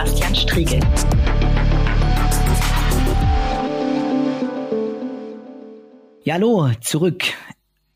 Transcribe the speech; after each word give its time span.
Sebastian 0.00 0.34
Striegel. 0.34 0.80
Ja, 6.22 6.34
hallo, 6.34 6.70
zurück. 6.80 7.24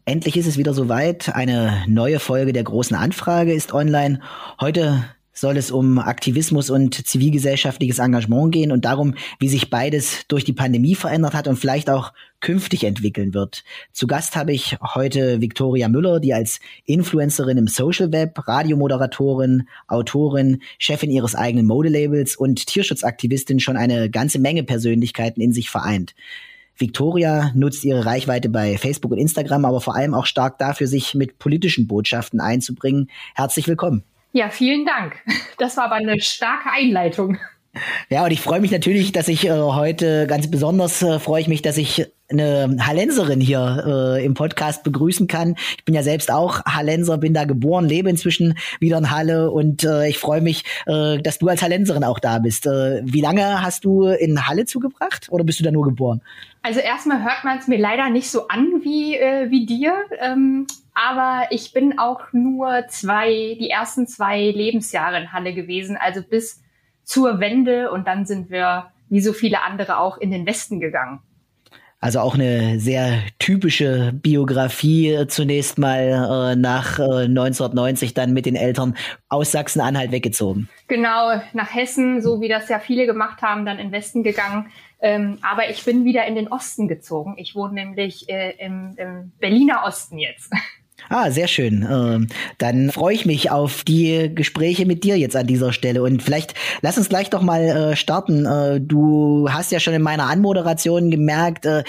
Endlich 0.05 0.37
ist 0.37 0.47
es 0.47 0.59
wieder 0.59 0.75
soweit. 0.75 1.35
Eine 1.35 1.83
neue 1.87 2.21
Folge 2.21 2.53
der 2.53 2.65
großen 2.65 2.95
Anfrage 2.95 3.55
ist 3.55 3.73
online. 3.73 4.21
Heute 4.61 5.03
soll 5.35 5.57
es 5.57 5.71
um 5.71 5.99
Aktivismus 5.99 6.71
und 6.71 7.07
zivilgesellschaftliches 7.07 7.99
Engagement 7.99 8.53
gehen 8.53 8.73
und 8.73 8.85
darum, 8.85 9.15
wie 9.41 9.49
sich 9.49 9.69
beides 9.69 10.27
durch 10.29 10.45
die 10.45 10.53
Pandemie 10.53 10.95
verändert 10.95 11.35
hat 11.35 11.49
und 11.49 11.57
vielleicht 11.57 11.91
auch 11.91 12.13
künftig 12.41 12.85
entwickeln 12.85 13.35
wird. 13.35 13.65
Zu 13.93 14.07
Gast 14.07 14.37
habe 14.37 14.53
ich 14.53 14.77
heute 14.95 15.41
Viktoria 15.41 15.89
Müller, 15.89 16.21
die 16.21 16.33
als 16.33 16.61
Influencerin 16.85 17.59
im 17.59 17.67
Social 17.67 18.13
Web, 18.13 18.47
Radiomoderatorin, 18.47 19.69
Autorin, 19.89 20.63
Chefin 20.79 21.11
ihres 21.11 21.35
eigenen 21.35 21.67
Modelabels 21.67 22.37
und 22.37 22.67
Tierschutzaktivistin 22.67 23.61
schon 23.61 23.77
eine 23.77 24.11
ganze 24.11 24.39
Menge 24.39 24.63
Persönlichkeiten 24.63 25.41
in 25.41 25.53
sich 25.53 25.69
vereint. 25.69 26.15
Victoria 26.77 27.53
nutzt 27.55 27.85
ihre 27.85 28.05
Reichweite 28.05 28.49
bei 28.49 28.77
Facebook 28.79 29.13
und 29.13 29.19
Instagram, 29.19 29.65
aber 29.65 29.81
vor 29.81 29.95
allem 29.95 30.15
auch 30.15 30.27
stark 30.27 30.59
dafür, 30.59 30.87
sich 30.87 31.15
mit 31.15 31.39
politischen 31.39 31.87
Botschaften 31.87 32.41
einzubringen. 32.41 33.09
Herzlich 33.35 33.69
willkommen. 33.69 34.03
Ja, 34.37 34.51
vielen 34.51 34.85
Dank. 34.85 35.15
Das 35.59 35.77
war 35.77 35.85
aber 35.85 35.95
eine 35.95 36.21
starke 36.21 36.69
Einleitung. 36.69 37.39
Ja, 38.09 38.25
und 38.25 38.31
ich 38.31 38.41
freue 38.41 38.61
mich 38.61 38.71
natürlich, 38.71 39.13
dass 39.13 39.29
ich 39.29 39.47
äh, 39.47 39.51
heute 39.51 40.27
ganz 40.27 40.51
besonders 40.51 41.03
äh, 41.03 41.19
freue 41.19 41.41
ich 41.41 41.49
mich, 41.49 41.63
dass 41.63 41.77
ich 41.77 42.07
eine 42.31 42.77
Hallenserin 42.81 43.41
hier 43.41 43.85
äh, 43.87 44.25
im 44.25 44.35
Podcast 44.35 44.83
begrüßen 44.83 45.27
kann. 45.27 45.57
Ich 45.77 45.85
bin 45.85 45.95
ja 45.95 46.03
selbst 46.03 46.31
auch 46.31 46.65
Hallenser, 46.65 47.19
bin 47.19 47.35
da 47.35 47.45
geboren, 47.45 47.87
lebe 47.87 48.09
inzwischen 48.09 48.57
wieder 48.81 48.99
in 48.99 49.11
Halle 49.11 49.51
und 49.51 49.85
äh, 49.85 50.09
ich 50.09 50.19
freue 50.19 50.41
mich, 50.41 50.65
äh, 50.87 51.19
dass 51.19 51.39
du 51.39 51.49
als 51.49 51.63
Hallenserin 51.63 52.05
auch 52.05 52.19
da 52.19 52.39
bist. 52.39 52.67
Äh, 52.67 53.03
wie 53.05 53.21
lange 53.21 53.63
hast 53.63 53.85
du 53.85 54.05
in 54.05 54.47
Halle 54.47 54.65
zugebracht 54.65 55.29
oder 55.31 55.45
bist 55.45 55.61
du 55.61 55.65
da 55.65 55.71
nur 55.71 55.85
geboren? 55.85 56.23
Also 56.63 56.81
erstmal 56.81 57.23
hört 57.23 57.45
man 57.45 57.59
es 57.59 57.69
mir 57.69 57.79
leider 57.79 58.09
nicht 58.09 58.31
so 58.31 58.49
an 58.49 58.81
wie, 58.83 59.17
äh, 59.17 59.51
wie 59.51 59.67
dir. 59.67 59.95
Ähm, 60.19 60.67
aber 60.95 61.49
ich 61.51 61.73
bin 61.73 61.99
auch 61.99 62.33
nur 62.33 62.87
zwei, 62.89 63.57
die 63.61 63.69
ersten 63.69 64.07
zwei 64.07 64.41
Lebensjahre 64.41 65.21
in 65.21 65.33
Halle 65.33 65.53
gewesen, 65.53 65.99
also 66.01 66.23
bis 66.23 66.64
zur 67.05 67.41
Wende 67.41 67.91
und 67.91 68.07
dann 68.07 68.27
sind 68.27 68.51
wir, 68.51 68.87
wie 69.09 69.21
so 69.21 69.33
viele 69.33 69.63
andere, 69.63 69.99
auch 69.99 70.19
in 70.19 70.31
den 70.31 70.47
Westen 70.47 70.81
gegangen. 70.81 71.21
Also 72.05 72.21
auch 72.21 72.35
eine 72.35 72.81
sehr 72.81 73.23
typische 73.39 74.13
Biografie 74.13 75.09
äh, 75.09 75.27
zunächst 75.27 75.79
mal 75.79 76.53
äh, 76.53 76.55
nach 76.55 76.99
äh, 76.99 77.25
1990 77.25 78.13
dann 78.13 78.35
mit 78.35 78.45
den 78.45 78.57
Eltern 78.57 78.95
aus 79.31 79.53
Sachsen-Anhalt 79.53 80.13
weggezogen. 80.13 80.69
Genau, 80.87 81.41
nach 81.55 81.75
Hessen, 81.75 82.21
so 82.21 82.43
wie 82.43 82.49
das 82.49 82.69
ja 82.69 82.79
viele 82.79 83.07
gemacht 83.07 83.41
haben, 83.41 83.65
dann 83.65 83.79
in 83.79 83.87
den 83.87 83.93
Westen 83.93 84.23
gegangen. 84.23 84.71
Ähm, 85.01 85.39
aber 85.41 85.71
ich 85.71 85.83
bin 85.87 86.05
wieder 86.05 86.27
in 86.27 86.35
den 86.35 86.49
Osten 86.49 86.89
gezogen. 86.89 87.37
Ich 87.39 87.55
wohne 87.55 87.73
nämlich 87.73 88.29
äh, 88.29 88.51
im, 88.59 88.97
im 88.99 89.33
Berliner 89.39 89.85
Osten 89.87 90.19
jetzt. 90.19 90.53
Ah, 91.09 91.31
sehr 91.31 91.49
schön. 91.49 91.87
Ähm, 91.91 92.29
dann 92.59 92.91
freue 92.91 93.15
ich 93.15 93.27
mich 93.27 93.51
auf 93.51 93.85
die 93.85 94.35
Gespräche 94.35 94.87
mit 94.87 95.05
dir 95.05 95.19
jetzt 95.19 95.37
an 95.37 95.47
dieser 95.47 95.73
Stelle. 95.73 96.03
Und 96.03 96.23
vielleicht 96.23 96.55
lass 96.83 96.99
uns 96.99 97.09
gleich 97.09 97.31
doch 97.31 97.43
mal 97.43 97.63
äh, 97.63 97.97
starten. 97.97 98.47
Äh, 98.47 98.81
du 98.81 99.49
hast 99.51 99.73
ja 99.73 99.81
schon 99.81 99.95
in 99.95 100.03
meiner 100.03 100.29
Anmoderation 100.29 101.11
gemerkt, 101.11 101.67
äh, 101.67 101.85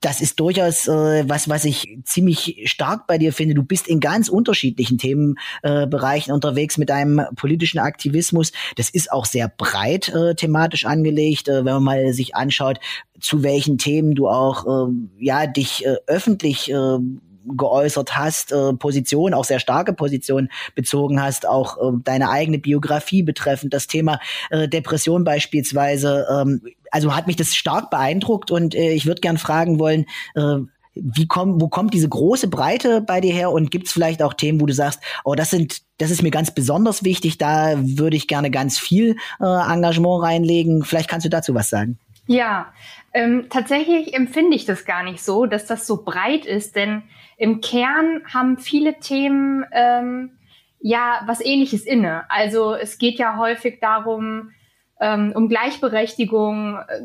das 0.00 0.22
ist 0.22 0.40
durchaus 0.40 0.88
äh, 0.88 1.28
was, 1.28 1.48
was 1.48 1.64
ich 1.66 1.98
ziemlich 2.04 2.62
stark 2.64 3.06
bei 3.06 3.18
dir 3.18 3.32
finde. 3.34 3.54
Du 3.54 3.62
bist 3.62 3.86
in 3.86 4.00
ganz 4.00 4.28
unterschiedlichen 4.28 4.96
Themenbereichen 4.96 6.30
äh, 6.30 6.34
unterwegs 6.34 6.78
mit 6.78 6.88
deinem 6.88 7.20
politischen 7.36 7.78
Aktivismus. 7.78 8.52
Das 8.76 8.88
ist 8.88 9.12
auch 9.12 9.26
sehr 9.26 9.48
breit 9.48 10.08
äh, 10.08 10.34
thematisch 10.34 10.86
angelegt, 10.86 11.48
äh, 11.48 11.64
wenn 11.66 11.74
man 11.74 11.82
mal 11.82 12.12
sich 12.14 12.34
anschaut, 12.34 12.80
zu 13.20 13.42
welchen 13.42 13.76
Themen 13.76 14.14
du 14.14 14.28
auch 14.28 14.88
äh, 14.88 14.92
ja 15.18 15.46
dich 15.46 15.84
äh, 15.84 15.96
öffentlich 16.06 16.70
äh, 16.70 16.98
geäußert 17.46 18.16
hast, 18.16 18.52
äh, 18.52 18.72
Position, 18.74 19.34
auch 19.34 19.44
sehr 19.44 19.60
starke 19.60 19.92
Position 19.92 20.48
bezogen 20.74 21.22
hast, 21.22 21.46
auch 21.46 21.78
äh, 21.78 21.96
deine 22.04 22.30
eigene 22.30 22.58
Biografie 22.58 23.22
betreffend, 23.22 23.74
das 23.74 23.86
Thema 23.86 24.20
äh, 24.50 24.68
Depression 24.68 25.24
beispielsweise. 25.24 26.26
Ähm, 26.30 26.62
also 26.90 27.14
hat 27.14 27.26
mich 27.26 27.36
das 27.36 27.54
stark 27.54 27.90
beeindruckt 27.90 28.50
und 28.50 28.74
äh, 28.74 28.92
ich 28.92 29.06
würde 29.06 29.20
gern 29.20 29.38
fragen 29.38 29.78
wollen, 29.78 30.06
äh, 30.34 30.56
wie 30.94 31.26
kommt, 31.26 31.60
wo 31.60 31.68
kommt 31.68 31.94
diese 31.94 32.08
große 32.08 32.48
Breite 32.48 33.00
bei 33.00 33.20
dir 33.20 33.32
her 33.32 33.52
und 33.52 33.70
gibt 33.70 33.86
es 33.86 33.92
vielleicht 33.92 34.22
auch 34.22 34.34
Themen, 34.34 34.60
wo 34.60 34.66
du 34.66 34.74
sagst, 34.74 35.00
oh, 35.24 35.34
das 35.34 35.50
sind, 35.50 35.82
das 35.98 36.10
ist 36.10 36.22
mir 36.22 36.30
ganz 36.30 36.52
besonders 36.52 37.04
wichtig, 37.04 37.38
da 37.38 37.74
würde 37.78 38.16
ich 38.16 38.26
gerne 38.26 38.50
ganz 38.50 38.78
viel 38.78 39.16
äh, 39.40 39.44
Engagement 39.44 40.22
reinlegen. 40.22 40.84
Vielleicht 40.84 41.08
kannst 41.08 41.24
du 41.24 41.30
dazu 41.30 41.54
was 41.54 41.70
sagen. 41.70 41.98
Ja, 42.30 42.72
ähm, 43.12 43.48
tatsächlich 43.50 44.14
empfinde 44.14 44.54
ich 44.54 44.64
das 44.64 44.84
gar 44.84 45.02
nicht 45.02 45.20
so, 45.20 45.46
dass 45.46 45.66
das 45.66 45.84
so 45.84 46.04
breit 46.04 46.46
ist, 46.46 46.76
denn 46.76 47.02
im 47.36 47.60
Kern 47.60 48.22
haben 48.32 48.56
viele 48.56 49.00
Themen 49.00 49.64
ähm, 49.72 50.38
ja 50.78 51.22
was 51.26 51.44
ähnliches 51.44 51.84
inne. 51.84 52.30
Also 52.30 52.72
es 52.74 52.98
geht 52.98 53.18
ja 53.18 53.36
häufig 53.36 53.80
darum, 53.80 54.52
ähm, 55.00 55.32
um 55.34 55.48
Gleichberechtigung 55.48 56.76
äh, 56.76 57.00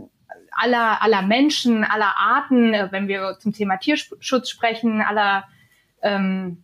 aller, 0.51 1.01
aller 1.01 1.23
Menschen, 1.23 1.83
aller 1.83 2.19
Arten, 2.19 2.75
äh, 2.75 2.89
wenn 2.91 3.07
wir 3.07 3.39
zum 3.39 3.51
Thema 3.51 3.77
Tierschutz 3.77 4.47
sprechen, 4.47 5.01
aller 5.01 5.45
ähm, 6.03 6.63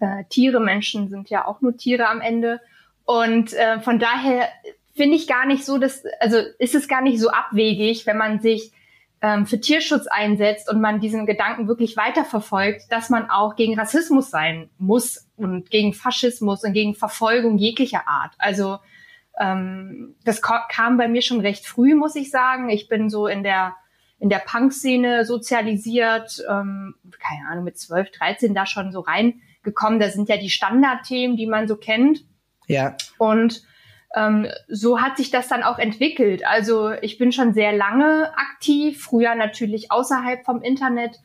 äh, 0.00 0.24
Tiere, 0.30 0.60
Menschen 0.60 1.10
sind 1.10 1.28
ja 1.28 1.46
auch 1.46 1.60
nur 1.60 1.76
Tiere 1.76 2.08
am 2.08 2.22
Ende. 2.22 2.58
Und 3.04 3.52
äh, 3.52 3.80
von 3.80 3.98
daher 3.98 4.48
finde 4.94 5.16
ich 5.16 5.26
gar 5.26 5.46
nicht 5.46 5.64
so, 5.64 5.78
dass, 5.78 6.04
also 6.20 6.38
ist 6.58 6.74
es 6.74 6.88
gar 6.88 7.02
nicht 7.02 7.20
so 7.20 7.30
abwegig, 7.30 8.06
wenn 8.06 8.16
man 8.16 8.40
sich 8.40 8.72
ähm, 9.22 9.46
für 9.46 9.60
Tierschutz 9.60 10.06
einsetzt 10.06 10.68
und 10.70 10.80
man 10.80 11.00
diesen 11.00 11.26
Gedanken 11.26 11.68
wirklich 11.68 11.96
weiterverfolgt, 11.96 12.90
dass 12.90 13.08
man 13.08 13.30
auch 13.30 13.56
gegen 13.56 13.78
Rassismus 13.78 14.30
sein 14.30 14.68
muss 14.78 15.28
und 15.36 15.70
gegen 15.70 15.94
Faschismus 15.94 16.64
und 16.64 16.72
gegen 16.72 16.94
Verfolgung 16.94 17.56
jeglicher 17.56 18.06
Art. 18.06 18.32
Also 18.38 18.78
ähm, 19.38 20.16
das 20.24 20.42
kam 20.42 20.96
bei 20.96 21.08
mir 21.08 21.22
schon 21.22 21.40
recht 21.40 21.66
früh, 21.66 21.94
muss 21.94 22.16
ich 22.16 22.30
sagen. 22.30 22.68
Ich 22.68 22.88
bin 22.88 23.08
so 23.08 23.26
in 23.26 23.42
der 23.42 23.76
in 24.18 24.28
der 24.28 24.38
Punk-Szene 24.38 25.24
sozialisiert, 25.24 26.44
ähm, 26.48 26.94
keine 27.18 27.48
Ahnung, 27.50 27.64
mit 27.64 27.76
12, 27.76 28.12
13 28.12 28.54
da 28.54 28.66
schon 28.66 28.92
so 28.92 29.00
reingekommen. 29.00 29.98
Da 29.98 30.10
sind 30.10 30.28
ja 30.28 30.36
die 30.36 30.48
Standardthemen, 30.48 31.36
die 31.36 31.48
man 31.48 31.66
so 31.66 31.74
kennt. 31.74 32.24
Ja. 32.68 32.96
Und 33.18 33.64
ähm, 34.14 34.46
so 34.68 35.00
hat 35.00 35.16
sich 35.16 35.30
das 35.30 35.48
dann 35.48 35.62
auch 35.62 35.78
entwickelt. 35.78 36.46
Also 36.46 36.90
ich 36.90 37.18
bin 37.18 37.32
schon 37.32 37.54
sehr 37.54 37.72
lange 37.72 38.32
aktiv, 38.36 39.02
früher 39.02 39.34
natürlich 39.34 39.90
außerhalb 39.90 40.44
vom 40.44 40.62
Internet, 40.62 41.18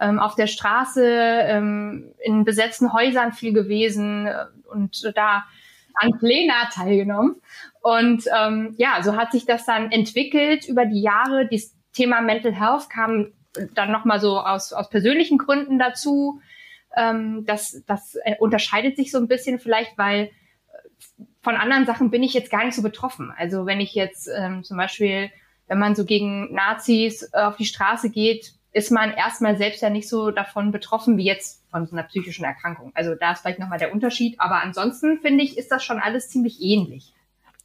ähm, 0.00 0.18
auf 0.18 0.34
der 0.34 0.46
Straße, 0.46 1.04
ähm, 1.04 2.12
in 2.18 2.44
besetzten 2.44 2.92
Häusern 2.92 3.32
viel 3.32 3.52
gewesen 3.52 4.26
äh, 4.26 4.46
und 4.70 5.12
da 5.14 5.44
an 5.94 6.18
Plena 6.18 6.68
teilgenommen. 6.72 7.36
Und 7.80 8.24
ähm, 8.36 8.74
ja, 8.76 9.02
so 9.02 9.16
hat 9.16 9.32
sich 9.32 9.46
das 9.46 9.64
dann 9.64 9.92
entwickelt 9.92 10.68
über 10.68 10.84
die 10.86 11.00
Jahre. 11.00 11.48
Das 11.50 11.74
Thema 11.92 12.20
Mental 12.20 12.52
Health 12.52 12.90
kam 12.90 13.32
dann 13.74 13.92
nochmal 13.92 14.18
so 14.20 14.40
aus, 14.40 14.72
aus 14.72 14.90
persönlichen 14.90 15.38
Gründen 15.38 15.78
dazu. 15.78 16.40
Ähm, 16.96 17.44
das, 17.46 17.82
das 17.86 18.16
äh, 18.24 18.34
unterscheidet 18.38 18.96
sich 18.96 19.12
so 19.12 19.18
ein 19.18 19.28
bisschen 19.28 19.58
vielleicht, 19.60 19.96
weil 19.96 20.30
von 21.44 21.56
anderen 21.56 21.86
Sachen 21.86 22.10
bin 22.10 22.22
ich 22.22 22.34
jetzt 22.34 22.50
gar 22.50 22.64
nicht 22.64 22.74
so 22.74 22.82
betroffen. 22.82 23.32
Also 23.36 23.66
wenn 23.66 23.80
ich 23.80 23.94
jetzt 23.94 24.28
ähm, 24.34 24.64
zum 24.64 24.76
Beispiel, 24.76 25.30
wenn 25.68 25.78
man 25.78 25.94
so 25.94 26.04
gegen 26.04 26.52
Nazis 26.52 27.30
äh, 27.32 27.42
auf 27.42 27.56
die 27.56 27.66
Straße 27.66 28.10
geht, 28.10 28.54
ist 28.72 28.90
man 28.90 29.12
erstmal 29.12 29.56
selbst 29.56 29.82
ja 29.82 29.90
nicht 29.90 30.08
so 30.08 30.32
davon 30.32 30.72
betroffen 30.72 31.16
wie 31.16 31.24
jetzt 31.24 31.62
von 31.70 31.86
so 31.86 31.94
einer 31.94 32.02
psychischen 32.02 32.44
Erkrankung. 32.44 32.90
Also 32.94 33.14
da 33.14 33.32
ist 33.32 33.42
vielleicht 33.42 33.60
nochmal 33.60 33.78
der 33.78 33.92
Unterschied. 33.92 34.40
Aber 34.40 34.62
ansonsten 34.62 35.20
finde 35.20 35.44
ich, 35.44 35.56
ist 35.56 35.70
das 35.70 35.84
schon 35.84 36.00
alles 36.00 36.28
ziemlich 36.28 36.60
ähnlich. 36.60 37.13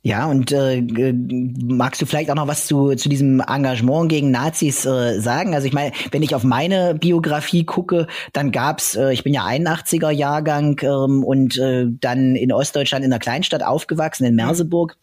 Ja, 0.01 0.27
und 0.27 0.53
äh, 0.53 0.81
magst 0.81 2.01
du 2.01 2.05
vielleicht 2.05 2.31
auch 2.31 2.35
noch 2.35 2.47
was 2.47 2.67
zu, 2.67 2.95
zu 2.95 3.09
diesem 3.09 3.41
Engagement 3.41 4.07
gegen 4.07 4.31
Nazis 4.31 4.85
äh, 4.85 5.19
sagen? 5.19 5.53
Also 5.53 5.67
ich 5.67 5.73
meine, 5.73 5.91
wenn 6.11 6.23
ich 6.23 6.33
auf 6.35 6.45
meine 6.45 6.95
Biografie 6.95 7.65
gucke, 7.65 8.07
dann 8.31 8.51
gab's, 8.51 8.95
äh, 8.95 9.11
ich 9.11 9.25
bin 9.25 9.33
ja 9.33 9.45
81er 9.45 10.09
Jahrgang 10.09 10.79
ähm, 10.83 11.25
und 11.25 11.57
äh, 11.57 11.85
dann 11.99 12.37
in 12.37 12.53
Ostdeutschland 12.53 13.03
in 13.03 13.11
einer 13.11 13.19
Kleinstadt 13.19 13.61
aufgewachsen, 13.61 14.23
in 14.23 14.35
Merseburg. 14.35 14.95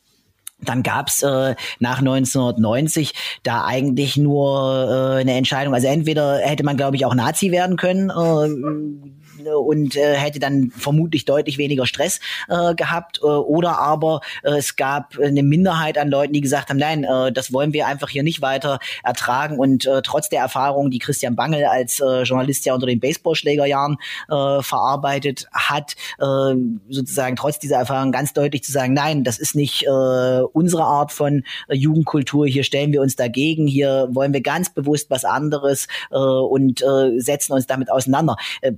Dann 0.62 0.82
gab's 0.82 1.22
äh, 1.22 1.54
nach 1.78 1.98
1990 1.98 3.12
da 3.42 3.66
eigentlich 3.66 4.16
nur 4.16 4.88
äh, 4.88 5.20
eine 5.20 5.34
Entscheidung. 5.34 5.74
Also 5.74 5.88
entweder 5.88 6.38
hätte 6.38 6.64
man, 6.64 6.78
glaube 6.78 6.96
ich, 6.96 7.04
auch 7.04 7.14
Nazi 7.14 7.52
werden 7.52 7.76
können. 7.76 8.08
Äh, 8.08 9.25
und 9.44 9.96
äh, 9.96 10.14
hätte 10.14 10.38
dann 10.38 10.70
vermutlich 10.70 11.24
deutlich 11.24 11.58
weniger 11.58 11.86
Stress 11.86 12.20
äh, 12.48 12.74
gehabt. 12.74 13.20
Äh, 13.22 13.26
oder 13.26 13.78
aber 13.78 14.20
äh, 14.42 14.58
es 14.58 14.76
gab 14.76 15.18
eine 15.18 15.42
Minderheit 15.42 15.98
an 15.98 16.08
Leuten, 16.08 16.32
die 16.32 16.40
gesagt 16.40 16.70
haben, 16.70 16.78
nein, 16.78 17.04
äh, 17.04 17.32
das 17.32 17.52
wollen 17.52 17.72
wir 17.72 17.86
einfach 17.86 18.08
hier 18.08 18.22
nicht 18.22 18.42
weiter 18.42 18.78
ertragen. 19.04 19.58
Und 19.58 19.86
äh, 19.86 20.02
trotz 20.02 20.28
der 20.28 20.40
Erfahrung, 20.40 20.90
die 20.90 20.98
Christian 20.98 21.36
Bangel 21.36 21.64
als 21.64 22.00
äh, 22.00 22.22
Journalist 22.22 22.64
ja 22.66 22.74
unter 22.74 22.86
den 22.86 23.00
Baseballschlägerjahren 23.00 23.96
äh, 24.28 24.62
verarbeitet 24.62 25.46
hat, 25.52 25.94
äh, 26.18 26.54
sozusagen 26.88 27.36
trotz 27.36 27.58
dieser 27.58 27.76
Erfahrung 27.76 28.12
ganz 28.12 28.32
deutlich 28.32 28.64
zu 28.64 28.72
sagen, 28.72 28.94
nein, 28.94 29.24
das 29.24 29.38
ist 29.38 29.54
nicht 29.54 29.84
äh, 29.84 30.40
unsere 30.52 30.84
Art 30.84 31.12
von 31.12 31.44
äh, 31.68 31.74
Jugendkultur. 31.74 32.46
Hier 32.46 32.64
stellen 32.64 32.92
wir 32.92 33.02
uns 33.02 33.16
dagegen. 33.16 33.66
Hier 33.66 34.08
wollen 34.12 34.32
wir 34.32 34.42
ganz 34.42 34.70
bewusst 34.70 35.10
was 35.10 35.24
anderes 35.24 35.86
äh, 36.10 36.16
und 36.16 36.82
äh, 36.82 37.18
setzen 37.18 37.52
uns 37.52 37.66
damit 37.66 37.90
auseinander. 37.90 38.36
Äh, 38.60 38.72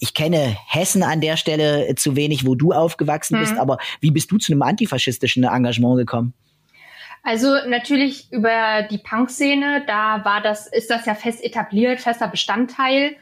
ich 0.00 0.14
kenne 0.14 0.56
Hessen 0.66 1.02
an 1.02 1.20
der 1.20 1.36
Stelle 1.36 1.94
zu 1.96 2.16
wenig, 2.16 2.46
wo 2.46 2.54
du 2.54 2.72
aufgewachsen 2.72 3.38
bist, 3.38 3.54
mhm. 3.54 3.60
aber 3.60 3.78
wie 4.00 4.10
bist 4.10 4.30
du 4.30 4.38
zu 4.38 4.52
einem 4.52 4.62
antifaschistischen 4.62 5.44
Engagement 5.44 5.98
gekommen? 5.98 6.34
Also 7.22 7.56
natürlich 7.66 8.32
über 8.32 8.82
die 8.90 8.98
Punk-Szene, 8.98 9.84
da 9.86 10.24
war 10.24 10.40
das, 10.40 10.66
ist 10.66 10.90
das 10.90 11.04
ja 11.04 11.14
fest 11.14 11.44
etabliert, 11.44 12.00
fester 12.00 12.28
Bestandteil. 12.28 13.16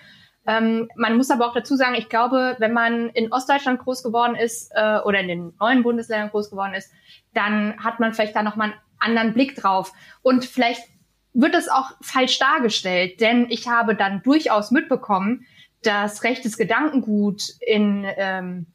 Ähm, 0.47 0.89
man 0.97 1.17
muss 1.17 1.31
aber 1.31 1.49
auch 1.49 1.55
dazu 1.55 1.77
sagen, 1.77 1.97
ich 1.97 2.09
glaube, 2.09 2.57
wenn 2.59 2.73
man 2.73 3.09
in 3.11 3.33
Ostdeutschland 3.33 3.81
groß 3.81 4.03
geworden 4.03 4.37
ist 4.37 4.71
äh, 4.75 4.99
oder 5.01 5.21
in 5.21 5.29
den 5.29 5.53
neuen 5.59 5.83
Bundesländern 5.83 6.31
groß 6.31 6.51
geworden 6.51 6.75
ist, 6.75 6.93
dann 7.35 7.83
hat 7.83 7.99
man 7.99 8.13
vielleicht 8.13 8.37
da 8.37 8.43
nochmal 8.43 8.75
einen 8.99 9.19
anderen 9.19 9.35
Blick 9.35 9.57
drauf. 9.57 9.93
Und 10.23 10.45
vielleicht 10.45 10.83
wird 11.33 11.55
es 11.55 11.69
auch 11.69 11.93
falsch 12.01 12.39
dargestellt, 12.39 13.21
denn 13.21 13.47
ich 13.51 13.67
habe 13.67 13.95
dann 13.97 14.23
durchaus 14.23 14.71
mitbekommen, 14.71 15.47
dass 15.87 16.25
rechtes 16.25 16.57
Gedankengut 16.57 17.43
in 17.61 18.05
ähm, 18.17 18.67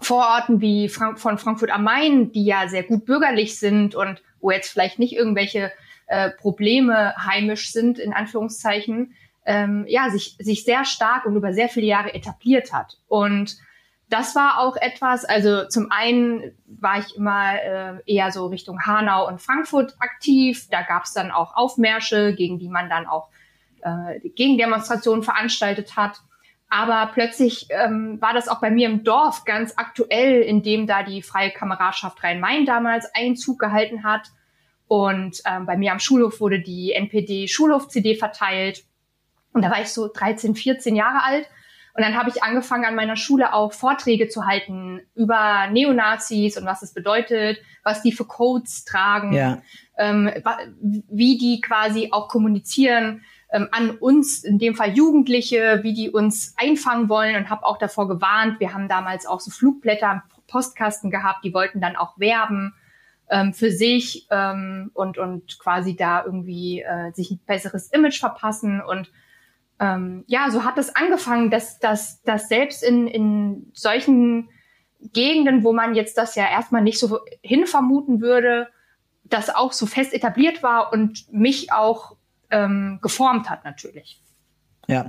Vororten 0.00 0.60
wie 0.60 0.88
Frank 0.88 1.18
von 1.18 1.38
Frankfurt 1.38 1.70
am 1.70 1.84
Main, 1.84 2.32
die 2.32 2.44
ja 2.44 2.68
sehr 2.68 2.82
gut 2.82 3.04
bürgerlich 3.04 3.58
sind 3.58 3.94
und 3.94 4.22
wo 4.40 4.50
jetzt 4.50 4.70
vielleicht 4.70 4.98
nicht 4.98 5.14
irgendwelche 5.14 5.70
äh, 6.06 6.30
Probleme 6.30 7.14
heimisch 7.16 7.72
sind, 7.72 7.98
in 7.98 8.12
Anführungszeichen, 8.12 9.14
ähm, 9.44 9.84
ja, 9.88 10.10
sich, 10.10 10.36
sich 10.38 10.64
sehr 10.64 10.84
stark 10.84 11.26
und 11.26 11.36
über 11.36 11.52
sehr 11.52 11.68
viele 11.68 11.86
Jahre 11.86 12.14
etabliert 12.14 12.72
hat. 12.72 12.98
Und 13.08 13.58
das 14.08 14.34
war 14.34 14.58
auch 14.58 14.76
etwas, 14.76 15.24
also 15.24 15.68
zum 15.68 15.92
einen 15.92 16.52
war 16.66 16.98
ich 16.98 17.16
immer 17.16 17.54
äh, 17.62 17.94
eher 18.06 18.32
so 18.32 18.46
Richtung 18.46 18.84
Hanau 18.84 19.28
und 19.28 19.40
Frankfurt 19.40 19.94
aktiv. 20.00 20.66
Da 20.70 20.82
gab 20.82 21.04
es 21.04 21.12
dann 21.12 21.30
auch 21.30 21.54
Aufmärsche, 21.54 22.34
gegen 22.34 22.58
die 22.58 22.68
man 22.68 22.88
dann 22.88 23.06
auch 23.06 23.28
äh, 23.82 24.28
Gegendemonstrationen 24.30 25.22
veranstaltet 25.22 25.96
hat. 25.96 26.22
Aber 26.70 27.10
plötzlich 27.12 27.66
ähm, 27.70 28.20
war 28.20 28.32
das 28.32 28.48
auch 28.48 28.60
bei 28.60 28.70
mir 28.70 28.88
im 28.88 29.02
Dorf 29.02 29.44
ganz 29.44 29.74
aktuell, 29.76 30.40
in 30.40 30.62
dem 30.62 30.86
da 30.86 31.02
die 31.02 31.20
Freie 31.20 31.50
Kameradschaft 31.50 32.22
Rhein-Main 32.22 32.64
damals 32.64 33.12
Einzug 33.12 33.58
gehalten 33.58 34.04
hat. 34.04 34.28
Und 34.86 35.42
ähm, 35.44 35.66
bei 35.66 35.76
mir 35.76 35.90
am 35.90 35.98
Schulhof 35.98 36.40
wurde 36.40 36.60
die 36.60 36.92
NPD-Schulhof-CD 36.92 38.14
verteilt. 38.14 38.84
Und 39.52 39.62
da 39.62 39.70
war 39.70 39.80
ich 39.80 39.88
so 39.88 40.08
13, 40.12 40.54
14 40.54 40.94
Jahre 40.94 41.24
alt. 41.24 41.46
Und 41.94 42.04
dann 42.04 42.16
habe 42.16 42.30
ich 42.30 42.42
angefangen, 42.44 42.84
an 42.84 42.94
meiner 42.94 43.16
Schule 43.16 43.52
auch 43.52 43.72
Vorträge 43.72 44.28
zu 44.28 44.46
halten 44.46 45.00
über 45.16 45.66
Neonazis 45.72 46.56
und 46.56 46.64
was 46.66 46.82
es 46.82 46.94
bedeutet, 46.94 47.58
was 47.82 48.02
die 48.02 48.12
für 48.12 48.24
Codes 48.24 48.84
tragen, 48.84 49.32
ja. 49.32 49.60
ähm, 49.98 50.30
wie 50.80 51.36
die 51.36 51.60
quasi 51.60 52.10
auch 52.12 52.28
kommunizieren 52.28 53.22
ähm, 53.52 53.68
an 53.72 53.90
uns, 53.90 54.44
in 54.44 54.58
dem 54.58 54.74
Fall 54.74 54.90
Jugendliche, 54.90 55.80
wie 55.82 55.94
die 55.94 56.10
uns 56.10 56.54
einfangen 56.56 57.08
wollen 57.08 57.36
und 57.36 57.50
habe 57.50 57.64
auch 57.64 57.78
davor 57.78 58.08
gewarnt. 58.08 58.60
Wir 58.60 58.72
haben 58.72 58.88
damals 58.88 59.26
auch 59.26 59.40
so 59.40 59.50
Flugblätter 59.50 60.12
im 60.12 60.22
Postkasten 60.46 61.10
gehabt, 61.10 61.44
die 61.44 61.54
wollten 61.54 61.80
dann 61.80 61.96
auch 61.96 62.18
werben 62.18 62.74
ähm, 63.28 63.54
für 63.54 63.70
sich 63.70 64.26
ähm, 64.30 64.90
und, 64.94 65.18
und 65.18 65.58
quasi 65.58 65.96
da 65.96 66.24
irgendwie 66.24 66.82
äh, 66.82 67.12
sich 67.12 67.30
ein 67.30 67.40
besseres 67.46 67.88
Image 67.88 68.20
verpassen. 68.20 68.80
Und 68.80 69.10
ähm, 69.78 70.24
ja, 70.26 70.50
so 70.50 70.64
hat 70.64 70.78
es 70.78 70.94
angefangen, 70.94 71.50
dass, 71.50 71.78
dass, 71.78 72.22
dass 72.22 72.48
selbst 72.48 72.82
in, 72.82 73.06
in 73.06 73.70
solchen 73.72 74.50
Gegenden, 75.12 75.64
wo 75.64 75.72
man 75.72 75.94
jetzt 75.94 76.18
das 76.18 76.34
ja 76.34 76.48
erstmal 76.48 76.82
nicht 76.82 76.98
so 76.98 77.20
hinvermuten 77.42 78.20
würde, 78.20 78.68
das 79.24 79.48
auch 79.48 79.72
so 79.72 79.86
fest 79.86 80.12
etabliert 80.12 80.62
war 80.62 80.92
und 80.92 81.32
mich 81.32 81.72
auch 81.72 82.16
ähm, 82.50 82.98
geformt 83.00 83.48
hat 83.48 83.64
natürlich. 83.64 84.22
Ja, 84.86 85.08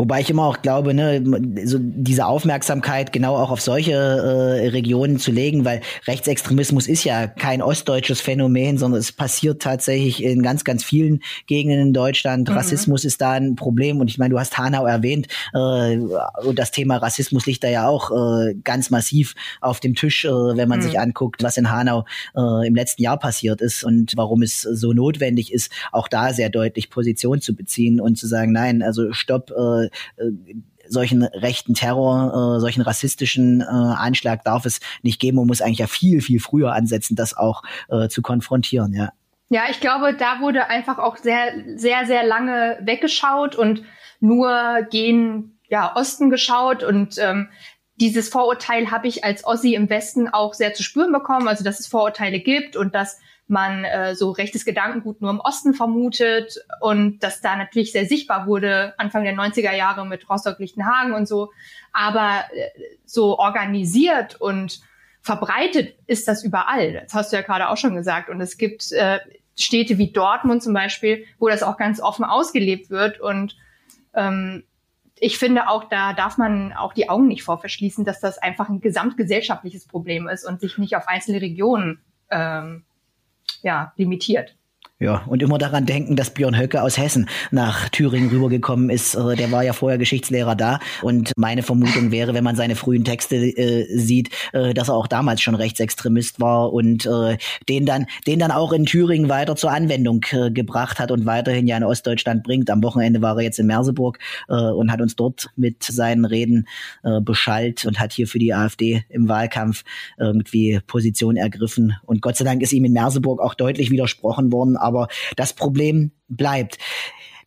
Wobei 0.00 0.22
ich 0.22 0.30
immer 0.30 0.46
auch 0.46 0.62
glaube, 0.62 0.94
ne, 0.94 1.22
so 1.66 1.76
diese 1.78 2.24
Aufmerksamkeit 2.24 3.12
genau 3.12 3.36
auch 3.36 3.50
auf 3.50 3.60
solche 3.60 3.92
äh, 3.92 4.68
Regionen 4.68 5.18
zu 5.18 5.30
legen, 5.30 5.66
weil 5.66 5.82
Rechtsextremismus 6.06 6.88
ist 6.88 7.04
ja 7.04 7.26
kein 7.26 7.60
ostdeutsches 7.60 8.22
Phänomen, 8.22 8.78
sondern 8.78 8.98
es 8.98 9.12
passiert 9.12 9.60
tatsächlich 9.60 10.24
in 10.24 10.42
ganz, 10.42 10.64
ganz 10.64 10.84
vielen 10.84 11.20
Gegenden 11.46 11.80
in 11.80 11.92
Deutschland. 11.92 12.48
Mhm. 12.48 12.54
Rassismus 12.54 13.04
ist 13.04 13.20
da 13.20 13.32
ein 13.32 13.56
Problem 13.56 14.00
und 14.00 14.08
ich 14.08 14.16
meine, 14.16 14.30
du 14.30 14.40
hast 14.40 14.56
Hanau 14.56 14.86
erwähnt 14.86 15.26
äh, 15.52 15.98
und 15.98 16.58
das 16.58 16.70
Thema 16.70 16.96
Rassismus 16.96 17.44
liegt 17.44 17.62
da 17.62 17.68
ja 17.68 17.86
auch 17.86 18.10
äh, 18.10 18.54
ganz 18.64 18.88
massiv 18.88 19.34
auf 19.60 19.80
dem 19.80 19.94
Tisch, 19.94 20.24
äh, 20.24 20.30
wenn 20.30 20.70
man 20.70 20.78
mhm. 20.78 20.84
sich 20.84 20.98
anguckt, 20.98 21.42
was 21.42 21.58
in 21.58 21.70
Hanau 21.70 22.06
äh, 22.34 22.66
im 22.66 22.74
letzten 22.74 23.02
Jahr 23.02 23.18
passiert 23.18 23.60
ist 23.60 23.84
und 23.84 24.14
warum 24.16 24.40
es 24.40 24.62
so 24.62 24.94
notwendig 24.94 25.52
ist, 25.52 25.70
auch 25.92 26.08
da 26.08 26.32
sehr 26.32 26.48
deutlich 26.48 26.88
Position 26.88 27.42
zu 27.42 27.54
beziehen 27.54 28.00
und 28.00 28.16
zu 28.16 28.26
sagen, 28.26 28.52
nein, 28.52 28.80
also 28.82 29.12
stopp, 29.12 29.50
äh, 29.50 29.89
äh, 30.16 30.54
solchen 30.88 31.22
rechten 31.22 31.74
Terror, 31.74 32.56
äh, 32.56 32.60
solchen 32.60 32.82
rassistischen 32.82 33.60
äh, 33.60 33.64
Anschlag 33.64 34.44
darf 34.44 34.66
es 34.66 34.80
nicht 35.02 35.20
geben 35.20 35.38
und 35.38 35.46
muss 35.46 35.62
eigentlich 35.62 35.78
ja 35.78 35.86
viel, 35.86 36.20
viel 36.20 36.40
früher 36.40 36.72
ansetzen, 36.72 37.16
das 37.16 37.36
auch 37.36 37.62
äh, 37.88 38.08
zu 38.08 38.22
konfrontieren, 38.22 38.92
ja. 38.92 39.10
Ja, 39.52 39.62
ich 39.68 39.80
glaube, 39.80 40.14
da 40.14 40.40
wurde 40.40 40.68
einfach 40.68 40.98
auch 40.98 41.16
sehr, 41.16 41.52
sehr, 41.74 42.06
sehr 42.06 42.24
lange 42.24 42.78
weggeschaut 42.82 43.56
und 43.56 43.82
nur 44.20 44.86
gen 44.90 45.58
ja, 45.68 45.96
Osten 45.96 46.30
geschaut 46.30 46.84
und 46.84 47.18
ähm, 47.18 47.48
dieses 48.00 48.30
Vorurteil 48.30 48.90
habe 48.90 49.06
ich 49.06 49.24
als 49.24 49.44
Ossi 49.44 49.74
im 49.74 49.90
Westen 49.90 50.28
auch 50.28 50.54
sehr 50.54 50.72
zu 50.72 50.82
spüren 50.82 51.12
bekommen, 51.12 51.46
also 51.48 51.62
dass 51.62 51.78
es 51.78 51.86
Vorurteile 51.86 52.40
gibt 52.40 52.74
und 52.74 52.94
dass 52.94 53.20
man 53.46 53.84
äh, 53.84 54.14
so 54.14 54.30
rechtes 54.30 54.64
Gedankengut 54.64 55.20
nur 55.20 55.30
im 55.30 55.40
Osten 55.40 55.74
vermutet 55.74 56.64
und 56.80 57.18
dass 57.18 57.40
da 57.40 57.56
natürlich 57.56 57.92
sehr 57.92 58.06
sichtbar 58.06 58.46
wurde 58.46 58.94
Anfang 58.96 59.24
der 59.24 59.34
90er 59.34 59.74
Jahre 59.74 60.06
mit 60.06 60.30
Rostock-Lichtenhagen 60.30 61.12
und 61.12 61.26
so. 61.26 61.50
Aber 61.92 62.44
äh, 62.54 62.68
so 63.04 63.38
organisiert 63.38 64.40
und 64.40 64.80
verbreitet 65.20 65.96
ist 66.06 66.28
das 66.28 66.44
überall. 66.44 67.02
Das 67.02 67.12
hast 67.12 67.32
du 67.32 67.36
ja 67.36 67.42
gerade 67.42 67.68
auch 67.68 67.76
schon 67.76 67.96
gesagt. 67.96 68.30
Und 68.30 68.40
es 68.40 68.56
gibt 68.56 68.92
äh, 68.92 69.18
Städte 69.58 69.98
wie 69.98 70.12
Dortmund 70.12 70.62
zum 70.62 70.72
Beispiel, 70.72 71.26
wo 71.38 71.48
das 71.48 71.62
auch 71.62 71.76
ganz 71.76 72.00
offen 72.00 72.24
ausgelebt 72.24 72.88
wird. 72.88 73.20
Und 73.20 73.56
ähm, 74.14 74.62
ich 75.20 75.38
finde 75.38 75.68
auch, 75.68 75.84
da 75.84 76.14
darf 76.14 76.38
man 76.38 76.72
auch 76.72 76.94
die 76.94 77.10
Augen 77.10 77.28
nicht 77.28 77.42
vor 77.42 77.58
verschließen, 77.58 78.04
dass 78.06 78.20
das 78.20 78.38
einfach 78.38 78.70
ein 78.70 78.80
gesamtgesellschaftliches 78.80 79.86
Problem 79.86 80.28
ist 80.28 80.46
und 80.46 80.60
sich 80.60 80.78
nicht 80.78 80.96
auf 80.96 81.06
einzelne 81.08 81.42
Regionen 81.42 82.00
ähm, 82.30 82.84
ja, 83.62 83.92
limitiert. 83.96 84.56
Ja, 85.02 85.22
und 85.26 85.42
immer 85.42 85.56
daran 85.56 85.86
denken, 85.86 86.14
dass 86.14 86.28
Björn 86.28 86.58
Höcke 86.58 86.82
aus 86.82 86.98
Hessen 86.98 87.26
nach 87.50 87.88
Thüringen 87.88 88.28
rübergekommen 88.28 88.90
ist. 88.90 89.14
Äh, 89.14 89.34
der 89.34 89.50
war 89.50 89.64
ja 89.64 89.72
vorher 89.72 89.96
Geschichtslehrer 89.96 90.54
da. 90.54 90.78
Und 91.00 91.32
meine 91.38 91.62
Vermutung 91.62 92.10
wäre, 92.10 92.34
wenn 92.34 92.44
man 92.44 92.54
seine 92.54 92.76
frühen 92.76 93.02
Texte 93.02 93.36
äh, 93.36 93.86
sieht, 93.96 94.28
äh, 94.52 94.74
dass 94.74 94.88
er 94.88 94.96
auch 94.96 95.06
damals 95.06 95.40
schon 95.40 95.54
Rechtsextremist 95.54 96.38
war 96.38 96.74
und 96.74 97.06
äh, 97.06 97.38
den 97.66 97.86
dann, 97.86 98.08
den 98.26 98.40
dann 98.40 98.50
auch 98.50 98.74
in 98.74 98.84
Thüringen 98.84 99.30
weiter 99.30 99.56
zur 99.56 99.72
Anwendung 99.72 100.20
äh, 100.32 100.50
gebracht 100.50 100.98
hat 100.98 101.10
und 101.10 101.24
weiterhin 101.24 101.66
ja 101.66 101.78
in 101.78 101.84
Ostdeutschland 101.84 102.42
bringt. 102.42 102.68
Am 102.68 102.82
Wochenende 102.82 103.22
war 103.22 103.38
er 103.38 103.44
jetzt 103.44 103.58
in 103.58 103.68
Merseburg 103.68 104.18
äh, 104.50 104.52
und 104.52 104.92
hat 104.92 105.00
uns 105.00 105.16
dort 105.16 105.48
mit 105.56 105.82
seinen 105.82 106.26
Reden 106.26 106.66
beschallt 107.22 107.86
und 107.86 107.98
hat 107.98 108.12
hier 108.12 108.26
für 108.26 108.38
die 108.38 108.52
AfD 108.52 109.04
im 109.08 109.28
Wahlkampf 109.28 109.84
irgendwie 110.18 110.80
Position 110.86 111.36
ergriffen. 111.36 111.94
Und 112.04 112.20
Gott 112.20 112.36
sei 112.36 112.44
Dank 112.44 112.60
ist 112.62 112.72
ihm 112.72 112.84
in 112.84 112.92
Merseburg 112.92 113.40
auch 113.40 113.54
deutlich 113.54 113.90
widersprochen 113.90 114.52
worden 114.52 114.76
aber 114.90 115.08
das 115.36 115.52
Problem 115.52 116.10
bleibt. 116.28 116.78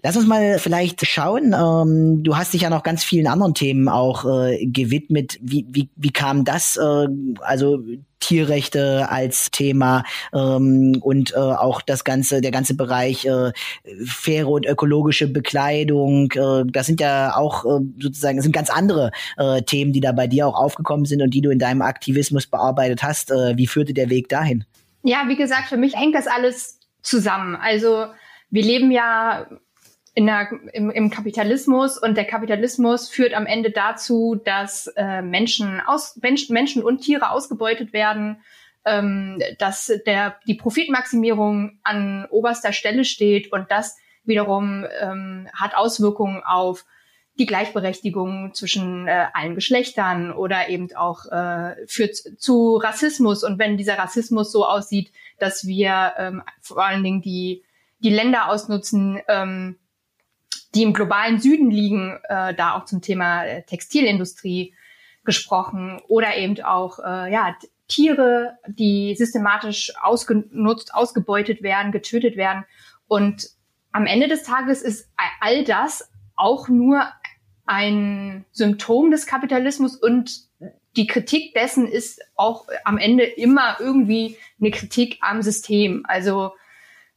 Lass 0.06 0.18
uns 0.18 0.28
mal 0.28 0.60
vielleicht 0.60 1.08
schauen. 1.08 1.56
Ähm, 1.58 2.24
du 2.24 2.36
hast 2.36 2.54
dich 2.54 2.64
ja 2.64 2.70
noch 2.70 2.84
ganz 2.84 3.06
vielen 3.06 3.26
anderen 3.26 3.54
Themen 3.54 3.88
auch 3.88 4.26
äh, 4.26 4.66
gewidmet. 4.66 5.38
Wie, 5.42 5.66
wie, 5.70 5.90
wie 5.96 6.12
kam 6.12 6.44
das? 6.44 6.76
Äh, 6.76 7.08
also 7.40 7.80
Tierrechte 8.20 9.10
als 9.10 9.50
Thema 9.52 10.04
ähm, 10.34 10.98
und 11.02 11.32
äh, 11.32 11.38
auch 11.38 11.82
das 11.82 12.04
ganze, 12.04 12.42
der 12.42 12.52
ganze 12.52 12.76
Bereich 12.76 13.26
äh, 13.26 13.54
faire 14.06 14.50
und 14.50 14.66
ökologische 14.66 15.30
Bekleidung. 15.30 16.34
Äh, 16.34 16.64
das 16.66 16.86
sind 16.86 17.00
ja 17.00 17.38
auch 17.38 17.64
äh, 17.64 17.86
sozusagen, 17.98 18.36
das 18.36 18.44
sind 18.44 18.54
ganz 18.54 18.70
andere 18.70 19.12
äh, 19.38 19.62
Themen, 19.62 19.94
die 19.94 20.02
da 20.02 20.12
bei 20.12 20.28
dir 20.28 20.48
auch 20.48 20.56
aufgekommen 20.56 21.06
sind 21.06 21.22
und 21.22 21.34
die 21.34 21.42
du 21.42 21.50
in 21.50 21.60
deinem 21.60 21.82
Aktivismus 21.82 22.46
bearbeitet 22.46 23.04
hast. 23.04 23.32
Äh, 23.32 23.56
wie 23.56 23.68
führte 23.68 23.94
der 23.94 24.10
Weg 24.10 24.28
dahin? 24.28 24.66
Ja, 25.04 25.24
wie 25.28 25.38
gesagt, 25.38 25.70
für 25.70 25.78
mich 25.78 25.96
hängt 25.96 26.16
das 26.16 26.28
alles 26.28 26.80
zusammen. 27.04 27.56
Also 27.56 28.08
wir 28.50 28.64
leben 28.64 28.92
ja 28.92 29.48
in 30.16 30.26
der, 30.28 30.50
im, 30.74 30.90
im 30.92 31.10
Kapitalismus 31.10 31.98
und 31.98 32.16
der 32.16 32.26
Kapitalismus 32.26 33.10
führt 33.10 33.34
am 33.34 33.46
Ende 33.46 33.72
dazu, 33.72 34.40
dass 34.44 34.88
äh, 34.96 35.22
Menschen, 35.22 35.82
aus, 35.82 36.18
Menschen, 36.22 36.54
Menschen 36.54 36.84
und 36.84 37.00
Tiere 37.00 37.32
ausgebeutet 37.32 37.94
werden, 37.94 38.42
ähm, 38.86 39.42
dass 39.58 39.92
der, 40.06 40.36
die 40.46 40.56
Profitmaximierung 40.56 41.80
an 41.84 42.28
oberster 42.30 42.74
Stelle 42.74 43.06
steht 43.06 43.52
und 43.52 43.72
das 43.72 43.98
wiederum 44.24 44.86
ähm, 45.02 45.48
hat 45.54 45.76
Auswirkungen 45.76 46.44
auf 46.44 46.86
die 47.40 47.46
Gleichberechtigung 47.46 48.54
zwischen 48.54 49.08
äh, 49.08 49.26
allen 49.34 49.56
Geschlechtern 49.56 50.32
oder 50.32 50.70
eben 50.70 50.96
auch 50.96 51.26
äh, 51.26 51.76
führt 51.88 52.16
zu 52.16 52.78
Rassismus. 52.78 53.44
Und 53.44 53.58
wenn 53.58 53.78
dieser 53.78 53.98
Rassismus 53.98 54.52
so 54.52 54.66
aussieht, 54.66 55.12
dass 55.40 55.66
wir 55.66 56.14
ähm, 56.18 56.44
vor 56.62 56.86
allen 56.86 57.04
Dingen 57.04 57.22
die, 57.22 57.64
die 58.00 58.12
Länder 58.12 58.50
ausnutzen, 58.50 59.20
ähm, 59.28 59.78
die 60.76 60.84
im 60.84 60.94
globalen 60.94 61.40
Süden 61.40 61.72
liegen, 61.72 62.20
äh, 62.30 62.54
da 62.54 62.76
auch 62.76 62.86
zum 62.86 63.02
Thema 63.02 63.46
äh, 63.46 63.64
Textilindustrie 63.64 64.76
gesprochen 65.24 66.02
oder 66.08 66.38
eben 66.38 66.62
auch 66.64 67.00
äh, 67.00 67.32
ja, 67.32 67.56
Tiere, 67.88 68.58
die 68.68 69.16
systematisch 69.16 69.92
ausgenutzt, 70.02 70.94
ausgebeutet 70.94 71.64
werden, 71.64 71.92
getötet 71.92 72.38
werden. 72.38 72.66
Und 73.08 73.50
am 73.92 74.06
Ende 74.06 74.28
des 74.28 74.44
Tages 74.44 74.82
ist 74.82 75.10
all 75.40 75.64
das 75.64 76.10
auch 76.36 76.68
nur 76.68 77.06
ein 77.66 78.46
Symptom 78.52 79.12
des 79.12 79.26
Kapitalismus 79.26 79.96
und 79.96 80.42
die 80.96 81.08
Kritik 81.08 81.54
dessen 81.54 81.88
ist 81.88 82.22
auch 82.36 82.68
am 82.84 82.98
Ende 82.98 83.24
immer 83.24 83.78
irgendwie 83.80 84.38
eine 84.60 84.72
Kritik 84.72 85.18
am 85.22 85.42
System. 85.42 86.06
Also 86.08 86.52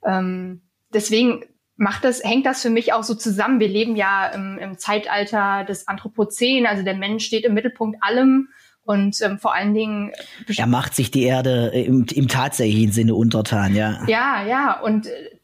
ähm, 0.05 0.63
deswegen 0.95 1.45
macht 1.77 2.05
das, 2.05 2.25
hängt 2.25 2.47
das 2.47 2.63
für 2.63 2.71
mich 2.71 2.93
auch 2.93 3.03
so 3.03 3.15
zusammen. 3.15 3.61
Wir 3.61 3.69
leben 3.69 3.97
ja 3.97 4.27
im, 4.29 4.59
im 4.59 4.79
Zeitalter 4.79 5.65
des 5.65 5.89
Anthropozän, 5.89 6.67
also 6.67 6.83
der 6.83 6.95
Mensch 6.95 7.27
steht 7.27 7.45
im 7.45 7.55
Mittelpunkt 7.55 7.99
allem 8.01 8.49
und 8.83 9.21
ähm, 9.21 9.39
vor 9.39 9.55
allen 9.55 9.75
Dingen. 9.75 10.13
Er 10.57 10.67
macht 10.67 10.95
sich 10.95 11.11
die 11.11 11.25
Erde 11.25 11.69
im, 11.75 12.07
im 12.15 12.29
tatsächlichen 12.29 12.93
Sinne 12.93 13.15
untertan, 13.15 13.75
ja. 13.75 14.05
Ja, 14.07 14.47
ja. 14.47 14.81
Und 14.81 15.07
äh, 15.07 15.36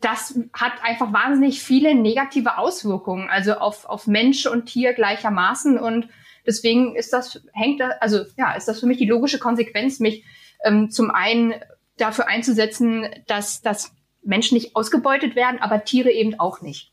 das 0.00 0.38
hat 0.52 0.72
einfach 0.82 1.12
wahnsinnig 1.12 1.62
viele 1.62 1.94
negative 1.94 2.56
Auswirkungen, 2.58 3.28
also 3.28 3.54
auf, 3.54 3.84
auf 3.84 4.06
Mensch 4.06 4.46
und 4.46 4.66
Tier 4.66 4.94
gleichermaßen. 4.94 5.78
Und 5.78 6.08
deswegen 6.46 6.96
ist 6.96 7.12
das, 7.12 7.42
hängt 7.52 7.80
da, 7.80 7.90
also 8.00 8.24
ja, 8.36 8.52
ist 8.54 8.66
das 8.66 8.80
für 8.80 8.86
mich 8.86 8.98
die 8.98 9.06
logische 9.06 9.38
Konsequenz, 9.38 10.00
mich 10.00 10.24
ähm, 10.64 10.90
zum 10.90 11.10
einen 11.10 11.54
dafür 11.98 12.28
einzusetzen, 12.28 13.06
dass, 13.26 13.60
dass 13.60 13.92
Menschen 14.22 14.54
nicht 14.54 14.74
ausgebeutet 14.74 15.36
werden, 15.36 15.60
aber 15.60 15.84
Tiere 15.84 16.10
eben 16.10 16.38
auch 16.40 16.62
nicht. 16.62 16.89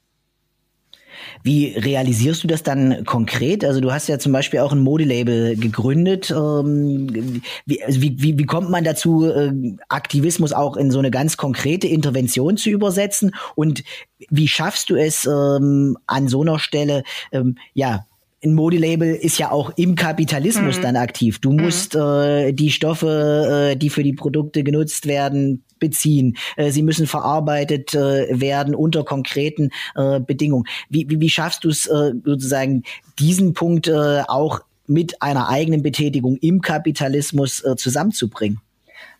Wie 1.44 1.68
realisierst 1.78 2.44
du 2.44 2.48
das 2.48 2.64
dann 2.64 3.06
konkret? 3.06 3.64
Also 3.64 3.82
du 3.82 3.92
hast 3.92 4.08
ja 4.08 4.20
zum 4.20 4.32
Beispiel 4.32 4.60
auch 4.60 4.72
ein 4.72 4.80
Modelabel 4.80 5.56
gegründet. 5.56 6.32
Ähm, 6.32 7.42
wie, 7.66 7.84
also 7.84 8.02
wie, 8.02 8.22
wie, 8.22 8.38
wie 8.38 8.46
kommt 8.46 8.70
man 8.70 8.84
dazu, 8.84 9.26
äh, 9.26 9.52
Aktivismus 9.90 10.54
auch 10.54 10.78
in 10.78 10.92
so 10.92 11.00
eine 11.00 11.12
ganz 11.12 11.38
konkrete 11.38 11.88
Intervention 11.88 12.58
zu 12.58 12.70
übersetzen? 12.70 13.36
Und 13.56 13.84
wie 14.30 14.48
schaffst 14.48 14.90
du 14.90 14.96
es 14.96 15.26
ähm, 15.26 15.98
an 16.08 16.28
so 16.28 16.42
einer 16.42 16.60
Stelle, 16.60 17.04
ähm, 17.32 17.58
ja, 17.74 18.06
ein 18.44 18.54
Modelabel 18.54 19.16
ist 19.16 19.40
ja 19.40 19.52
auch 19.52 19.72
im 19.78 19.96
Kapitalismus 19.96 20.78
mhm. 20.78 20.82
dann 20.82 20.96
aktiv. 20.96 21.40
Du 21.40 21.52
musst 21.52 21.96
mhm. 21.96 22.02
äh, 22.02 22.52
die 22.54 22.72
Stoffe, 22.72 23.72
äh, 23.72 23.76
die 23.76 23.90
für 23.90 24.04
die 24.04 24.14
Produkte 24.14 24.64
genutzt 24.64 25.08
werden, 25.08 25.64
beziehen. 25.80 26.38
Äh, 26.56 26.72
sie 26.72 26.84
müssen 26.84 27.08
verarbeitet 27.08 27.96
äh, 27.96 28.28
werden 28.40 28.76
unter 28.76 29.04
konkreten 29.04 29.72
äh, 29.96 30.20
Bedingungen. 30.20 30.66
Wie, 30.90 31.10
wie, 31.10 31.20
wie 31.20 31.30
schaffst 31.30 31.64
du 31.64 31.70
es 31.70 31.88
äh, 31.88 32.14
sozusagen, 32.24 32.84
diesen 33.18 33.54
Punkt 33.54 33.88
äh, 33.88 34.22
auch 34.28 34.62
mit 34.86 35.22
einer 35.22 35.50
eigenen 35.50 35.82
Betätigung 35.82 36.38
im 36.38 36.62
Kapitalismus 36.62 37.64
äh, 37.64 37.76
zusammenzubringen? 37.76 38.62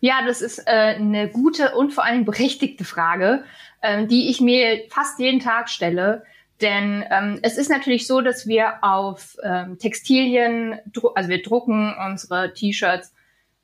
Ja, 0.00 0.24
das 0.24 0.42
ist 0.42 0.60
äh, 0.66 0.70
eine 0.70 1.28
gute 1.28 1.74
und 1.74 1.92
vor 1.92 2.04
allem 2.04 2.24
berechtigte 2.24 2.84
Frage, 2.84 3.42
äh, 3.80 4.06
die 4.06 4.30
ich 4.30 4.40
mir 4.40 4.82
fast 4.90 5.18
jeden 5.18 5.40
Tag 5.40 5.68
stelle. 5.68 6.22
Denn 6.60 7.04
ähm, 7.10 7.38
es 7.42 7.56
ist 7.56 7.70
natürlich 7.70 8.06
so, 8.06 8.20
dass 8.20 8.46
wir 8.46 8.82
auf 8.82 9.36
ähm, 9.42 9.78
Textilien, 9.78 10.78
also 11.14 11.28
wir 11.28 11.42
drucken 11.42 11.94
unsere 12.04 12.52
T-Shirts 12.52 13.14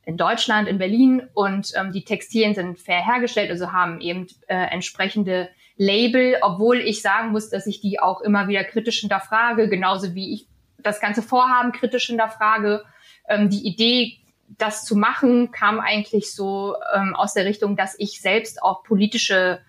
in 0.05 0.17
Deutschland, 0.17 0.67
in 0.67 0.77
Berlin 0.77 1.27
und 1.33 1.73
ähm, 1.75 1.91
die 1.91 2.05
Textilien 2.05 2.53
sind 2.53 2.79
fair 2.79 3.03
hergestellt, 3.05 3.49
also 3.49 3.71
haben 3.71 3.99
eben 3.99 4.27
äh, 4.47 4.55
entsprechende 4.55 5.49
Label, 5.77 6.37
obwohl 6.41 6.79
ich 6.79 7.01
sagen 7.01 7.31
muss, 7.31 7.49
dass 7.49 7.67
ich 7.67 7.81
die 7.81 7.99
auch 7.99 8.21
immer 8.21 8.47
wieder 8.47 8.63
kritisch 8.63 9.01
hinterfrage, 9.01 9.67
genauso 9.67 10.15
wie 10.15 10.33
ich 10.33 10.47
das 10.77 11.01
ganze 11.01 11.21
Vorhaben 11.21 11.71
kritisch 11.73 12.07
hinterfrage. 12.07 12.83
Ähm, 13.27 13.49
die 13.49 13.67
Idee, 13.67 14.19
das 14.47 14.85
zu 14.85 14.95
machen, 14.95 15.51
kam 15.51 15.79
eigentlich 15.79 16.33
so 16.33 16.75
ähm, 16.95 17.15
aus 17.15 17.33
der 17.33 17.45
Richtung, 17.45 17.75
dass 17.75 17.95
ich 17.97 18.21
selbst 18.21 18.61
auch 18.61 18.83
politische 18.83 19.59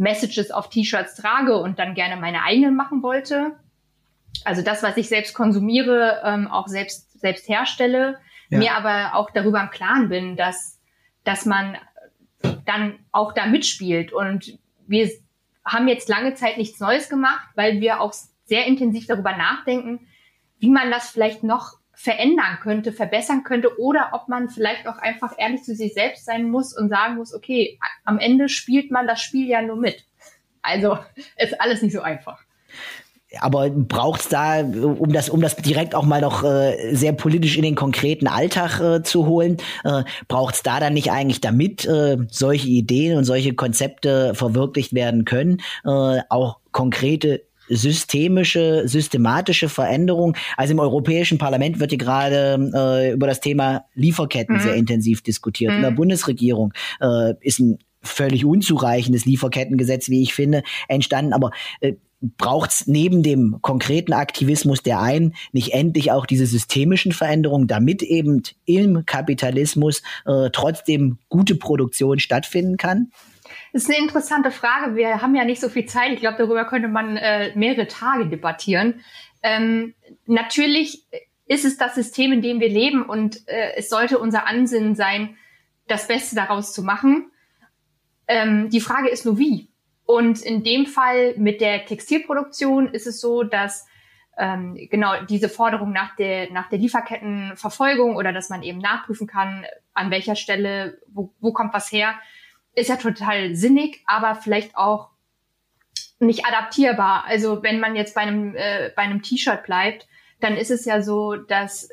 Messages 0.00 0.50
auf 0.50 0.70
T-Shirts 0.70 1.14
trage 1.14 1.58
und 1.58 1.78
dann 1.78 1.94
gerne 1.94 2.16
meine 2.16 2.42
eigenen 2.42 2.74
machen 2.74 3.02
wollte. 3.02 3.52
Also 4.44 4.62
das, 4.62 4.82
was 4.82 4.96
ich 4.96 5.08
selbst 5.08 5.34
konsumiere, 5.34 6.22
ähm, 6.24 6.48
auch 6.48 6.68
selbst, 6.68 7.20
selbst 7.20 7.48
herstelle, 7.48 8.18
ja. 8.48 8.58
mir 8.58 8.74
aber 8.74 9.14
auch 9.14 9.30
darüber 9.30 9.60
im 9.60 9.68
Klaren 9.68 10.08
bin, 10.08 10.36
dass, 10.36 10.80
dass 11.24 11.44
man 11.44 11.76
dann 12.64 12.98
auch 13.12 13.34
da 13.34 13.44
mitspielt. 13.44 14.10
Und 14.12 14.58
wir 14.86 15.10
haben 15.66 15.86
jetzt 15.86 16.08
lange 16.08 16.32
Zeit 16.32 16.56
nichts 16.56 16.80
Neues 16.80 17.10
gemacht, 17.10 17.48
weil 17.54 17.82
wir 17.82 18.00
auch 18.00 18.14
sehr 18.46 18.66
intensiv 18.66 19.06
darüber 19.06 19.36
nachdenken, 19.36 20.06
wie 20.58 20.70
man 20.70 20.90
das 20.90 21.10
vielleicht 21.10 21.42
noch 21.42 21.79
verändern 22.02 22.58
könnte, 22.62 22.92
verbessern 22.92 23.44
könnte 23.44 23.78
oder 23.78 24.12
ob 24.12 24.26
man 24.26 24.48
vielleicht 24.48 24.88
auch 24.88 24.96
einfach 24.96 25.34
ehrlich 25.36 25.64
zu 25.64 25.74
sich 25.74 25.92
selbst 25.92 26.24
sein 26.24 26.50
muss 26.50 26.74
und 26.74 26.88
sagen 26.88 27.16
muss, 27.16 27.34
okay, 27.34 27.78
am 28.04 28.18
Ende 28.18 28.48
spielt 28.48 28.90
man 28.90 29.06
das 29.06 29.20
Spiel 29.20 29.46
ja 29.46 29.60
nur 29.60 29.76
mit. 29.76 30.06
Also 30.62 30.98
ist 31.36 31.60
alles 31.60 31.82
nicht 31.82 31.92
so 31.92 32.00
einfach. 32.00 32.38
Aber 33.38 33.68
braucht's 33.68 34.28
da, 34.30 34.60
um 34.60 35.12
das, 35.12 35.28
um 35.28 35.42
das 35.42 35.56
direkt 35.56 35.94
auch 35.94 36.04
mal 36.04 36.22
noch 36.22 36.42
äh, 36.42 36.94
sehr 36.94 37.12
politisch 37.12 37.56
in 37.56 37.62
den 37.62 37.76
konkreten 37.76 38.26
Alltag 38.26 38.80
äh, 38.80 39.02
zu 39.02 39.26
holen, 39.26 39.58
äh, 39.84 40.02
braucht's 40.26 40.62
da 40.62 40.80
dann 40.80 40.94
nicht 40.94 41.12
eigentlich, 41.12 41.42
damit 41.42 41.84
äh, 41.84 42.16
solche 42.28 42.68
Ideen 42.68 43.18
und 43.18 43.24
solche 43.24 43.54
Konzepte 43.54 44.34
verwirklicht 44.34 44.94
werden 44.94 45.26
können, 45.26 45.58
äh, 45.84 46.22
auch 46.30 46.60
konkrete 46.72 47.42
systemische, 47.70 48.82
systematische 48.86 49.68
Veränderung. 49.68 50.36
Also 50.56 50.72
im 50.72 50.80
Europäischen 50.80 51.38
Parlament 51.38 51.80
wird 51.80 51.90
hier 51.90 51.98
gerade 51.98 52.70
äh, 52.74 53.12
über 53.12 53.26
das 53.26 53.40
Thema 53.40 53.84
Lieferketten 53.94 54.56
mhm. 54.56 54.60
sehr 54.60 54.74
intensiv 54.74 55.22
diskutiert. 55.22 55.70
Mhm. 55.70 55.76
In 55.76 55.82
der 55.82 55.90
mhm. 55.92 55.96
Bundesregierung 55.96 56.74
äh, 57.00 57.34
ist 57.40 57.60
ein 57.60 57.78
völlig 58.02 58.44
unzureichendes 58.44 59.24
Lieferkettengesetz, 59.24 60.08
wie 60.08 60.22
ich 60.22 60.34
finde, 60.34 60.62
entstanden. 60.88 61.32
Aber 61.32 61.50
äh, 61.80 61.94
braucht 62.20 62.70
es 62.70 62.86
neben 62.86 63.22
dem 63.22 63.58
konkreten 63.62 64.12
Aktivismus 64.12 64.82
der 64.82 65.00
einen 65.00 65.34
nicht 65.52 65.72
endlich 65.72 66.12
auch 66.12 66.26
diese 66.26 66.46
systemischen 66.46 67.12
Veränderungen, 67.12 67.66
damit 67.66 68.02
eben 68.02 68.42
im 68.66 69.06
Kapitalismus 69.06 70.02
äh, 70.26 70.50
trotzdem 70.52 71.18
gute 71.28 71.54
Produktion 71.54 72.18
stattfinden 72.18 72.76
kann? 72.76 73.10
Das 73.72 73.82
ist 73.82 73.90
eine 73.90 73.98
interessante 73.98 74.50
Frage. 74.50 74.96
Wir 74.96 75.22
haben 75.22 75.34
ja 75.34 75.44
nicht 75.44 75.60
so 75.60 75.68
viel 75.68 75.86
Zeit. 75.86 76.12
Ich 76.12 76.20
glaube, 76.20 76.38
darüber 76.38 76.64
könnte 76.64 76.88
man 76.88 77.16
äh, 77.16 77.52
mehrere 77.56 77.86
Tage 77.86 78.26
debattieren. 78.26 79.02
Ähm, 79.42 79.94
natürlich 80.26 81.06
ist 81.46 81.64
es 81.64 81.76
das 81.76 81.94
System, 81.94 82.32
in 82.32 82.42
dem 82.42 82.60
wir 82.60 82.68
leben 82.68 83.02
und 83.02 83.48
äh, 83.48 83.74
es 83.76 83.88
sollte 83.88 84.18
unser 84.18 84.46
Ansinnen 84.46 84.94
sein, 84.94 85.36
das 85.88 86.06
Beste 86.06 86.36
daraus 86.36 86.72
zu 86.72 86.82
machen. 86.82 87.30
Ähm, 88.28 88.70
die 88.70 88.80
Frage 88.80 89.08
ist 89.08 89.24
nur 89.24 89.38
wie. 89.38 89.68
Und 90.04 90.42
in 90.42 90.62
dem 90.62 90.86
Fall 90.86 91.34
mit 91.36 91.60
der 91.60 91.86
Textilproduktion 91.86 92.88
ist 92.88 93.06
es 93.06 93.20
so, 93.20 93.42
dass 93.42 93.86
ähm, 94.38 94.76
genau 94.90 95.22
diese 95.24 95.48
Forderung 95.48 95.92
nach 95.92 96.16
der, 96.16 96.50
nach 96.52 96.68
der 96.68 96.78
Lieferkettenverfolgung 96.78 98.16
oder 98.16 98.32
dass 98.32 98.48
man 98.48 98.62
eben 98.62 98.78
nachprüfen 98.78 99.26
kann, 99.26 99.64
an 99.92 100.10
welcher 100.10 100.36
Stelle, 100.36 100.98
wo, 101.08 101.32
wo 101.40 101.52
kommt 101.52 101.74
was 101.74 101.92
her, 101.92 102.14
ist 102.74 102.88
ja 102.88 102.96
total 102.96 103.54
sinnig, 103.54 104.02
aber 104.06 104.34
vielleicht 104.34 104.76
auch 104.76 105.10
nicht 106.18 106.44
adaptierbar. 106.44 107.24
Also 107.24 107.62
wenn 107.62 107.80
man 107.80 107.96
jetzt 107.96 108.14
bei 108.14 108.22
einem, 108.22 108.54
äh, 108.54 108.90
bei 108.94 109.02
einem 109.02 109.22
T-Shirt 109.22 109.64
bleibt, 109.64 110.06
dann 110.40 110.56
ist 110.56 110.70
es 110.70 110.84
ja 110.84 111.02
so, 111.02 111.36
dass 111.36 111.88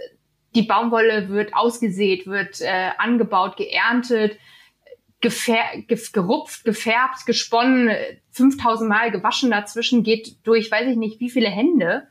die 0.55 0.63
Baumwolle 0.63 1.29
wird 1.29 1.53
ausgesät, 1.53 2.27
wird 2.27 2.61
äh, 2.61 2.91
angebaut, 2.97 3.57
geerntet, 3.57 4.37
gefär 5.19 5.63
gerupft, 5.87 6.63
gefärbt, 6.63 7.25
gesponnen, 7.25 7.91
5000 8.31 8.89
Mal 8.89 9.11
gewaschen 9.11 9.51
dazwischen, 9.51 10.03
geht 10.03 10.45
durch, 10.45 10.71
weiß 10.71 10.87
ich 10.89 10.97
nicht, 10.97 11.19
wie 11.19 11.29
viele 11.29 11.49
Hände, 11.49 12.07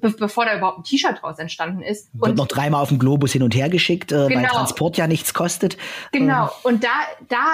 be 0.00 0.10
bevor 0.10 0.44
da 0.44 0.56
überhaupt 0.56 0.78
ein 0.78 0.84
T-Shirt 0.84 1.22
draus 1.22 1.38
entstanden 1.38 1.82
ist. 1.82 2.08
Wird 2.14 2.30
und 2.30 2.36
noch 2.36 2.46
dreimal 2.46 2.82
auf 2.82 2.88
dem 2.88 2.98
Globus 2.98 3.32
hin 3.32 3.42
und 3.42 3.54
her 3.54 3.68
geschickt, 3.68 4.12
äh, 4.12 4.26
genau. 4.28 4.42
weil 4.42 4.46
Transport 4.48 4.96
ja 4.96 5.06
nichts 5.06 5.34
kostet. 5.34 5.76
Genau. 6.12 6.44
Ähm. 6.44 6.50
Und 6.62 6.84
da, 6.84 6.88
da, 7.28 7.44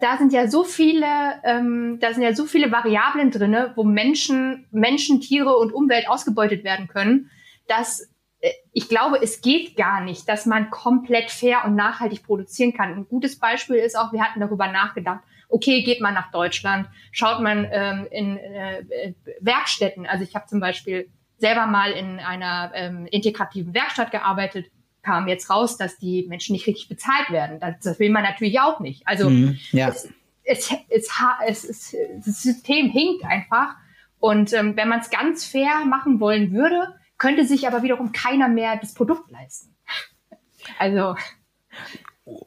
da 0.00 0.18
sind 0.18 0.32
ja 0.32 0.48
so 0.48 0.64
viele, 0.64 1.06
ähm, 1.44 1.98
da 2.00 2.12
sind 2.12 2.22
ja 2.22 2.34
so 2.34 2.46
viele 2.46 2.70
Variablen 2.72 3.30
drinne, 3.30 3.72
wo 3.76 3.84
Menschen, 3.84 4.66
Menschen, 4.70 5.20
Tiere 5.20 5.56
und 5.56 5.72
Umwelt 5.72 6.08
ausgebeutet 6.08 6.64
werden 6.64 6.88
können, 6.88 7.30
dass 7.68 8.08
äh, 8.40 8.50
ich 8.72 8.88
glaube, 8.88 9.20
es 9.22 9.40
geht 9.40 9.76
gar 9.76 10.00
nicht, 10.02 10.28
dass 10.28 10.46
man 10.46 10.70
komplett 10.70 11.30
fair 11.30 11.64
und 11.64 11.74
nachhaltig 11.74 12.22
produzieren 12.24 12.74
kann. 12.74 12.94
Ein 12.94 13.08
gutes 13.08 13.38
Beispiel 13.38 13.76
ist 13.76 13.96
auch, 13.96 14.12
wir 14.12 14.22
hatten 14.22 14.40
darüber 14.40 14.68
nachgedacht, 14.68 15.20
okay, 15.48 15.82
geht 15.82 16.00
man 16.00 16.14
nach 16.14 16.30
Deutschland, 16.30 16.88
schaut 17.12 17.40
man 17.40 17.66
ähm, 17.70 18.06
in 18.10 18.36
äh, 18.38 19.14
Werkstätten. 19.40 20.06
Also 20.06 20.24
ich 20.24 20.34
habe 20.34 20.46
zum 20.46 20.60
Beispiel 20.60 21.10
selber 21.40 21.66
mal 21.66 21.92
in 21.92 22.18
einer 22.18 22.70
ähm, 22.74 23.06
integrativen 23.06 23.74
Werkstatt 23.74 24.10
gearbeitet, 24.10 24.70
kam 25.02 25.28
jetzt 25.28 25.48
raus, 25.48 25.76
dass 25.76 25.98
die 25.98 26.26
Menschen 26.28 26.52
nicht 26.52 26.66
richtig 26.66 26.88
bezahlt 26.88 27.30
werden. 27.30 27.58
Das, 27.60 27.80
das 27.82 27.98
will 27.98 28.10
man 28.10 28.22
natürlich 28.22 28.60
auch 28.60 28.80
nicht. 28.80 29.06
Also 29.06 29.30
mhm, 29.30 29.58
ja. 29.72 29.88
es, 29.88 30.08
es, 30.44 30.70
es, 30.88 31.10
es, 31.46 31.64
es, 31.64 31.96
das 32.24 32.42
System 32.42 32.90
hinkt 32.90 33.24
einfach. 33.24 33.74
Und 34.18 34.52
ähm, 34.52 34.76
wenn 34.76 34.88
man 34.88 35.00
es 35.00 35.08
ganz 35.08 35.46
fair 35.46 35.84
machen 35.86 36.20
wollen 36.20 36.52
würde, 36.52 36.94
könnte 37.16 37.46
sich 37.46 37.66
aber 37.66 37.82
wiederum 37.82 38.12
keiner 38.12 38.48
mehr 38.48 38.76
das 38.76 38.94
Produkt 38.94 39.30
leisten. 39.30 39.74
Also 40.78 41.16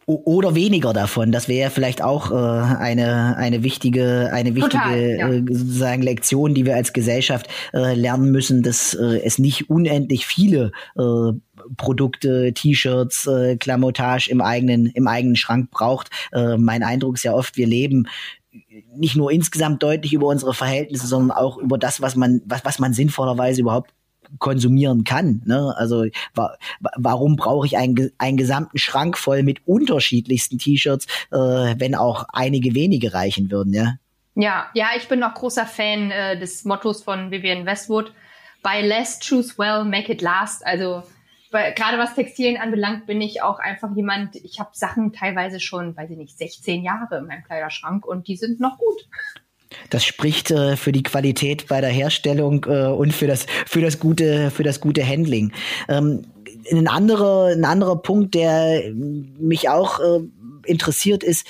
oder 0.06 0.56
weniger 0.56 0.94
davon. 0.94 1.32
Das 1.32 1.48
wäre 1.48 1.72
vielleicht 1.72 2.02
auch 2.02 2.32
äh, 2.32 2.36
eine 2.36 3.38
eine 3.38 3.64
wichtige 3.64 4.30
eine 4.32 4.56
wichtige 4.56 4.84
Total, 4.84 5.18
ja. 5.18 5.30
äh, 5.30 5.44
sozusagen 5.50 6.02
Lektion, 6.02 6.54
die 6.54 6.66
wir 6.66 6.76
als 6.76 6.94
Gesellschaft 6.94 7.48
äh, 7.74 7.94
lernen 7.94 8.32
müssen, 8.32 8.64
dass 8.64 8.94
äh, 8.94 9.22
es 9.24 9.40
nicht 9.40 9.70
unendlich 9.70 10.26
viele 10.26 10.72
äh, 10.98 11.34
Produkte, 11.78 12.54
T-Shirts, 12.54 13.28
äh, 13.28 13.58
Klamottage 13.58 14.30
im 14.30 14.42
eigenen 14.42 14.88
im 14.88 15.08
eigenen 15.08 15.36
Schrank 15.36 15.72
braucht. 15.72 16.10
Äh, 16.32 16.58
mein 16.58 16.84
Eindruck 16.84 17.16
ist 17.16 17.24
ja 17.24 17.34
oft, 17.34 17.58
wir 17.58 17.68
leben 17.68 18.08
nicht 18.96 19.16
nur 19.16 19.32
insgesamt 19.32 19.82
deutlich 19.82 20.14
über 20.14 20.28
unsere 20.28 20.54
Verhältnisse, 20.54 21.08
sondern 21.08 21.36
auch 21.38 21.58
über 21.58 21.78
das, 21.78 22.02
was 22.02 22.16
man 22.16 22.42
was 22.46 22.64
was 22.66 22.80
man 22.80 22.94
sinnvollerweise 22.94 23.62
überhaupt 23.62 23.94
konsumieren 24.40 25.04
kann. 25.04 25.42
Ne? 25.46 25.74
Also 25.78 26.06
wa 26.34 26.56
warum 26.96 27.36
brauche 27.36 27.66
ich 27.66 27.78
einen, 27.78 28.12
einen 28.18 28.38
gesamten 28.38 28.78
Schrank 28.78 29.18
voll 29.18 29.44
mit 29.44 29.68
unterschiedlichsten 29.68 30.58
T-Shirts, 30.58 31.08
äh, 31.32 31.38
wenn 31.38 31.96
auch 31.96 32.26
einige 32.32 32.76
wenige 32.76 33.14
reichen 33.14 33.52
würden, 33.52 33.74
ja? 33.74 33.96
Ja, 34.36 34.68
ja, 34.74 34.88
ich 34.98 35.08
bin 35.08 35.22
auch 35.24 35.36
großer 35.36 35.66
Fan 35.66 36.10
äh, 36.10 36.40
des 36.40 36.66
Mottos 36.66 37.04
von 37.04 37.30
Vivian 37.30 37.66
Westwood. 37.66 38.14
Buy 38.64 38.82
less, 38.82 39.20
choose 39.20 39.58
well, 39.58 39.84
make 39.84 40.12
it 40.12 40.22
last. 40.22 40.66
Also 40.66 41.04
gerade 41.54 41.98
was 41.98 42.16
Textilien 42.16 42.60
anbelangt, 42.60 43.06
bin 43.06 43.22
ich 43.22 43.42
auch 43.42 43.60
einfach 43.60 43.96
jemand, 43.96 44.36
ich 44.38 44.60
habe 44.60 44.72
Sachen 44.74 45.14
teilweise 45.14 45.60
schon, 45.60 45.96
weiß 45.96 46.10
ich 46.10 46.18
nicht, 46.18 46.38
16 46.38 46.84
Jahre 46.84 47.20
in 47.20 47.28
meinem 47.28 47.44
Kleiderschrank 47.44 48.06
und 48.06 48.28
die 48.28 48.36
sind 48.36 48.60
noch 48.60 48.78
gut. 48.78 49.08
Das 49.90 50.04
spricht 50.06 50.52
äh, 50.52 50.76
für 50.78 50.92
die 50.92 51.04
Qualität 51.04 51.68
bei 51.68 51.82
der 51.82 51.90
Herstellung 51.90 52.66
äh, 52.68 52.88
und 52.88 53.14
für 53.14 53.28
das 53.28 53.46
für 53.66 53.82
das 53.82 54.00
gute 54.00 54.52
für 54.52 54.64
das 54.64 54.80
gute 54.80 55.06
Handling. 55.06 55.52
Ähm, 55.90 56.24
ein 56.72 56.88
anderer 56.88 57.48
ein 57.48 57.66
anderer 57.66 58.02
Punkt, 58.02 58.36
der 58.36 58.84
mich 58.94 59.70
auch 59.70 60.00
äh, 60.00 60.20
interessiert, 60.66 61.24
ist 61.24 61.46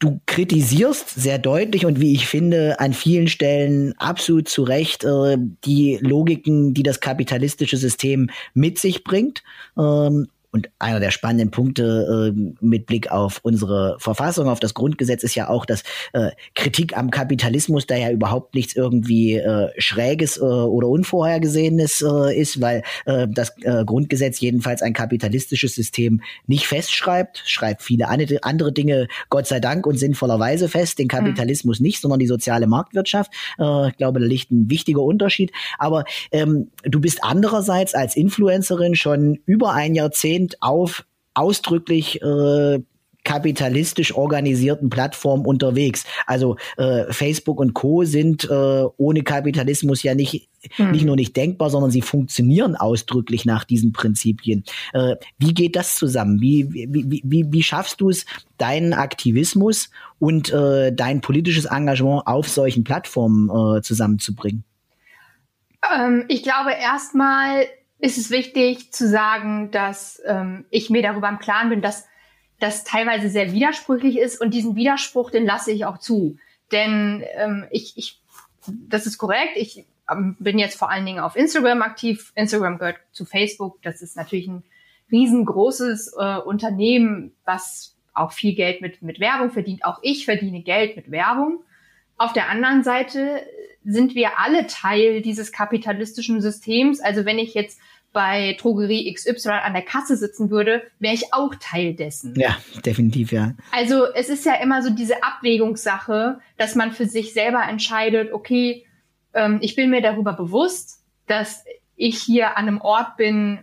Du 0.00 0.20
kritisierst 0.26 1.10
sehr 1.10 1.38
deutlich 1.38 1.84
und 1.84 2.00
wie 2.00 2.12
ich 2.12 2.28
finde 2.28 2.78
an 2.78 2.92
vielen 2.92 3.26
Stellen 3.26 3.94
absolut 3.98 4.48
zu 4.48 4.62
Recht 4.62 5.02
äh, 5.02 5.36
die 5.64 5.98
Logiken, 6.00 6.72
die 6.72 6.84
das 6.84 7.00
kapitalistische 7.00 7.76
System 7.76 8.30
mit 8.54 8.78
sich 8.78 9.02
bringt. 9.02 9.42
Ähm, 9.76 10.28
und 10.50 10.70
einer 10.78 10.98
der 10.98 11.10
spannenden 11.10 11.50
Punkte 11.50 12.32
äh, 12.34 12.64
mit 12.64 12.86
Blick 12.86 13.10
auf 13.10 13.40
unsere 13.42 13.96
Verfassung, 13.98 14.48
auf 14.48 14.60
das 14.60 14.72
Grundgesetz 14.72 15.22
ist 15.22 15.34
ja 15.34 15.48
auch, 15.48 15.66
dass 15.66 15.82
äh, 16.14 16.30
Kritik 16.54 16.96
am 16.96 17.10
Kapitalismus 17.10 17.86
da 17.86 17.96
ja 17.96 18.10
überhaupt 18.10 18.54
nichts 18.54 18.74
irgendwie 18.74 19.34
äh, 19.34 19.68
Schräges 19.76 20.38
äh, 20.38 20.40
oder 20.40 20.88
Unvorhergesehenes 20.88 22.02
äh, 22.02 22.38
ist, 22.38 22.60
weil 22.60 22.82
äh, 23.04 23.26
das 23.28 23.54
Grundgesetz 23.86 24.40
jedenfalls 24.40 24.82
ein 24.82 24.92
kapitalistisches 24.92 25.74
System 25.74 26.22
nicht 26.46 26.66
festschreibt, 26.66 27.42
schreibt 27.44 27.82
viele 27.82 28.08
andere 28.08 28.72
Dinge 28.72 29.08
Gott 29.30 29.46
sei 29.46 29.60
Dank 29.60 29.86
und 29.86 29.98
sinnvollerweise 29.98 30.68
fest, 30.68 30.98
den 30.98 31.08
Kapitalismus 31.08 31.80
mhm. 31.80 31.86
nicht, 31.86 32.00
sondern 32.00 32.20
die 32.20 32.26
soziale 32.26 32.66
Marktwirtschaft. 32.66 33.32
Ich 33.32 33.96
glaube, 33.96 34.20
da 34.20 34.26
liegt 34.26 34.50
ein 34.50 34.70
wichtiger 34.70 35.02
Unterschied. 35.02 35.52
Aber 35.78 36.04
ähm, 36.30 36.70
du 36.84 37.00
bist 37.00 37.22
andererseits 37.22 37.94
als 37.94 38.16
Influencerin 38.16 38.94
schon 38.94 39.40
über 39.44 39.72
ein 39.72 39.94
Jahrzehnt 39.94 40.37
Jahrzehnt 40.38 40.56
auf 40.60 41.04
ausdrücklich 41.34 42.20
äh, 42.22 42.80
kapitalistisch 43.24 44.14
organisierten 44.14 44.88
Plattformen 44.88 45.44
unterwegs. 45.44 46.04
Also 46.26 46.56
äh, 46.78 47.12
Facebook 47.12 47.60
und 47.60 47.74
Co. 47.74 48.04
sind 48.04 48.44
äh, 48.44 48.84
ohne 48.96 49.22
Kapitalismus 49.22 50.02
ja 50.02 50.14
nicht, 50.14 50.48
hm. 50.76 50.92
nicht 50.92 51.04
nur 51.04 51.16
nicht 51.16 51.36
denkbar, 51.36 51.68
sondern 51.68 51.90
sie 51.90 52.00
funktionieren 52.00 52.74
ausdrücklich 52.74 53.44
nach 53.44 53.64
diesen 53.64 53.92
Prinzipien. 53.92 54.64
Äh, 54.94 55.16
wie 55.38 55.52
geht 55.52 55.76
das 55.76 55.96
zusammen? 55.96 56.40
Wie, 56.40 56.72
wie, 56.72 57.22
wie, 57.22 57.46
wie 57.50 57.62
schaffst 57.62 58.00
du 58.00 58.08
es, 58.08 58.24
deinen 58.56 58.94
Aktivismus 58.94 59.90
und 60.18 60.50
äh, 60.50 60.92
dein 60.92 61.20
politisches 61.20 61.66
Engagement 61.66 62.26
auf 62.26 62.48
solchen 62.48 62.82
Plattformen 62.82 63.50
äh, 63.50 63.82
zusammenzubringen? 63.82 64.64
Ähm, 65.94 66.24
ich 66.28 66.42
glaube 66.42 66.72
erstmal 66.72 67.66
ist 67.98 68.18
es 68.18 68.30
wichtig 68.30 68.92
zu 68.92 69.08
sagen, 69.08 69.70
dass 69.70 70.22
ähm, 70.26 70.66
ich 70.70 70.90
mir 70.90 71.02
darüber 71.02 71.28
im 71.28 71.38
Klaren 71.38 71.70
bin, 71.70 71.82
dass 71.82 72.06
das 72.60 72.84
teilweise 72.84 73.28
sehr 73.28 73.52
widersprüchlich 73.52 74.18
ist 74.18 74.40
und 74.40 74.54
diesen 74.54 74.76
Widerspruch, 74.76 75.30
den 75.30 75.46
lasse 75.46 75.72
ich 75.72 75.84
auch 75.84 75.98
zu. 75.98 76.38
Denn 76.72 77.24
ähm, 77.34 77.66
ich, 77.70 77.96
ich, 77.96 78.20
das 78.66 79.06
ist 79.06 79.18
korrekt, 79.18 79.52
ich 79.56 79.86
ähm, 80.10 80.36
bin 80.38 80.58
jetzt 80.58 80.78
vor 80.78 80.90
allen 80.90 81.06
Dingen 81.06 81.20
auf 81.20 81.36
Instagram 81.36 81.82
aktiv. 81.82 82.32
Instagram 82.34 82.78
gehört 82.78 82.98
zu 83.12 83.24
Facebook. 83.24 83.80
Das 83.82 84.02
ist 84.02 84.16
natürlich 84.16 84.48
ein 84.48 84.62
riesengroßes 85.10 86.14
äh, 86.18 86.36
Unternehmen, 86.38 87.32
was 87.44 87.96
auch 88.14 88.32
viel 88.32 88.54
Geld 88.54 88.80
mit, 88.80 89.02
mit 89.02 89.20
Werbung 89.20 89.50
verdient. 89.50 89.84
Auch 89.84 90.00
ich 90.02 90.24
verdiene 90.24 90.62
Geld 90.62 90.96
mit 90.96 91.10
Werbung. 91.10 91.62
Auf 92.18 92.32
der 92.32 92.48
anderen 92.48 92.82
Seite 92.82 93.40
sind 93.84 94.14
wir 94.14 94.38
alle 94.38 94.66
Teil 94.66 95.22
dieses 95.22 95.52
kapitalistischen 95.52 96.40
Systems. 96.40 97.00
Also 97.00 97.24
wenn 97.24 97.38
ich 97.38 97.54
jetzt 97.54 97.80
bei 98.12 98.56
Drogerie 98.60 99.12
XY 99.12 99.50
an 99.50 99.74
der 99.74 99.82
Kasse 99.82 100.16
sitzen 100.16 100.50
würde, 100.50 100.82
wäre 100.98 101.14
ich 101.14 101.32
auch 101.32 101.54
Teil 101.60 101.94
dessen. 101.94 102.34
Ja, 102.36 102.56
definitiv, 102.84 103.32
ja. 103.32 103.54
Also 103.70 104.06
es 104.12 104.28
ist 104.28 104.44
ja 104.44 104.54
immer 104.54 104.82
so 104.82 104.90
diese 104.90 105.22
Abwägungssache, 105.22 106.40
dass 106.56 106.74
man 106.74 106.92
für 106.92 107.06
sich 107.06 107.32
selber 107.32 107.62
entscheidet, 107.62 108.32
okay, 108.32 108.84
ähm, 109.34 109.58
ich 109.62 109.76
bin 109.76 109.90
mir 109.90 110.02
darüber 110.02 110.32
bewusst, 110.32 111.04
dass 111.26 111.64
ich 111.96 112.18
hier 112.18 112.56
an 112.56 112.66
einem 112.66 112.80
Ort 112.80 113.16
bin, 113.16 113.60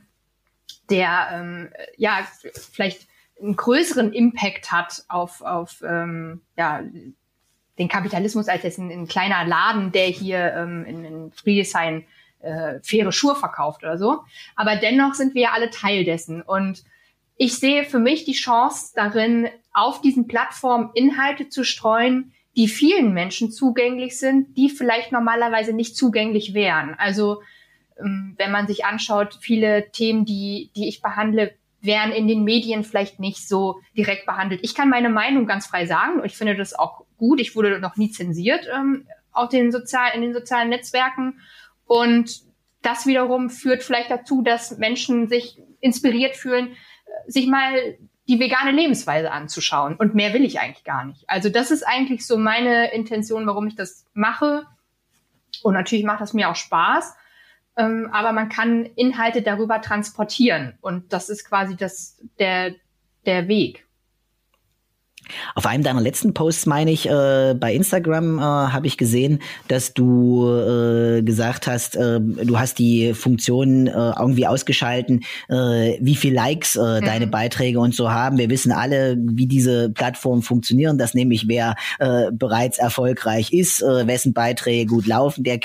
der 0.89 1.29
ähm, 1.33 1.69
ja 1.97 2.19
vielleicht 2.71 3.07
einen 3.41 3.55
größeren 3.55 4.13
Impact 4.13 4.71
hat 4.71 5.03
auf, 5.09 5.41
auf 5.41 5.83
ähm, 5.85 6.41
ja, 6.57 6.83
den 7.77 7.88
Kapitalismus 7.88 8.47
als 8.47 8.63
jetzt 8.63 8.79
ein, 8.79 8.91
ein 8.91 9.07
kleiner 9.07 9.45
Laden, 9.45 9.91
der 9.91 10.07
hier 10.07 10.53
ähm, 10.53 10.85
in, 10.85 11.05
in 11.05 11.31
Friedrichshain 11.31 12.05
äh, 12.39 12.79
faire 12.81 13.11
Schuhe 13.11 13.35
verkauft 13.35 13.83
oder 13.83 13.97
so. 13.97 14.23
Aber 14.55 14.75
dennoch 14.75 15.13
sind 15.13 15.35
wir 15.35 15.43
ja 15.43 15.51
alle 15.51 15.69
Teil 15.69 16.05
dessen. 16.05 16.41
Und 16.41 16.83
ich 17.38 17.57
sehe 17.57 17.83
für 17.83 17.99
mich 17.99 18.25
die 18.25 18.33
Chance 18.33 18.93
darin, 18.95 19.49
auf 19.73 20.01
diesen 20.01 20.27
Plattformen 20.27 20.91
Inhalte 20.93 21.49
zu 21.49 21.63
streuen, 21.65 22.31
die 22.55 22.69
vielen 22.69 23.13
Menschen 23.13 23.51
zugänglich 23.51 24.17
sind, 24.17 24.55
die 24.55 24.69
vielleicht 24.69 25.11
normalerweise 25.11 25.73
nicht 25.73 25.97
zugänglich 25.97 26.53
wären. 26.53 26.95
Also 26.97 27.41
ähm, 27.99 28.35
wenn 28.38 28.51
man 28.51 28.67
sich 28.67 28.85
anschaut, 28.85 29.38
viele 29.41 29.91
Themen, 29.91 30.23
die, 30.23 30.71
die 30.75 30.88
ich 30.88 31.01
behandle, 31.01 31.53
werden 31.85 32.13
in 32.13 32.27
den 32.27 32.43
Medien 32.43 32.83
vielleicht 32.83 33.19
nicht 33.19 33.47
so 33.47 33.79
direkt 33.97 34.25
behandelt. 34.25 34.61
Ich 34.63 34.75
kann 34.75 34.89
meine 34.89 35.09
Meinung 35.09 35.45
ganz 35.45 35.67
frei 35.67 35.85
sagen 35.85 36.19
und 36.19 36.25
ich 36.25 36.37
finde 36.37 36.55
das 36.55 36.73
auch 36.73 37.05
gut. 37.17 37.39
Ich 37.39 37.55
wurde 37.55 37.79
noch 37.79 37.97
nie 37.97 38.11
zensiert 38.11 38.67
ähm, 38.73 39.07
auf 39.31 39.49
den 39.49 39.71
sozial, 39.71 40.11
in 40.15 40.21
den 40.21 40.33
sozialen 40.33 40.69
Netzwerken. 40.69 41.39
Und 41.85 42.41
das 42.81 43.05
wiederum 43.05 43.49
führt 43.49 43.83
vielleicht 43.83 44.11
dazu, 44.11 44.41
dass 44.41 44.77
Menschen 44.77 45.27
sich 45.27 45.61
inspiriert 45.79 46.35
fühlen, 46.35 46.69
äh, 46.69 47.31
sich 47.31 47.47
mal 47.47 47.97
die 48.27 48.39
vegane 48.39 48.71
Lebensweise 48.71 49.31
anzuschauen. 49.31 49.95
Und 49.95 50.15
mehr 50.15 50.33
will 50.33 50.45
ich 50.45 50.59
eigentlich 50.59 50.83
gar 50.83 51.05
nicht. 51.05 51.29
Also 51.29 51.49
das 51.49 51.71
ist 51.71 51.83
eigentlich 51.83 52.25
so 52.25 52.37
meine 52.37 52.91
Intention, 52.93 53.45
warum 53.45 53.67
ich 53.67 53.75
das 53.75 54.05
mache. 54.13 54.65
Und 55.61 55.73
natürlich 55.73 56.05
macht 56.05 56.21
das 56.21 56.33
mir 56.33 56.49
auch 56.49 56.55
Spaß. 56.55 57.15
Ähm, 57.77 58.09
aber 58.11 58.31
man 58.31 58.49
kann 58.49 58.85
Inhalte 58.85 59.41
darüber 59.41 59.81
transportieren. 59.81 60.77
Und 60.81 61.11
das 61.11 61.29
ist 61.29 61.45
quasi 61.45 61.75
das, 61.75 62.21
der, 62.39 62.73
der 63.25 63.47
Weg. 63.47 63.84
Auf 65.55 65.65
einem 65.65 65.83
deiner 65.83 66.01
letzten 66.01 66.33
Posts, 66.33 66.65
meine 66.65 66.91
ich, 66.91 67.09
äh, 67.09 67.55
bei 67.57 67.73
Instagram 67.73 68.39
äh, 68.39 68.41
habe 68.41 68.88
ich 68.88 68.97
gesehen, 68.97 69.39
dass 69.67 69.93
du 69.93 70.47
äh, 70.47 71.21
gesagt 71.23 71.67
hast, 71.67 71.95
äh, 71.95 72.19
du 72.19 72.59
hast 72.59 72.79
die 72.79 73.13
Funktion 73.13 73.88
äh, 73.88 73.91
irgendwie 73.91 74.47
ausgeschalten, 74.47 75.23
äh, 75.49 75.97
wie 75.99 76.15
viel 76.15 76.33
Likes 76.33 76.75
mhm. 76.75 77.01
deine 77.05 77.27
Beiträge 77.27 77.79
und 77.79 77.95
so 77.95 78.11
haben. 78.11 78.38
Wir 78.38 78.49
wissen 78.49 78.71
alle, 78.71 79.17
wie 79.19 79.47
diese 79.47 79.89
Plattformen 79.89 80.41
funktionieren, 80.41 80.97
dass 80.97 81.13
nämlich 81.13 81.47
wer 81.47 81.75
bereits 82.31 82.77
erfolgreich 82.77 83.53
ist, 83.53 83.81
wessen 83.81 84.33
Beiträge 84.33 84.85
gut 84.85 85.07
laufen, 85.07 85.43
der 85.43 85.59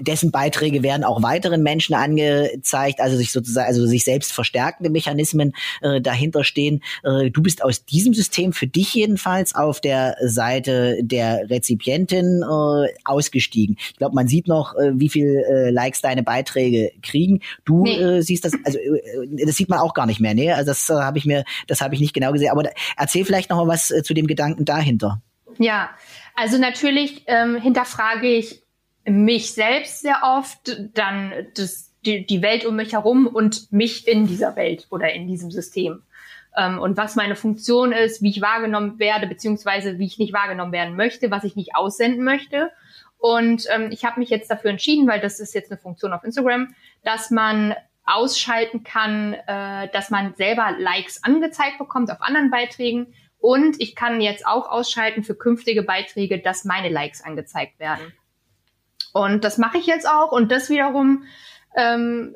dessen 0.00 0.30
Beiträge 0.30 0.82
werden 0.82 1.04
auch 1.04 1.22
weiteren 1.22 1.62
Menschen 1.62 1.94
angezeigt, 1.94 3.00
also 3.00 3.16
sich 3.16 3.32
sozusagen, 3.32 3.66
also 3.66 3.86
sich 3.86 4.04
selbst 4.04 4.32
verstärkende 4.32 4.90
Mechanismen 4.90 5.52
dahinter 6.00 6.44
stehen. 6.44 6.82
Du 7.02 7.42
bist 7.42 7.62
aus 7.64 7.84
diesem 7.84 8.14
System 8.14 8.52
für 8.52 8.66
dich 8.66 9.01
jedenfalls 9.02 9.54
auf 9.54 9.80
der 9.80 10.16
Seite 10.24 10.98
der 11.02 11.50
Rezipientin 11.50 12.42
äh, 12.42 12.88
ausgestiegen. 13.04 13.76
Ich 13.78 13.96
glaube, 13.96 14.14
man 14.14 14.28
sieht 14.28 14.46
noch, 14.46 14.74
äh, 14.76 14.92
wie 14.94 15.08
viel 15.08 15.44
äh, 15.48 15.70
Likes 15.70 16.00
deine 16.00 16.22
Beiträge 16.22 16.92
kriegen. 17.02 17.40
Du 17.64 17.82
nee. 17.82 17.96
äh, 17.96 18.22
siehst 18.22 18.44
das, 18.44 18.52
also 18.64 18.78
äh, 18.78 19.44
das 19.44 19.56
sieht 19.56 19.68
man 19.68 19.80
auch 19.80 19.94
gar 19.94 20.06
nicht 20.06 20.20
mehr, 20.20 20.34
ne? 20.34 20.54
Also 20.54 20.70
das 20.70 20.88
äh, 20.88 20.94
habe 20.94 21.18
ich 21.18 21.24
mir, 21.24 21.44
das 21.66 21.80
habe 21.80 21.94
ich 21.94 22.00
nicht 22.00 22.14
genau 22.14 22.32
gesehen. 22.32 22.50
Aber 22.50 22.62
da, 22.62 22.70
erzähl 22.96 23.24
vielleicht 23.24 23.50
noch 23.50 23.56
mal 23.56 23.68
was 23.68 23.90
äh, 23.90 24.02
zu 24.02 24.14
dem 24.14 24.26
Gedanken 24.26 24.64
dahinter. 24.64 25.20
Ja, 25.58 25.90
also 26.34 26.58
natürlich 26.58 27.24
ähm, 27.26 27.56
hinterfrage 27.56 28.28
ich 28.28 28.62
mich 29.04 29.52
selbst 29.52 30.02
sehr 30.02 30.22
oft, 30.22 30.78
dann 30.94 31.32
das, 31.56 31.90
die, 32.06 32.24
die 32.24 32.40
Welt 32.40 32.64
um 32.64 32.76
mich 32.76 32.92
herum 32.92 33.26
und 33.26 33.72
mich 33.72 34.06
in 34.06 34.26
dieser 34.26 34.54
Welt 34.56 34.86
oder 34.90 35.12
in 35.12 35.26
diesem 35.26 35.50
System 35.50 36.02
ähm, 36.56 36.78
und 36.78 36.96
was 36.96 37.16
meine 37.16 37.36
Funktion 37.36 37.92
ist, 37.92 38.22
wie 38.22 38.30
ich 38.30 38.42
wahrgenommen 38.42 38.98
werde, 38.98 39.26
beziehungsweise 39.26 39.98
wie 39.98 40.06
ich 40.06 40.18
nicht 40.18 40.32
wahrgenommen 40.32 40.72
werden 40.72 40.96
möchte, 40.96 41.30
was 41.30 41.44
ich 41.44 41.56
nicht 41.56 41.74
aussenden 41.74 42.24
möchte. 42.24 42.70
Und 43.18 43.66
ähm, 43.70 43.90
ich 43.90 44.04
habe 44.04 44.20
mich 44.20 44.30
jetzt 44.30 44.50
dafür 44.50 44.70
entschieden, 44.70 45.06
weil 45.06 45.20
das 45.20 45.40
ist 45.40 45.54
jetzt 45.54 45.70
eine 45.70 45.80
Funktion 45.80 46.12
auf 46.12 46.24
Instagram, 46.24 46.74
dass 47.04 47.30
man 47.30 47.74
ausschalten 48.04 48.82
kann, 48.82 49.34
äh, 49.34 49.88
dass 49.92 50.10
man 50.10 50.34
selber 50.34 50.74
Likes 50.78 51.22
angezeigt 51.22 51.78
bekommt 51.78 52.10
auf 52.10 52.20
anderen 52.20 52.50
Beiträgen. 52.50 53.14
Und 53.38 53.80
ich 53.80 53.94
kann 53.94 54.20
jetzt 54.20 54.46
auch 54.46 54.70
ausschalten 54.70 55.22
für 55.22 55.34
künftige 55.34 55.82
Beiträge, 55.82 56.40
dass 56.40 56.64
meine 56.64 56.88
Likes 56.88 57.24
angezeigt 57.24 57.78
werden. 57.78 58.12
Und 59.12 59.44
das 59.44 59.58
mache 59.58 59.78
ich 59.78 59.86
jetzt 59.86 60.08
auch. 60.08 60.32
Und 60.32 60.50
das 60.50 60.68
wiederum 60.68 61.24
ähm, 61.76 62.34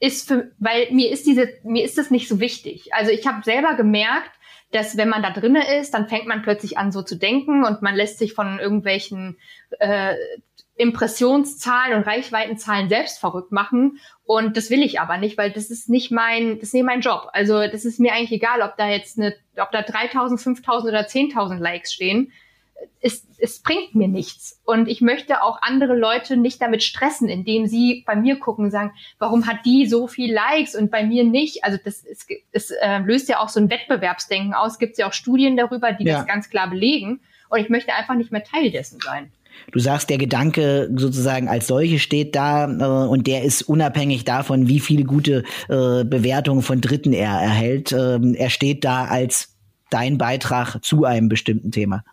ist 0.00 0.26
für, 0.26 0.50
weil 0.58 0.90
mir 0.90 1.10
ist 1.10 1.26
diese, 1.26 1.48
mir 1.62 1.84
ist 1.84 1.98
das 1.98 2.10
nicht 2.10 2.28
so 2.28 2.40
wichtig. 2.40 2.92
Also 2.94 3.12
ich 3.12 3.26
habe 3.26 3.44
selber 3.44 3.74
gemerkt, 3.74 4.30
dass 4.72 4.96
wenn 4.96 5.08
man 5.08 5.22
da 5.22 5.30
drinne 5.30 5.78
ist, 5.78 5.92
dann 5.92 6.08
fängt 6.08 6.26
man 6.26 6.42
plötzlich 6.42 6.78
an 6.78 6.90
so 6.90 7.02
zu 7.02 7.16
denken 7.16 7.64
und 7.64 7.82
man 7.82 7.94
lässt 7.94 8.18
sich 8.18 8.34
von 8.34 8.58
irgendwelchen 8.58 9.36
äh, 9.78 10.14
Impressionszahlen 10.76 11.98
und 11.98 12.06
Reichweitenzahlen 12.06 12.88
selbst 12.88 13.18
verrückt 13.18 13.52
machen. 13.52 13.98
Und 14.24 14.56
das 14.56 14.70
will 14.70 14.82
ich 14.82 15.00
aber 15.00 15.18
nicht, 15.18 15.36
weil 15.36 15.50
das 15.50 15.70
ist 15.70 15.90
nicht 15.90 16.10
mein, 16.10 16.54
das 16.54 16.68
ist 16.68 16.74
nicht 16.74 16.86
mein 16.86 17.02
Job. 17.02 17.28
Also 17.32 17.66
das 17.66 17.84
ist 17.84 18.00
mir 18.00 18.12
eigentlich 18.12 18.32
egal, 18.32 18.62
ob 18.62 18.76
da 18.78 18.88
jetzt 18.88 19.18
eine, 19.18 19.34
ob 19.58 19.70
da 19.72 19.82
3000, 19.82 20.40
5000 20.40 20.92
oder 20.92 21.02
10.000 21.02 21.58
Likes 21.58 21.92
stehen 21.92 22.32
es, 23.00 23.26
es 23.38 23.60
bringt 23.60 23.94
mir 23.94 24.08
nichts. 24.08 24.60
Und 24.64 24.88
ich 24.88 25.00
möchte 25.00 25.42
auch 25.42 25.58
andere 25.62 25.96
Leute 25.96 26.36
nicht 26.36 26.60
damit 26.60 26.82
stressen, 26.82 27.28
indem 27.28 27.66
sie 27.66 28.04
bei 28.06 28.14
mir 28.16 28.38
gucken 28.38 28.66
und 28.66 28.70
sagen, 28.70 28.92
warum 29.18 29.46
hat 29.46 29.64
die 29.64 29.86
so 29.86 30.06
viel 30.06 30.32
Likes 30.32 30.74
und 30.74 30.90
bei 30.90 31.04
mir 31.04 31.24
nicht? 31.24 31.64
Also 31.64 31.78
das 31.82 32.00
ist, 32.00 32.28
es 32.52 32.70
äh, 32.70 32.98
löst 32.98 33.28
ja 33.28 33.40
auch 33.40 33.48
so 33.48 33.60
ein 33.60 33.70
Wettbewerbsdenken 33.70 34.54
aus. 34.54 34.78
Gibt 34.78 34.98
ja 34.98 35.08
auch 35.08 35.12
Studien 35.12 35.56
darüber, 35.56 35.92
die 35.92 36.04
ja. 36.04 36.18
das 36.18 36.26
ganz 36.26 36.50
klar 36.50 36.68
belegen. 36.68 37.20
Und 37.48 37.60
ich 37.60 37.68
möchte 37.68 37.94
einfach 37.94 38.14
nicht 38.14 38.32
mehr 38.32 38.44
Teil 38.44 38.70
dessen 38.70 39.00
sein. 39.00 39.32
Du 39.72 39.78
sagst, 39.78 40.10
der 40.10 40.18
Gedanke 40.18 40.90
sozusagen 40.94 41.48
als 41.48 41.66
solche 41.66 41.98
steht 41.98 42.34
da 42.34 42.64
äh, 42.70 43.08
und 43.08 43.26
der 43.26 43.42
ist 43.42 43.62
unabhängig 43.62 44.24
davon, 44.24 44.68
wie 44.68 44.80
viele 44.80 45.04
gute 45.04 45.44
äh, 45.68 46.04
Bewertungen 46.04 46.62
von 46.62 46.80
Dritten 46.80 47.12
er 47.12 47.32
erhält. 47.32 47.92
Ähm, 47.92 48.34
er 48.34 48.50
steht 48.50 48.84
da 48.84 49.04
als 49.04 49.56
dein 49.90 50.18
Beitrag 50.18 50.78
zu 50.82 51.04
einem 51.04 51.28
bestimmten 51.28 51.72
Thema. 51.72 52.04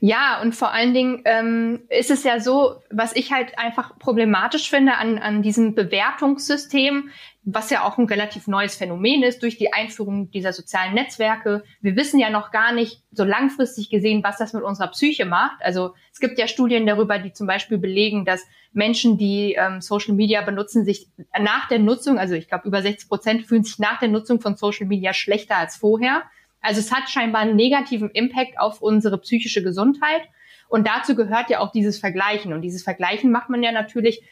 Ja, 0.00 0.40
und 0.40 0.54
vor 0.54 0.72
allen 0.72 0.94
Dingen 0.94 1.22
ähm, 1.24 1.82
ist 1.88 2.10
es 2.10 2.24
ja 2.24 2.40
so, 2.40 2.82
was 2.90 3.14
ich 3.14 3.32
halt 3.32 3.58
einfach 3.58 3.98
problematisch 3.98 4.70
finde 4.70 4.96
an, 4.96 5.18
an 5.18 5.42
diesem 5.42 5.74
Bewertungssystem, 5.74 7.10
was 7.44 7.70
ja 7.70 7.84
auch 7.84 7.96
ein 7.96 8.06
relativ 8.06 8.48
neues 8.48 8.74
Phänomen 8.74 9.22
ist 9.22 9.42
durch 9.42 9.56
die 9.56 9.72
Einführung 9.72 10.30
dieser 10.32 10.52
sozialen 10.52 10.94
Netzwerke. 10.94 11.62
Wir 11.80 11.94
wissen 11.94 12.18
ja 12.18 12.28
noch 12.28 12.50
gar 12.50 12.72
nicht 12.72 13.02
so 13.12 13.22
langfristig 13.22 13.88
gesehen, 13.88 14.24
was 14.24 14.36
das 14.36 14.52
mit 14.52 14.64
unserer 14.64 14.88
Psyche 14.88 15.26
macht. 15.26 15.62
Also 15.62 15.94
es 16.12 16.18
gibt 16.18 16.38
ja 16.38 16.48
Studien 16.48 16.86
darüber, 16.86 17.18
die 17.18 17.32
zum 17.32 17.46
Beispiel 17.46 17.78
belegen, 17.78 18.24
dass 18.24 18.44
Menschen, 18.72 19.16
die 19.16 19.54
ähm, 19.54 19.80
Social 19.80 20.14
Media 20.14 20.42
benutzen, 20.42 20.84
sich 20.84 21.08
nach 21.38 21.68
der 21.68 21.78
Nutzung, 21.78 22.18
also 22.18 22.34
ich 22.34 22.48
glaube 22.48 22.66
über 22.66 22.82
60 22.82 23.08
Prozent 23.08 23.46
fühlen 23.46 23.64
sich 23.64 23.78
nach 23.78 24.00
der 24.00 24.08
Nutzung 24.08 24.40
von 24.40 24.56
Social 24.56 24.86
Media 24.86 25.14
schlechter 25.14 25.56
als 25.56 25.76
vorher. 25.76 26.24
Also 26.60 26.80
es 26.80 26.92
hat 26.92 27.08
scheinbar 27.08 27.42
einen 27.42 27.56
negativen 27.56 28.10
Impact 28.10 28.58
auf 28.58 28.82
unsere 28.82 29.18
psychische 29.18 29.62
Gesundheit. 29.62 30.22
Und 30.68 30.86
dazu 30.86 31.14
gehört 31.14 31.50
ja 31.50 31.60
auch 31.60 31.70
dieses 31.70 31.98
Vergleichen. 31.98 32.52
Und 32.52 32.62
dieses 32.62 32.82
Vergleichen 32.82 33.30
macht 33.30 33.50
man 33.50 33.62
ja 33.62 33.72
natürlich 33.72 34.22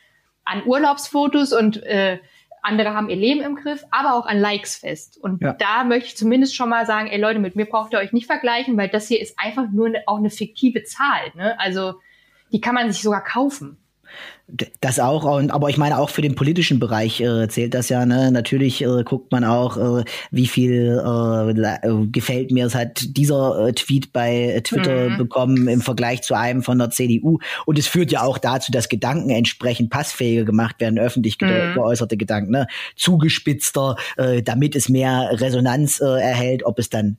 an 0.45 0.67
Urlaubsfotos 0.67 1.53
und 1.53 1.83
äh, 1.85 2.19
andere 2.65 2.95
haben 2.95 3.11
ihr 3.11 3.17
Leben 3.17 3.43
im 3.43 3.57
Griff, 3.57 3.85
aber 3.91 4.15
auch 4.15 4.27
an 4.27 4.39
Likes 4.41 4.77
fest. 4.77 5.19
Und 5.19 5.43
ja. 5.43 5.53
da 5.53 5.85
möchte 5.85 6.09
ich 6.09 6.17
zumindest 6.17 6.57
schon 6.57 6.71
mal 6.71 6.87
sagen, 6.87 7.09
ey 7.09 7.21
Leute, 7.21 7.39
mit 7.39 7.57
mir 7.57 7.67
braucht 7.67 7.93
ihr 7.93 7.99
euch 7.99 8.13
nicht 8.13 8.27
vergleichen, 8.27 8.77
weil 8.77 8.89
das 8.89 9.07
hier 9.07 9.21
ist 9.21 9.39
einfach 9.39 9.71
nur 9.71 9.87
eine, 9.87 10.03
auch 10.07 10.19
eine 10.19 10.31
fiktive 10.31 10.83
Zahl. 10.83 11.31
Ne? 11.35 11.59
Also 11.61 11.95
die 12.53 12.61
kann 12.61 12.75
man 12.75 12.91
sich 12.91 13.03
sogar 13.03 13.23
kaufen. 13.23 13.77
Das 14.81 15.01
auch, 15.01 15.25
aber 15.25 15.71
ich 15.71 15.79
meine 15.79 15.99
auch 15.99 16.11
für 16.11 16.21
den 16.21 16.35
politischen 16.35 16.79
Bereich 16.79 17.19
äh, 17.19 17.49
zählt 17.49 17.73
das 17.73 17.89
ja. 17.89 18.05
Ne? 18.05 18.31
Natürlich 18.31 18.83
äh, 18.83 19.03
guckt 19.03 19.33
man 19.33 19.43
auch, 19.43 20.01
äh, 20.01 20.05
wie 20.31 20.47
viel 20.47 21.03
äh, 21.03 22.07
gefällt 22.13 22.51
mir 22.51 22.67
es 22.67 22.75
hat 22.75 23.17
dieser 23.17 23.69
äh, 23.69 23.73
Tweet 23.73 24.13
bei 24.13 24.61
Twitter 24.63 25.09
mhm. 25.09 25.17
bekommen 25.17 25.67
im 25.67 25.81
Vergleich 25.81 26.21
zu 26.23 26.35
einem 26.35 26.63
von 26.63 26.79
der 26.79 26.91
CDU. 26.91 27.39
Und 27.65 27.79
es 27.79 27.87
führt 27.87 28.13
ja 28.13 28.23
auch 28.23 28.37
dazu, 28.37 28.71
dass 28.71 28.91
Gedanken 28.91 29.31
entsprechend 29.31 29.89
passfähiger 29.89 30.45
gemacht 30.45 30.79
werden, 30.79 30.99
öffentlich 30.99 31.39
ge 31.39 31.71
mhm. 31.71 31.75
geäußerte 31.75 32.19
Gedanken, 32.19 32.53
ne? 32.53 32.67
zugespitzter, 32.97 33.97
äh, 34.19 34.43
damit 34.43 34.77
es 34.77 34.91
mehr 34.91 35.31
Resonanz 35.33 36.01
äh, 36.01 36.05
erhält, 36.05 36.67
ob 36.67 36.79
es 36.79 36.91
dann 36.91 37.17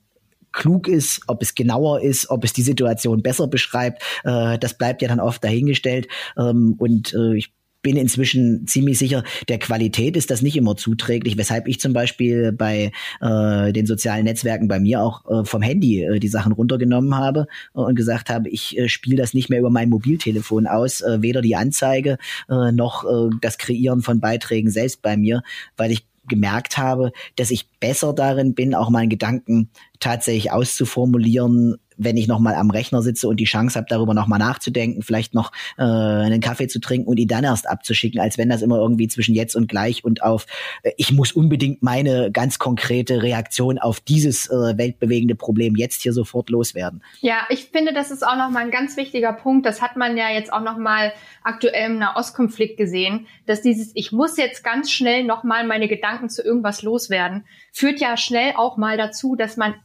klug 0.55 0.87
ist, 0.87 1.21
ob 1.27 1.43
es 1.43 1.53
genauer 1.53 2.01
ist, 2.01 2.29
ob 2.31 2.43
es 2.43 2.53
die 2.53 2.63
Situation 2.63 3.21
besser 3.21 3.47
beschreibt, 3.47 4.01
äh, 4.23 4.57
das 4.57 4.77
bleibt 4.77 5.01
ja 5.01 5.07
dann 5.07 5.19
oft 5.19 5.43
dahingestellt. 5.43 6.07
Ähm, 6.37 6.75
und 6.79 7.13
äh, 7.13 7.35
ich 7.35 7.53
bin 7.83 7.97
inzwischen 7.97 8.65
ziemlich 8.65 8.97
sicher, 8.97 9.23
der 9.47 9.59
Qualität 9.59 10.17
ist 10.17 10.31
das 10.31 10.41
nicht 10.41 10.57
immer 10.57 10.75
zuträglich, 10.75 11.37
weshalb 11.37 11.67
ich 11.67 11.79
zum 11.79 11.93
Beispiel 11.93 12.51
bei 12.51 12.91
äh, 13.21 13.73
den 13.73 13.85
sozialen 13.85 14.23
Netzwerken 14.23 14.67
bei 14.67 14.79
mir 14.79 15.03
auch 15.03 15.23
äh, 15.29 15.45
vom 15.45 15.61
Handy 15.61 16.01
äh, 16.01 16.19
die 16.19 16.27
Sachen 16.27 16.51
runtergenommen 16.51 17.15
habe 17.15 17.45
und 17.73 17.93
gesagt 17.93 18.31
habe, 18.31 18.49
ich 18.49 18.75
äh, 18.75 18.89
spiele 18.89 19.17
das 19.17 19.35
nicht 19.35 19.51
mehr 19.51 19.59
über 19.59 19.69
mein 19.69 19.89
Mobiltelefon 19.89 20.65
aus, 20.65 21.01
äh, 21.01 21.21
weder 21.21 21.43
die 21.43 21.55
Anzeige 21.55 22.17
äh, 22.49 22.71
noch 22.71 23.03
äh, 23.03 23.29
das 23.39 23.59
Kreieren 23.59 24.01
von 24.01 24.19
Beiträgen 24.19 24.71
selbst 24.71 25.03
bei 25.03 25.15
mir, 25.15 25.43
weil 25.77 25.91
ich 25.91 26.07
gemerkt 26.27 26.77
habe, 26.77 27.11
dass 27.35 27.51
ich 27.51 27.69
besser 27.79 28.13
darin 28.13 28.55
bin, 28.55 28.73
auch 28.73 28.89
meinen 28.89 29.09
Gedanken 29.09 29.69
tatsächlich 29.99 30.51
auszuformulieren, 30.51 31.77
wenn 31.97 32.17
ich 32.17 32.27
nochmal 32.27 32.55
am 32.55 32.69
Rechner 32.69 33.01
sitze 33.01 33.27
und 33.27 33.39
die 33.39 33.45
Chance 33.45 33.77
habe, 33.77 33.87
darüber 33.89 34.13
nochmal 34.13 34.39
nachzudenken, 34.39 35.01
vielleicht 35.01 35.33
noch 35.33 35.51
äh, 35.77 35.83
einen 35.83 36.41
Kaffee 36.41 36.67
zu 36.67 36.79
trinken 36.79 37.07
und 37.07 37.17
ihn 37.17 37.27
dann 37.27 37.43
erst 37.43 37.69
abzuschicken, 37.69 38.19
als 38.19 38.37
wenn 38.37 38.49
das 38.49 38.61
immer 38.61 38.77
irgendwie 38.77 39.07
zwischen 39.07 39.35
jetzt 39.35 39.55
und 39.55 39.67
gleich 39.67 40.03
und 40.03 40.23
auf, 40.23 40.45
äh, 40.83 40.91
ich 40.97 41.11
muss 41.11 41.31
unbedingt 41.31 41.83
meine 41.83 42.31
ganz 42.31 42.59
konkrete 42.59 43.23
Reaktion 43.23 43.79
auf 43.79 43.99
dieses 43.99 44.49
äh, 44.49 44.77
weltbewegende 44.77 45.35
Problem 45.35 45.75
jetzt 45.75 46.01
hier 46.01 46.13
sofort 46.13 46.49
loswerden. 46.49 47.03
Ja, 47.21 47.47
ich 47.49 47.65
finde, 47.65 47.93
das 47.93 48.11
ist 48.11 48.25
auch 48.25 48.35
nochmal 48.35 48.63
ein 48.63 48.71
ganz 48.71 48.97
wichtiger 48.97 49.33
Punkt. 49.33 49.65
Das 49.65 49.81
hat 49.81 49.95
man 49.95 50.17
ja 50.17 50.29
jetzt 50.29 50.51
auch 50.51 50.61
nochmal 50.61 51.13
aktuell 51.43 51.91
im 51.91 51.99
Nahostkonflikt 51.99 52.77
gesehen, 52.77 53.27
dass 53.45 53.61
dieses, 53.61 53.91
ich 53.95 54.11
muss 54.11 54.37
jetzt 54.37 54.63
ganz 54.63 54.91
schnell 54.91 55.23
nochmal 55.23 55.65
meine 55.65 55.87
Gedanken 55.87 56.29
zu 56.29 56.43
irgendwas 56.43 56.81
loswerden, 56.81 57.45
führt 57.71 57.99
ja 57.99 58.17
schnell 58.17 58.53
auch 58.55 58.77
mal 58.77 58.97
dazu, 58.97 59.35
dass 59.35 59.57
man 59.57 59.75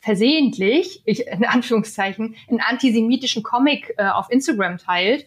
versehentlich, 0.00 1.02
ich, 1.04 1.26
in 1.26 1.44
Anführungszeichen, 1.44 2.36
einen 2.48 2.60
antisemitischen 2.60 3.42
Comic 3.42 3.94
äh, 3.96 4.06
auf 4.08 4.30
Instagram 4.30 4.78
teilt, 4.78 5.26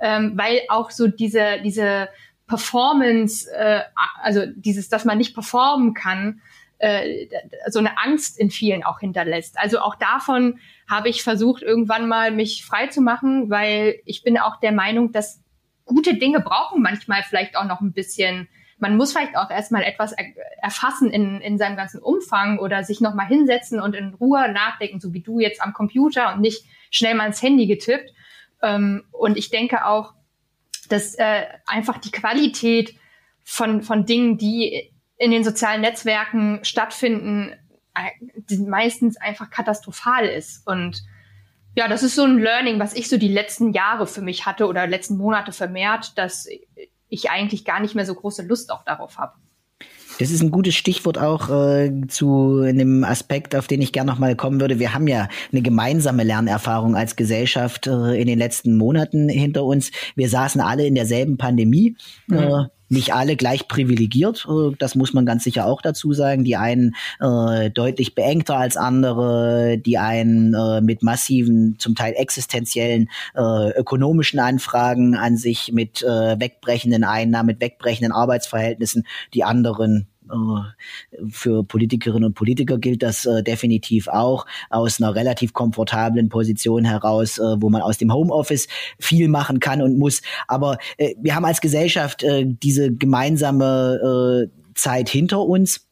ähm, 0.00 0.32
weil 0.36 0.60
auch 0.68 0.90
so 0.90 1.06
diese, 1.08 1.60
diese 1.62 2.08
Performance, 2.46 3.50
äh, 3.52 3.82
also 4.22 4.46
dieses, 4.46 4.88
dass 4.88 5.04
man 5.04 5.18
nicht 5.18 5.34
performen 5.34 5.94
kann, 5.94 6.40
äh, 6.78 7.26
so 7.68 7.78
eine 7.78 7.98
Angst 7.98 8.38
in 8.38 8.50
vielen 8.50 8.84
auch 8.84 9.00
hinterlässt. 9.00 9.58
Also 9.58 9.80
auch 9.80 9.96
davon 9.96 10.58
habe 10.88 11.08
ich 11.08 11.22
versucht, 11.22 11.62
irgendwann 11.62 12.08
mal 12.08 12.30
mich 12.30 12.64
frei 12.64 12.86
zu 12.86 13.00
machen, 13.00 13.50
weil 13.50 14.00
ich 14.04 14.22
bin 14.22 14.38
auch 14.38 14.60
der 14.60 14.72
Meinung, 14.72 15.12
dass 15.12 15.42
gute 15.84 16.14
Dinge 16.14 16.40
brauchen 16.40 16.82
manchmal 16.82 17.22
vielleicht 17.22 17.56
auch 17.56 17.64
noch 17.64 17.80
ein 17.80 17.92
bisschen 17.92 18.48
man 18.78 18.96
muss 18.96 19.12
vielleicht 19.12 19.36
auch 19.36 19.50
erstmal 19.50 19.82
etwas 19.82 20.12
er 20.12 20.26
erfassen 20.62 21.10
in, 21.10 21.40
in 21.40 21.58
seinem 21.58 21.76
ganzen 21.76 22.00
Umfang 22.00 22.58
oder 22.58 22.84
sich 22.84 23.00
nochmal 23.00 23.26
hinsetzen 23.26 23.80
und 23.80 23.94
in 23.94 24.14
Ruhe 24.14 24.50
nachdenken, 24.52 25.00
so 25.00 25.12
wie 25.12 25.20
du 25.20 25.40
jetzt 25.40 25.60
am 25.60 25.72
Computer 25.72 26.32
und 26.32 26.40
nicht 26.40 26.64
schnell 26.90 27.14
mal 27.14 27.26
ins 27.26 27.42
Handy 27.42 27.66
getippt. 27.66 28.12
Ähm, 28.62 29.04
und 29.12 29.36
ich 29.36 29.50
denke 29.50 29.84
auch, 29.86 30.14
dass 30.88 31.14
äh, 31.16 31.44
einfach 31.66 31.98
die 31.98 32.10
Qualität 32.10 32.94
von, 33.42 33.82
von 33.82 34.06
Dingen, 34.06 34.38
die 34.38 34.92
in 35.16 35.30
den 35.30 35.44
sozialen 35.44 35.80
Netzwerken 35.80 36.60
stattfinden, 36.62 37.52
äh, 37.94 38.56
meistens 38.56 39.16
einfach 39.16 39.50
katastrophal 39.50 40.26
ist. 40.26 40.66
Und 40.66 41.02
ja, 41.74 41.88
das 41.88 42.02
ist 42.02 42.14
so 42.14 42.24
ein 42.24 42.38
Learning, 42.38 42.78
was 42.78 42.94
ich 42.94 43.08
so 43.08 43.18
die 43.18 43.28
letzten 43.28 43.72
Jahre 43.72 44.06
für 44.06 44.22
mich 44.22 44.46
hatte 44.46 44.66
oder 44.66 44.86
letzten 44.86 45.16
Monate 45.16 45.52
vermehrt, 45.52 46.16
dass 46.16 46.48
ich 47.08 47.30
eigentlich 47.30 47.64
gar 47.64 47.80
nicht 47.80 47.94
mehr 47.94 48.06
so 48.06 48.14
große 48.14 48.42
Lust 48.42 48.70
auch 48.70 48.84
darauf 48.84 49.18
habe. 49.18 49.32
Das 50.18 50.30
ist 50.32 50.42
ein 50.42 50.50
gutes 50.50 50.74
Stichwort 50.74 51.16
auch 51.16 51.48
äh, 51.48 51.92
zu 52.08 52.62
einem 52.62 53.04
Aspekt, 53.04 53.54
auf 53.54 53.68
den 53.68 53.80
ich 53.80 53.92
gerne 53.92 54.10
noch 54.10 54.18
mal 54.18 54.34
kommen 54.34 54.60
würde. 54.60 54.80
Wir 54.80 54.92
haben 54.92 55.06
ja 55.06 55.28
eine 55.52 55.62
gemeinsame 55.62 56.24
Lernerfahrung 56.24 56.96
als 56.96 57.14
Gesellschaft 57.14 57.86
äh, 57.86 58.20
in 58.20 58.26
den 58.26 58.38
letzten 58.38 58.76
Monaten 58.76 59.28
hinter 59.28 59.64
uns. 59.64 59.92
Wir 60.16 60.28
saßen 60.28 60.60
alle 60.60 60.86
in 60.86 60.96
derselben 60.96 61.38
Pandemie. 61.38 61.96
Mhm. 62.26 62.36
Äh, 62.36 62.64
nicht 62.88 63.14
alle 63.14 63.36
gleich 63.36 63.68
privilegiert, 63.68 64.46
äh, 64.48 64.74
das 64.78 64.94
muss 64.94 65.12
man 65.12 65.26
ganz 65.26 65.44
sicher 65.44 65.66
auch 65.66 65.82
dazu 65.82 66.12
sagen. 66.12 66.44
Die 66.44 66.56
einen 66.56 66.94
äh, 67.20 67.70
deutlich 67.70 68.14
beengter 68.14 68.56
als 68.56 68.76
andere, 68.76 69.78
die 69.78 69.98
einen 69.98 70.54
äh, 70.54 70.80
mit 70.80 71.02
massiven, 71.02 71.76
zum 71.78 71.94
Teil 71.94 72.14
existenziellen 72.16 73.08
äh, 73.34 73.70
ökonomischen 73.78 74.40
Anfragen 74.40 75.14
an 75.14 75.36
sich, 75.36 75.72
mit 75.72 76.02
äh, 76.02 76.40
wegbrechenden 76.40 77.04
Einnahmen, 77.04 77.48
mit 77.48 77.60
wegbrechenden 77.60 78.12
Arbeitsverhältnissen, 78.12 79.06
die 79.34 79.44
anderen 79.44 80.08
für 81.28 81.64
Politikerinnen 81.64 82.24
und 82.24 82.34
Politiker 82.34 82.78
gilt 82.78 83.02
das 83.02 83.26
äh, 83.26 83.42
definitiv 83.42 84.08
auch 84.08 84.46
aus 84.70 85.00
einer 85.00 85.14
relativ 85.14 85.52
komfortablen 85.52 86.28
Position 86.28 86.84
heraus, 86.84 87.38
äh, 87.38 87.42
wo 87.58 87.70
man 87.70 87.82
aus 87.82 87.98
dem 87.98 88.12
Homeoffice 88.12 88.68
viel 88.98 89.28
machen 89.28 89.60
kann 89.60 89.82
und 89.82 89.98
muss. 89.98 90.22
Aber 90.46 90.78
äh, 90.96 91.14
wir 91.20 91.34
haben 91.34 91.44
als 91.44 91.60
Gesellschaft 91.60 92.22
äh, 92.22 92.44
diese 92.46 92.92
gemeinsame 92.92 94.48
äh, 94.48 94.72
Zeit 94.74 95.08
hinter 95.08 95.40
uns 95.40 95.87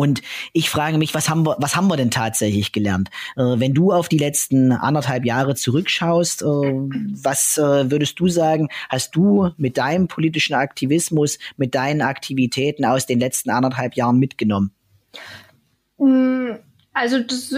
und 0.00 0.22
ich 0.54 0.70
frage 0.70 0.96
mich, 0.96 1.12
was 1.12 1.28
haben 1.28 1.44
wir, 1.44 1.56
was 1.58 1.76
haben 1.76 1.88
wir 1.88 1.98
denn 1.98 2.10
tatsächlich 2.10 2.72
gelernt? 2.72 3.10
Äh, 3.36 3.42
wenn 3.60 3.74
du 3.74 3.92
auf 3.92 4.08
die 4.08 4.16
letzten 4.16 4.72
anderthalb 4.72 5.26
Jahre 5.26 5.54
zurückschaust, 5.54 6.40
äh, 6.40 6.46
was 6.46 7.58
äh, 7.58 7.90
würdest 7.90 8.18
du 8.18 8.28
sagen, 8.28 8.70
hast 8.88 9.14
du 9.14 9.50
mit 9.58 9.76
deinem 9.76 10.08
politischen 10.08 10.54
Aktivismus, 10.54 11.38
mit 11.58 11.74
deinen 11.74 12.00
Aktivitäten 12.00 12.86
aus 12.86 13.04
den 13.04 13.20
letzten 13.20 13.50
anderthalb 13.50 13.94
Jahren 13.94 14.18
mitgenommen? 14.18 14.70
Mm, 15.98 16.52
also 16.94 17.20
das 17.20 17.56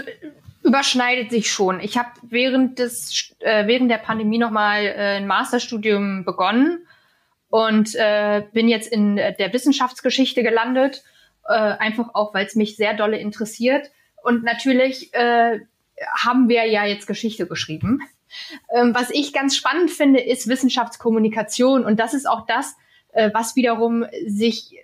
überschneidet 0.64 1.30
sich 1.30 1.48
schon. 1.48 1.78
Ich 1.78 1.96
habe 1.96 2.10
während 2.22 2.80
des 2.80 3.36
äh, 3.38 3.68
während 3.68 3.88
der 3.88 3.98
Pandemie 3.98 4.38
nochmal 4.38 4.84
äh, 4.84 5.16
ein 5.18 5.28
Masterstudium 5.28 6.24
begonnen 6.24 6.88
und 7.50 7.94
äh, 7.94 8.42
bin 8.52 8.66
jetzt 8.66 8.90
in 8.90 9.14
der 9.14 9.52
Wissenschaftsgeschichte 9.52 10.42
gelandet 10.42 11.04
äh, 11.48 11.52
einfach 11.52 12.14
auch, 12.14 12.34
weil 12.34 12.46
es 12.46 12.54
mich 12.54 12.76
sehr 12.76 12.94
dolle 12.94 13.18
interessiert. 13.18 13.90
Und 14.22 14.44
natürlich 14.44 15.12
äh, 15.14 15.60
haben 16.16 16.48
wir 16.48 16.66
ja 16.66 16.84
jetzt 16.84 17.06
Geschichte 17.06 17.46
geschrieben. 17.46 18.00
Ähm, 18.74 18.94
was 18.94 19.10
ich 19.10 19.32
ganz 19.32 19.56
spannend 19.56 19.90
finde, 19.90 20.20
ist 20.20 20.48
Wissenschaftskommunikation. 20.48 21.84
Und 21.84 22.00
das 22.00 22.14
ist 22.14 22.26
auch 22.26 22.46
das, 22.46 22.76
äh, 23.12 23.30
was 23.34 23.56
wiederum 23.56 24.06
sich 24.26 24.78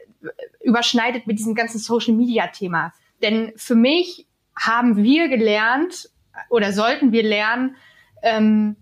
überschneidet 0.61 1.27
mit 1.27 1.38
diesem 1.38 1.55
ganzen 1.55 1.79
Social-Media-Thema. 1.79 2.92
Denn 3.23 3.53
für 3.57 3.75
mich 3.75 4.27
haben 4.57 4.97
wir 4.97 5.29
gelernt 5.29 6.11
oder 6.51 6.73
sollten 6.73 7.12
wir 7.12 7.23
lernen, 7.23 7.77
ähm, 8.23 8.77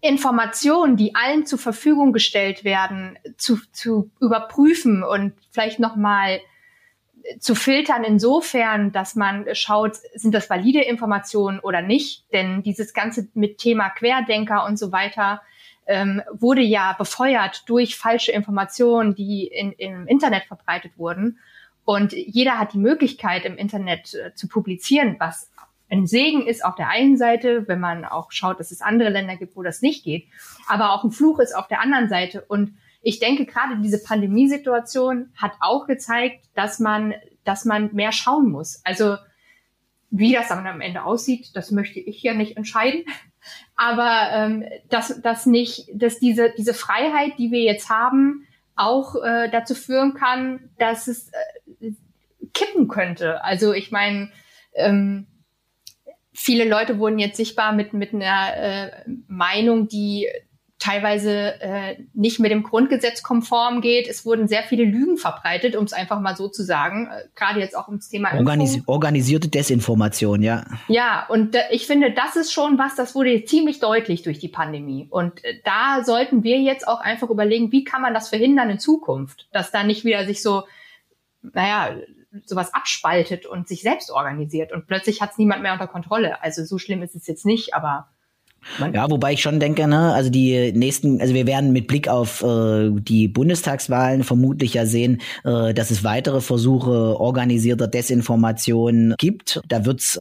Informationen, 0.00 0.96
die 0.96 1.14
allen 1.14 1.46
zur 1.46 1.58
Verfügung 1.58 2.12
gestellt 2.12 2.64
werden, 2.64 3.18
zu, 3.36 3.58
zu 3.70 4.10
überprüfen 4.20 5.04
und 5.04 5.34
vielleicht 5.52 5.78
nochmal 5.78 6.40
zu 7.38 7.54
filtern 7.54 8.04
insofern, 8.04 8.92
dass 8.92 9.14
man 9.14 9.46
schaut, 9.54 9.96
sind 10.14 10.34
das 10.34 10.48
valide 10.48 10.80
Informationen 10.80 11.60
oder 11.60 11.82
nicht? 11.82 12.24
Denn 12.32 12.62
dieses 12.62 12.94
Ganze 12.94 13.28
mit 13.34 13.58
Thema 13.58 13.90
Querdenker 13.90 14.64
und 14.64 14.78
so 14.78 14.92
weiter 14.92 15.42
ähm, 15.86 16.22
wurde 16.32 16.62
ja 16.62 16.94
befeuert 16.96 17.68
durch 17.68 17.96
falsche 17.96 18.32
Informationen, 18.32 19.14
die 19.14 19.46
in, 19.46 19.72
im 19.72 20.06
Internet 20.06 20.44
verbreitet 20.44 20.92
wurden. 20.96 21.38
Und 21.84 22.12
jeder 22.12 22.58
hat 22.58 22.72
die 22.72 22.78
Möglichkeit, 22.78 23.44
im 23.44 23.56
Internet 23.56 24.14
äh, 24.14 24.34
zu 24.34 24.48
publizieren, 24.48 25.16
was 25.18 25.50
ein 25.90 26.06
Segen 26.06 26.46
ist 26.46 26.64
auf 26.64 26.74
der 26.74 26.88
einen 26.88 27.18
Seite, 27.18 27.68
wenn 27.68 27.80
man 27.80 28.04
auch 28.04 28.32
schaut, 28.32 28.60
dass 28.60 28.70
es 28.70 28.80
andere 28.80 29.10
Länder 29.10 29.36
gibt, 29.36 29.56
wo 29.56 29.62
das 29.62 29.82
nicht 29.82 30.04
geht, 30.04 30.26
aber 30.66 30.92
auch 30.92 31.04
ein 31.04 31.10
Fluch 31.10 31.38
ist 31.38 31.54
auf 31.54 31.68
der 31.68 31.82
anderen 31.82 32.08
Seite. 32.08 32.42
Und 32.48 32.74
ich 33.02 33.18
denke, 33.18 33.46
gerade 33.46 33.78
diese 33.80 34.02
Pandemiesituation 34.02 35.32
hat 35.36 35.52
auch 35.60 35.86
gezeigt, 35.86 36.46
dass 36.54 36.78
man, 36.78 37.14
dass 37.44 37.64
man 37.64 37.92
mehr 37.92 38.12
schauen 38.12 38.50
muss. 38.50 38.80
Also 38.84 39.16
wie 40.10 40.32
das 40.32 40.48
dann 40.48 40.66
am 40.66 40.80
Ende 40.80 41.04
aussieht, 41.04 41.50
das 41.54 41.70
möchte 41.70 41.98
ich 41.98 42.22
ja 42.22 42.34
nicht 42.34 42.56
entscheiden. 42.56 43.04
Aber 43.76 44.28
ähm, 44.32 44.64
dass, 44.88 45.20
dass 45.20 45.46
nicht, 45.46 45.88
dass 45.92 46.20
diese, 46.20 46.52
diese 46.56 46.74
Freiheit, 46.74 47.32
die 47.38 47.50
wir 47.50 47.62
jetzt 47.62 47.90
haben, 47.90 48.46
auch 48.76 49.16
äh, 49.16 49.50
dazu 49.50 49.74
führen 49.74 50.14
kann, 50.14 50.70
dass 50.78 51.08
es 51.08 51.30
äh, 51.80 51.92
kippen 52.54 52.86
könnte. 52.86 53.42
Also 53.42 53.72
ich 53.72 53.90
meine, 53.90 54.30
ähm, 54.74 55.26
viele 56.32 56.68
Leute 56.68 56.98
wurden 56.98 57.18
jetzt 57.18 57.36
sichtbar 57.36 57.72
mit, 57.72 57.92
mit 57.92 58.14
einer 58.14 58.56
äh, 58.56 58.90
Meinung, 59.26 59.88
die 59.88 60.28
teilweise 60.82 61.60
äh, 61.60 61.96
nicht 62.12 62.40
mit 62.40 62.50
dem 62.50 62.64
Grundgesetz 62.64 63.22
konform 63.22 63.80
geht. 63.80 64.08
Es 64.08 64.26
wurden 64.26 64.48
sehr 64.48 64.64
viele 64.64 64.84
Lügen 64.84 65.16
verbreitet, 65.16 65.76
um 65.76 65.84
es 65.84 65.92
einfach 65.92 66.18
mal 66.18 66.36
so 66.36 66.48
zu 66.48 66.64
sagen, 66.64 67.08
äh, 67.08 67.28
gerade 67.36 67.60
jetzt 67.60 67.76
auch 67.76 67.86
ums 67.86 68.08
Thema 68.08 68.34
Organis 68.34 68.80
Organisierte 68.86 69.48
Desinformation, 69.48 70.42
ja. 70.42 70.64
Ja, 70.88 71.24
und 71.28 71.54
äh, 71.54 71.60
ich 71.70 71.86
finde, 71.86 72.12
das 72.12 72.34
ist 72.34 72.52
schon 72.52 72.78
was, 72.78 72.96
das 72.96 73.14
wurde 73.14 73.44
ziemlich 73.44 73.78
deutlich 73.78 74.22
durch 74.22 74.40
die 74.40 74.48
Pandemie. 74.48 75.06
Und 75.08 75.44
äh, 75.44 75.60
da 75.64 76.02
sollten 76.04 76.42
wir 76.42 76.60
jetzt 76.60 76.88
auch 76.88 77.00
einfach 77.00 77.30
überlegen, 77.30 77.70
wie 77.70 77.84
kann 77.84 78.02
man 78.02 78.12
das 78.12 78.28
verhindern 78.28 78.68
in 78.68 78.80
Zukunft, 78.80 79.46
dass 79.52 79.70
da 79.70 79.84
nicht 79.84 80.04
wieder 80.04 80.26
sich 80.26 80.42
so, 80.42 80.64
naja, 81.42 81.94
sowas 82.44 82.74
abspaltet 82.74 83.46
und 83.46 83.68
sich 83.68 83.82
selbst 83.82 84.10
organisiert 84.10 84.72
und 84.72 84.86
plötzlich 84.86 85.20
hat 85.20 85.32
es 85.32 85.38
niemand 85.38 85.62
mehr 85.62 85.74
unter 85.74 85.86
Kontrolle. 85.86 86.42
Also 86.42 86.64
so 86.64 86.78
schlimm 86.78 87.02
ist 87.02 87.14
es 87.14 87.26
jetzt 87.26 87.46
nicht, 87.46 87.74
aber 87.74 88.08
ja, 88.92 89.10
wobei 89.10 89.32
ich 89.32 89.42
schon 89.42 89.60
denke, 89.60 89.86
ne, 89.86 90.12
also 90.12 90.30
die 90.30 90.72
nächsten, 90.72 91.20
also 91.20 91.34
wir 91.34 91.46
werden 91.46 91.72
mit 91.72 91.86
Blick 91.86 92.08
auf 92.08 92.42
äh, 92.42 92.90
die 92.92 93.28
Bundestagswahlen 93.28 94.24
vermutlich 94.24 94.74
ja 94.74 94.86
sehen, 94.86 95.20
äh, 95.44 95.74
dass 95.74 95.90
es 95.90 96.04
weitere 96.04 96.40
Versuche 96.40 97.18
organisierter 97.20 97.88
Desinformation 97.88 99.14
gibt. 99.18 99.60
Da 99.68 99.84
wird's 99.84 100.20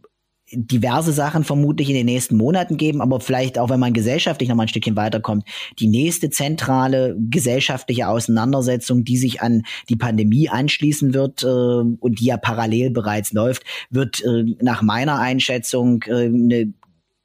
diverse 0.54 1.14
Sachen 1.14 1.44
vermutlich 1.44 1.90
in 1.90 1.96
den 1.96 2.06
nächsten 2.06 2.36
Monaten 2.36 2.78
geben, 2.78 3.02
aber 3.02 3.20
vielleicht 3.20 3.58
auch, 3.58 3.70
wenn 3.70 3.80
man 3.80 3.94
gesellschaftlich 3.94 4.50
noch 4.50 4.56
mal 4.56 4.64
ein 4.64 4.70
Stückchen 4.70 4.96
weiterkommt, 4.96 5.46
die 5.80 5.88
nächste 5.88 6.30
zentrale 6.30 7.16
gesellschaftliche 7.18 8.08
Auseinandersetzung, 8.08 9.04
die 9.04 9.18
sich 9.18 9.42
an 9.42 9.64
die 9.90 9.96
Pandemie 9.96 10.50
anschließen 10.50 11.14
wird 11.14 11.44
äh, 11.44 11.48
und 11.48 12.20
die 12.20 12.26
ja 12.26 12.38
parallel 12.38 12.92
bereits 12.92 13.32
läuft, 13.32 13.64
wird 13.90 14.24
äh, 14.24 14.44
nach 14.62 14.82
meiner 14.82 15.20
Einschätzung 15.20 16.04
äh, 16.08 16.26
eine 16.26 16.74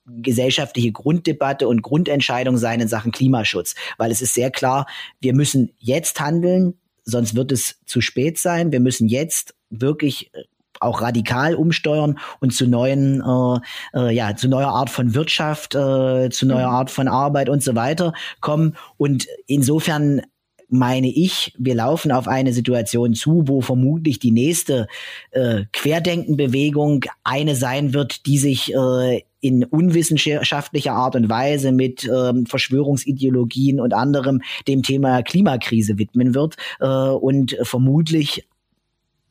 gesellschaftliche 0.06 0.92
Grunddebatte 0.92 1.68
und 1.68 1.82
Grundentscheidung 1.82 2.56
sein 2.56 2.80
in 2.80 2.88
Sachen 2.88 3.12
Klimaschutz, 3.12 3.74
weil 3.98 4.10
es 4.10 4.22
ist 4.22 4.34
sehr 4.34 4.50
klar, 4.50 4.86
wir 5.20 5.34
müssen 5.34 5.72
jetzt 5.78 6.20
handeln, 6.20 6.74
sonst 7.04 7.34
wird 7.34 7.52
es 7.52 7.80
zu 7.86 8.00
spät 8.00 8.38
sein. 8.38 8.72
Wir 8.72 8.80
müssen 8.80 9.08
jetzt 9.08 9.54
wirklich 9.70 10.34
äh, 10.34 10.42
auch 10.80 11.00
radikal 11.00 11.54
umsteuern 11.54 12.18
und 12.40 12.52
zu 12.52 12.66
neuen, 12.66 13.22
äh, 13.22 13.98
äh, 13.98 14.14
ja, 14.14 14.36
zu 14.36 14.48
neuer 14.48 14.68
Art 14.68 14.90
von 14.90 15.14
Wirtschaft, 15.14 15.74
äh, 15.74 16.28
zu 16.30 16.46
neuer. 16.46 16.68
Art 16.68 16.90
von 16.90 17.08
Arbeit 17.08 17.48
und 17.48 17.62
so 17.62 17.74
weiter 17.74 18.12
kommen. 18.40 18.76
Und 18.96 19.26
insofern 19.46 20.22
meine 20.68 21.08
ich, 21.08 21.54
wir 21.58 21.76
laufen 21.76 22.10
auf 22.10 22.26
eine 22.26 22.52
Situation 22.52 23.14
zu, 23.14 23.44
wo 23.46 23.60
vermutlich 23.60 24.18
die 24.18 24.32
nächste 24.32 24.88
äh, 25.30 25.64
Querdenkenbewegung 25.72 27.04
eine 27.22 27.54
sein 27.54 27.94
wird, 27.94 28.26
die 28.26 28.38
sich 28.38 28.74
äh, 28.74 29.22
in 29.46 29.64
unwissenschaftlicher 29.64 30.92
Art 30.92 31.14
und 31.14 31.28
Weise 31.28 31.72
mit 31.72 32.04
ähm, 32.04 32.46
Verschwörungsideologien 32.46 33.80
und 33.80 33.94
anderem 33.94 34.42
dem 34.66 34.82
Thema 34.82 35.22
Klimakrise 35.22 35.98
widmen 35.98 36.35
wird 36.35 36.56
äh, 36.80 36.87
und 36.87 37.56
vermutlich 37.62 38.46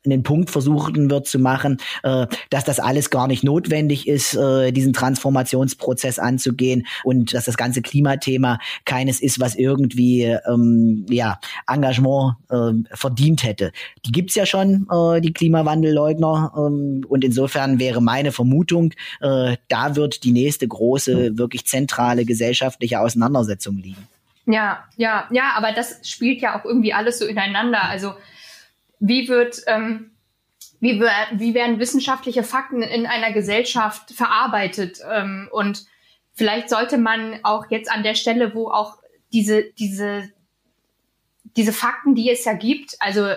einen 0.06 0.24
Punkt 0.24 0.50
versuchen 0.50 1.10
wird 1.10 1.28
zu 1.28 1.40
machen, 1.40 1.78
äh, 2.04 2.28
dass 2.50 2.64
das 2.64 2.80
alles 2.80 3.10
gar 3.10 3.28
nicht 3.28 3.44
notwendig 3.44 4.08
ist, 4.08 4.36
äh, 4.36 4.72
diesen 4.72 4.94
Transformationsprozess 4.94 6.20
anzugehen 6.20 6.88
und 7.04 7.34
dass 7.34 7.46
das 7.46 7.58
ganze 7.58 7.82
Klimathema 7.82 8.60
keines 8.86 9.22
ist, 9.22 9.40
was 9.40 9.56
irgendwie 9.56 10.24
ähm, 10.24 11.06
ja 11.10 11.40
Engagement 11.68 12.36
äh, 12.50 12.72
verdient 12.96 13.44
hätte. 13.44 13.72
Die 14.06 14.12
gibt's 14.12 14.36
ja 14.36 14.46
schon, 14.46 14.88
äh, 14.92 15.22
die 15.22 15.34
Klimawandelleugner, 15.34 16.54
ähm, 16.56 17.06
und 17.08 17.24
insofern 17.24 17.80
wäre 17.80 18.02
meine 18.02 18.32
Vermutung, 18.32 18.94
äh, 19.22 19.58
da 19.68 19.96
wird 19.96 20.24
die 20.24 20.32
nächste 20.32 20.68
große, 20.68 21.38
wirklich 21.38 21.66
zentrale 21.66 22.26
gesellschaftliche 22.26 23.00
Auseinandersetzung 23.00 23.78
liegen. 23.78 24.08
Ja, 24.46 24.84
ja, 24.96 25.28
ja, 25.32 25.54
aber 25.56 25.72
das 25.72 26.00
spielt 26.04 26.42
ja 26.42 26.60
auch 26.60 26.66
irgendwie 26.66 26.94
alles 26.94 27.20
so 27.20 27.26
ineinander. 27.26 27.84
Also 27.84 28.14
wie 29.00 29.28
wird, 29.28 29.62
ähm, 29.68 30.12
wie, 30.80 31.00
wie 31.00 31.54
werden 31.54 31.80
wissenschaftliche 31.80 32.44
Fakten 32.44 32.82
in 32.82 33.06
einer 33.06 33.34
Gesellschaft 33.34 34.12
verarbeitet? 34.12 35.00
Ähm, 35.10 35.50
und 35.52 35.86
vielleicht 36.34 36.70
sollte 36.70 36.98
man 36.98 37.40
auch 37.44 37.70
jetzt 37.70 37.92
an 37.92 38.04
der 38.04 38.16
Stelle, 38.16 38.54
wo 38.54 38.70
auch 38.70 38.98
diese, 39.34 39.64
diese, 39.64 40.30
diese 41.58 41.74
Fakten, 41.74 42.16
die 42.16 42.30
es 42.30 42.46
ja 42.46 42.54
gibt, 42.54 42.96
also 43.00 43.28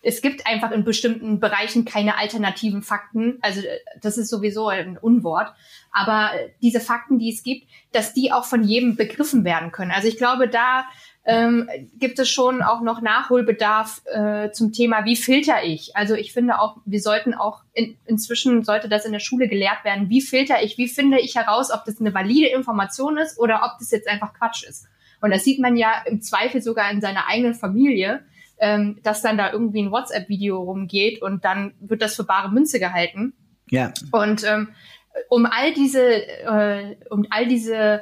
es 0.00 0.22
gibt 0.22 0.46
einfach 0.46 0.70
in 0.70 0.84
bestimmten 0.84 1.40
Bereichen 1.40 1.84
keine 1.84 2.16
alternativen 2.16 2.82
Fakten. 2.82 3.38
Also 3.42 3.62
das 4.00 4.16
ist 4.16 4.30
sowieso 4.30 4.68
ein 4.68 4.96
Unwort. 4.96 5.52
Aber 5.92 6.30
diese 6.62 6.80
Fakten, 6.80 7.18
die 7.18 7.32
es 7.32 7.42
gibt, 7.42 7.68
dass 7.92 8.14
die 8.14 8.32
auch 8.32 8.44
von 8.44 8.62
jedem 8.62 8.96
begriffen 8.96 9.44
werden 9.44 9.72
können. 9.72 9.90
Also 9.90 10.08
ich 10.08 10.16
glaube, 10.16 10.48
da 10.48 10.86
ähm, 11.28 11.68
gibt 11.98 12.18
es 12.18 12.30
schon 12.30 12.62
auch 12.62 12.80
noch 12.80 13.02
Nachholbedarf 13.02 14.00
äh, 14.06 14.50
zum 14.50 14.72
Thema, 14.72 15.04
wie 15.04 15.14
filter 15.14 15.62
ich? 15.62 15.94
Also 15.94 16.14
ich 16.14 16.32
finde 16.32 16.58
auch, 16.58 16.78
wir 16.86 17.02
sollten 17.02 17.34
auch 17.34 17.64
in, 17.74 17.98
inzwischen 18.06 18.64
sollte 18.64 18.88
das 18.88 19.04
in 19.04 19.12
der 19.12 19.18
Schule 19.20 19.46
gelehrt 19.46 19.84
werden, 19.84 20.08
wie 20.08 20.22
filter 20.22 20.62
ich, 20.62 20.78
wie 20.78 20.88
finde 20.88 21.20
ich 21.20 21.36
heraus, 21.36 21.70
ob 21.70 21.84
das 21.84 22.00
eine 22.00 22.14
valide 22.14 22.48
Information 22.48 23.18
ist 23.18 23.38
oder 23.38 23.60
ob 23.62 23.78
das 23.78 23.90
jetzt 23.90 24.08
einfach 24.08 24.32
Quatsch 24.32 24.64
ist. 24.64 24.86
Und 25.20 25.30
das 25.30 25.44
sieht 25.44 25.60
man 25.60 25.76
ja 25.76 26.02
im 26.06 26.22
Zweifel 26.22 26.62
sogar 26.62 26.90
in 26.90 27.02
seiner 27.02 27.28
eigenen 27.28 27.52
Familie, 27.52 28.24
ähm, 28.58 28.98
dass 29.02 29.20
dann 29.20 29.36
da 29.36 29.52
irgendwie 29.52 29.82
ein 29.82 29.90
WhatsApp-Video 29.90 30.56
rumgeht 30.62 31.20
und 31.20 31.44
dann 31.44 31.74
wird 31.78 32.00
das 32.00 32.16
für 32.16 32.24
bare 32.24 32.50
Münze 32.50 32.80
gehalten. 32.80 33.34
Ja. 33.68 33.92
Und 34.12 34.44
ähm, 34.44 34.68
um 35.28 35.44
all 35.44 35.74
diese, 35.74 36.26
äh, 36.26 36.96
um 37.10 37.26
all 37.28 37.46
diese 37.46 38.00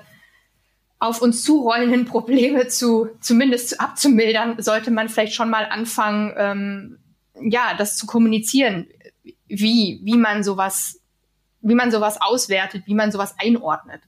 auf 0.98 1.20
uns 1.20 1.42
zurollenden 1.42 2.06
Probleme 2.06 2.68
zu 2.68 3.08
zumindest 3.20 3.80
abzumildern, 3.80 4.62
sollte 4.62 4.90
man 4.90 5.08
vielleicht 5.08 5.34
schon 5.34 5.50
mal 5.50 5.66
anfangen, 5.66 6.34
ähm, 6.36 6.98
ja, 7.40 7.74
das 7.76 7.96
zu 7.96 8.06
kommunizieren, 8.06 8.86
wie 9.46 10.00
wie 10.02 10.16
man 10.16 10.42
sowas, 10.42 11.00
wie 11.60 11.74
man 11.74 11.90
sowas 11.90 12.20
auswertet, 12.20 12.84
wie 12.86 12.94
man 12.94 13.12
sowas 13.12 13.34
einordnet. 13.38 14.00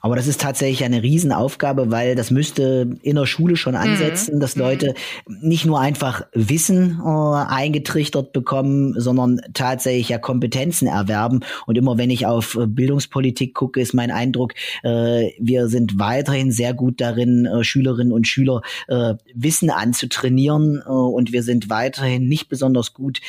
Aber 0.00 0.16
das 0.16 0.26
ist 0.26 0.40
tatsächlich 0.40 0.84
eine 0.84 1.02
Riesenaufgabe, 1.02 1.90
weil 1.90 2.14
das 2.14 2.30
müsste 2.30 2.96
in 3.02 3.16
der 3.16 3.26
Schule 3.26 3.56
schon 3.56 3.74
mhm. 3.74 3.80
ansetzen, 3.80 4.36
mhm. 4.36 4.40
dass 4.40 4.56
Leute 4.56 4.94
nicht 5.26 5.64
nur 5.64 5.80
einfach 5.80 6.22
Wissen 6.32 7.00
äh, 7.04 7.08
eingetrichtert 7.08 8.32
bekommen, 8.32 8.94
sondern 8.98 9.40
tatsächlich 9.54 10.08
ja 10.08 10.18
Kompetenzen 10.18 10.86
erwerben. 10.88 11.40
Und 11.66 11.78
immer 11.78 11.98
wenn 11.98 12.10
ich 12.10 12.26
auf 12.26 12.56
äh, 12.56 12.66
Bildungspolitik 12.66 13.54
gucke, 13.54 13.80
ist 13.80 13.94
mein 13.94 14.10
Eindruck, 14.10 14.54
äh, 14.82 15.30
wir 15.38 15.68
sind 15.68 15.98
weiterhin 15.98 16.50
sehr 16.52 16.74
gut 16.74 17.00
darin, 17.00 17.46
äh, 17.46 17.64
Schülerinnen 17.64 18.12
und 18.12 18.26
Schüler 18.26 18.62
äh, 18.88 19.14
Wissen 19.34 19.70
anzutrainieren. 19.70 20.82
Äh, 20.84 20.90
und 20.90 21.32
wir 21.32 21.42
sind 21.42 21.70
weiterhin 21.70 22.28
nicht 22.28 22.48
besonders 22.48 22.94
gut, 22.94 23.20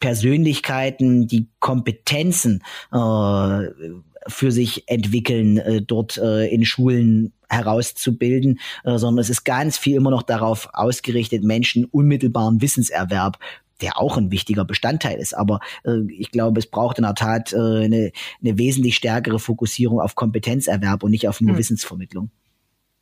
Persönlichkeiten, 0.00 1.26
die 1.26 1.48
Kompetenzen 1.60 2.62
äh, 2.92 3.68
für 4.28 4.52
sich 4.52 4.88
entwickeln, 4.88 5.58
äh, 5.58 5.82
dort 5.82 6.16
äh, 6.18 6.46
in 6.46 6.64
Schulen 6.64 7.32
herauszubilden, 7.48 8.60
äh, 8.84 8.98
sondern 8.98 9.20
es 9.20 9.30
ist 9.30 9.44
ganz 9.44 9.76
viel 9.78 9.96
immer 9.96 10.10
noch 10.10 10.22
darauf 10.22 10.68
ausgerichtet, 10.72 11.42
Menschen 11.44 11.84
unmittelbaren 11.84 12.60
Wissenserwerb 12.60 13.38
der 13.80 13.98
auch 13.98 14.16
ein 14.16 14.30
wichtiger 14.30 14.64
Bestandteil 14.64 15.18
ist. 15.18 15.36
Aber 15.36 15.58
äh, 15.84 16.00
ich 16.08 16.30
glaube, 16.30 16.60
es 16.60 16.66
braucht 16.66 16.98
in 16.98 17.02
der 17.02 17.16
Tat 17.16 17.52
äh, 17.52 17.56
eine, 17.56 18.12
eine 18.40 18.58
wesentlich 18.58 18.94
stärkere 18.94 19.40
Fokussierung 19.40 20.00
auf 20.00 20.14
Kompetenzerwerb 20.14 21.02
und 21.02 21.10
nicht 21.10 21.28
auf 21.28 21.40
nur 21.40 21.50
hm. 21.50 21.58
Wissensvermittlung. 21.58 22.30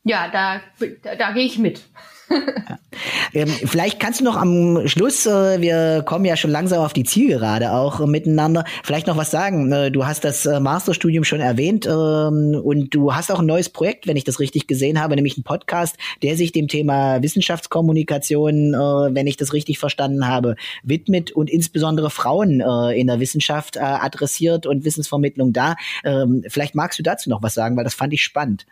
Ja, 0.05 0.29
da, 0.31 0.61
da, 1.03 1.15
da 1.17 1.33
gehe 1.33 1.45
ich 1.45 1.59
mit. 1.59 1.83
ähm, 3.35 3.49
vielleicht 3.49 4.01
kannst 4.01 4.21
du 4.21 4.25
noch 4.25 4.37
am 4.37 4.87
Schluss, 4.87 5.27
äh, 5.27 5.61
wir 5.61 6.03
kommen 6.03 6.25
ja 6.25 6.37
schon 6.37 6.51
langsam 6.51 6.81
auf 6.81 6.93
die 6.93 7.05
Zielgerade 7.05 7.73
auch 7.73 8.01
äh, 8.01 8.07
miteinander, 8.07 8.65
vielleicht 8.85 9.07
noch 9.07 9.17
was 9.17 9.31
sagen. 9.31 9.71
Äh, 9.73 9.91
du 9.91 10.07
hast 10.07 10.25
das 10.25 10.45
Masterstudium 10.45 11.25
schon 11.25 11.41
erwähnt 11.41 11.87
ähm, 11.87 12.61
und 12.63 12.95
du 12.95 13.15
hast 13.15 13.31
auch 13.31 13.41
ein 13.41 13.47
neues 13.47 13.69
Projekt, 13.69 14.07
wenn 14.07 14.17
ich 14.17 14.25
das 14.25 14.41
richtig 14.41 14.67
gesehen 14.67 15.01
habe, 15.01 15.17
nämlich 15.17 15.37
einen 15.37 15.45
Podcast, 15.45 15.97
der 16.23 16.37
sich 16.37 16.53
dem 16.53 16.69
Thema 16.69 17.23
Wissenschaftskommunikation, 17.23 18.73
wenn 18.73 19.27
ich 19.27 19.37
das 19.37 19.53
richtig 19.53 19.79
verstanden 19.79 20.27
habe, 20.27 20.57
widmet 20.83 21.33
und 21.33 21.51
insbesondere 21.51 22.11
Frauen 22.11 22.61
in 22.95 23.07
der 23.07 23.21
Wissenschaft 23.21 23.79
adressiert 23.81 24.67
und 24.67 24.85
Wissensvermittlung 24.85 25.53
da. 25.53 25.77
Ähm, 26.05 26.45
vielleicht 26.49 26.75
magst 26.75 26.99
du 26.99 27.03
dazu 27.03 27.31
noch 27.31 27.43
was 27.43 27.55
sagen, 27.55 27.77
weil 27.77 27.85
das 27.85 27.95
fand 27.95 28.13
ich 28.13 28.23
spannend. 28.23 28.67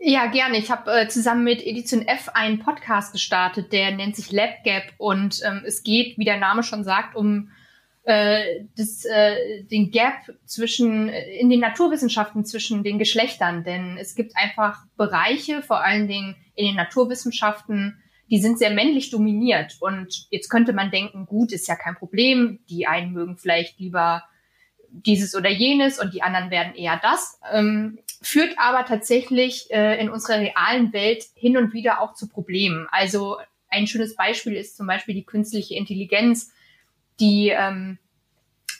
Ja, 0.00 0.26
gerne. 0.26 0.58
Ich 0.58 0.70
habe 0.70 0.92
äh, 0.92 1.08
zusammen 1.08 1.42
mit 1.42 1.60
Edition 1.66 2.06
F 2.06 2.28
einen 2.32 2.60
Podcast 2.60 3.12
gestartet, 3.12 3.72
der 3.72 3.90
nennt 3.90 4.14
sich 4.14 4.30
Lab 4.30 4.62
Gap 4.62 4.92
und 4.96 5.40
ähm, 5.44 5.62
es 5.66 5.82
geht, 5.82 6.16
wie 6.18 6.24
der 6.24 6.38
Name 6.38 6.62
schon 6.62 6.84
sagt, 6.84 7.16
um 7.16 7.50
äh, 8.04 8.64
das, 8.76 9.04
äh, 9.04 9.64
den 9.64 9.90
Gap 9.90 10.14
zwischen 10.44 11.08
äh, 11.08 11.40
in 11.40 11.50
den 11.50 11.58
Naturwissenschaften 11.58 12.44
zwischen 12.44 12.84
den 12.84 13.00
Geschlechtern, 13.00 13.64
denn 13.64 13.98
es 13.98 14.14
gibt 14.14 14.36
einfach 14.36 14.86
Bereiche, 14.96 15.62
vor 15.62 15.82
allen 15.82 16.06
Dingen 16.06 16.36
in 16.54 16.66
den 16.66 16.76
Naturwissenschaften, 16.76 18.00
die 18.30 18.38
sind 18.38 18.60
sehr 18.60 18.70
männlich 18.70 19.10
dominiert 19.10 19.78
und 19.80 20.28
jetzt 20.30 20.48
könnte 20.48 20.72
man 20.72 20.92
denken, 20.92 21.26
gut, 21.26 21.50
ist 21.50 21.66
ja 21.66 21.74
kein 21.74 21.96
Problem, 21.96 22.60
die 22.70 22.86
einen 22.86 23.12
mögen 23.12 23.36
vielleicht 23.36 23.80
lieber 23.80 24.22
dieses 24.90 25.34
oder 25.34 25.50
jenes 25.50 25.98
und 25.98 26.14
die 26.14 26.22
anderen 26.22 26.50
werden 26.50 26.74
eher 26.76 27.00
das. 27.02 27.40
Ähm, 27.52 27.98
führt 28.22 28.54
aber 28.58 28.84
tatsächlich 28.84 29.70
äh, 29.70 30.00
in 30.00 30.10
unserer 30.10 30.40
realen 30.40 30.92
Welt 30.92 31.24
hin 31.34 31.56
und 31.56 31.72
wieder 31.72 32.00
auch 32.00 32.14
zu 32.14 32.28
Problemen. 32.28 32.86
Also 32.90 33.38
ein 33.68 33.86
schönes 33.86 34.16
Beispiel 34.16 34.54
ist 34.54 34.76
zum 34.76 34.86
Beispiel 34.86 35.14
die 35.14 35.24
künstliche 35.24 35.74
Intelligenz, 35.74 36.52
die 37.20 37.48
ähm, 37.50 37.98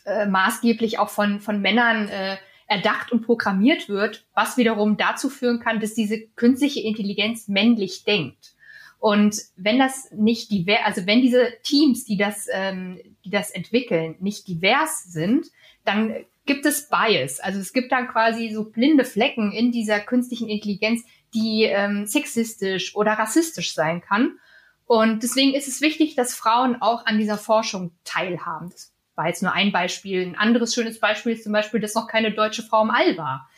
äh, 0.05 0.27
maßgeblich 0.27 0.98
auch 0.98 1.11
von, 1.11 1.40
von 1.40 1.61
Männern 1.61 2.09
äh, 2.09 2.37
erdacht 2.66 3.12
und 3.12 3.22
programmiert 3.22 3.88
wird, 3.88 4.24
was 4.35 4.57
wiederum 4.57 4.96
dazu 4.96 5.31
führen 5.31 5.61
kann, 5.61 5.81
dass 5.81 5.94
diese 5.94 6.20
künstliche 6.37 6.81
Intelligenz 6.81 7.48
männlich 7.48 8.05
denkt. 8.05 8.55
Und 8.98 9.37
wenn 9.57 9.79
das 9.79 10.11
nicht 10.12 10.51
divers, 10.51 10.81
also 10.85 11.07
wenn 11.07 11.22
diese 11.22 11.53
Teams, 11.62 12.05
die 12.05 12.16
das, 12.16 12.46
ähm, 12.53 13.01
die 13.24 13.31
das 13.31 13.51
entwickeln, 13.51 14.16
nicht 14.20 14.48
divers 14.48 15.05
sind, 15.05 15.46
dann 15.85 16.14
gibt 16.49 16.67
es 16.67 16.89
Bias. 16.89 17.39
Also 17.39 17.61
es 17.61 17.73
gibt 17.73 17.93
dann 17.93 18.09
quasi 18.09 18.51
so 18.53 18.65
blinde 18.65 19.05
Flecken 19.05 19.53
in 19.53 19.71
dieser 19.71 20.01
künstlichen 20.01 20.49
Intelligenz, 20.49 21.05
die 21.33 21.65
ähm, 21.65 22.07
sexistisch 22.07 22.97
oder 22.97 23.13
rassistisch 23.13 23.75
sein 23.75 24.01
kann. 24.01 24.39
Und 24.87 25.23
deswegen 25.23 25.55
ist 25.55 25.69
es 25.69 25.81
wichtig, 25.81 26.17
dass 26.17 26.35
Frauen 26.35 26.83
auch 26.83 27.07
an 27.07 27.19
dieser 27.19 27.39
Forschung 27.39 27.93
teilhaben. 28.05 28.71
Das 28.71 28.93
war 29.15 29.29
jetzt 29.29 29.43
nur 29.43 29.53
ein 29.53 29.71
Beispiel. 29.71 30.27
Ein 30.27 30.37
anderes 30.37 30.75
schönes 30.75 30.99
Beispiel 30.99 31.35
ist 31.35 31.45
zum 31.45 31.53
Beispiel, 31.53 31.79
dass 31.79 31.95
noch 31.95 32.09
keine 32.09 32.33
deutsche 32.33 32.63
Frau 32.63 32.83
im 32.83 32.91
All 32.91 33.17
war. 33.17 33.49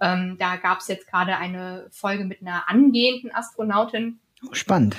Ähm, 0.00 0.36
da 0.38 0.56
gab 0.56 0.80
es 0.80 0.88
jetzt 0.88 1.06
gerade 1.06 1.36
eine 1.36 1.86
Folge 1.92 2.24
mit 2.24 2.42
einer 2.42 2.68
angehenden 2.68 3.32
Astronautin. 3.34 4.18
Spannend. 4.52 4.96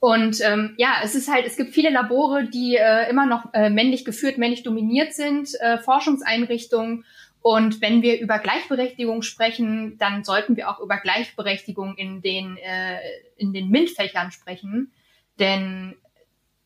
Und 0.00 0.40
ähm, 0.40 0.74
ja, 0.78 0.94
es 1.04 1.14
ist 1.14 1.30
halt, 1.30 1.46
es 1.46 1.56
gibt 1.56 1.74
viele 1.74 1.90
Labore, 1.90 2.48
die 2.48 2.76
äh, 2.76 3.08
immer 3.10 3.26
noch 3.26 3.52
äh, 3.52 3.68
männlich 3.68 4.06
geführt, 4.06 4.38
männlich 4.38 4.62
dominiert 4.62 5.12
sind, 5.12 5.54
äh, 5.60 5.76
Forschungseinrichtungen. 5.76 7.04
Und 7.42 7.82
wenn 7.82 8.00
wir 8.00 8.18
über 8.18 8.38
Gleichberechtigung 8.38 9.20
sprechen, 9.20 9.98
dann 9.98 10.24
sollten 10.24 10.56
wir 10.56 10.70
auch 10.70 10.80
über 10.80 10.96
Gleichberechtigung 10.96 11.96
in 11.96 12.22
den, 12.22 12.56
äh, 12.56 12.98
in 13.36 13.52
den 13.52 13.68
MINT-Fächern 13.68 14.30
sprechen. 14.32 14.90
Denn 15.38 15.96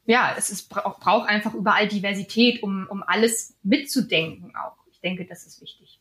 ja, 0.07 0.35
es 0.39 0.51
ist, 0.51 0.69
braucht 0.69 1.29
einfach 1.29 1.55
überall 1.55 1.89
Diversität, 1.89 2.63
um, 2.63 2.87
um 2.89 3.03
alles 3.03 3.57
mitzudenken 3.65 4.55
auch. 4.55 4.77
Ich 4.93 5.01
denke, 5.01 5.25
das 5.25 5.45
ist 5.45 5.61
wichtig. 5.61 5.99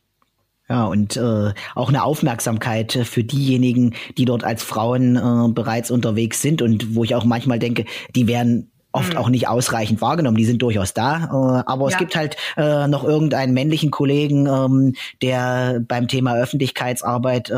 Ja, 0.68 0.84
und 0.86 1.16
äh, 1.18 1.52
auch 1.74 1.90
eine 1.90 2.04
Aufmerksamkeit 2.04 2.92
für 3.04 3.22
diejenigen, 3.22 3.94
die 4.16 4.24
dort 4.24 4.44
als 4.44 4.62
Frauen 4.62 5.16
äh, 5.16 5.52
bereits 5.52 5.90
unterwegs 5.90 6.40
sind 6.40 6.62
und 6.62 6.94
wo 6.94 7.04
ich 7.04 7.14
auch 7.14 7.24
manchmal 7.24 7.58
denke, 7.58 7.84
die 8.14 8.26
werden 8.26 8.70
oft 8.94 9.12
mhm. 9.12 9.18
auch 9.18 9.28
nicht 9.28 9.48
ausreichend 9.48 10.00
wahrgenommen. 10.00 10.36
Die 10.36 10.44
sind 10.44 10.62
durchaus 10.62 10.94
da, 10.94 11.24
äh, 11.24 11.62
aber 11.66 11.90
ja. 11.90 11.92
es 11.92 11.98
gibt 11.98 12.16
halt 12.16 12.36
äh, 12.56 12.86
noch 12.86 13.04
irgendeinen 13.04 13.52
männlichen 13.52 13.90
Kollegen, 13.90 14.46
ähm, 14.46 14.94
der 15.20 15.80
beim 15.86 16.08
Thema 16.08 16.36
Öffentlichkeitsarbeit 16.36 17.50
äh, 17.50 17.54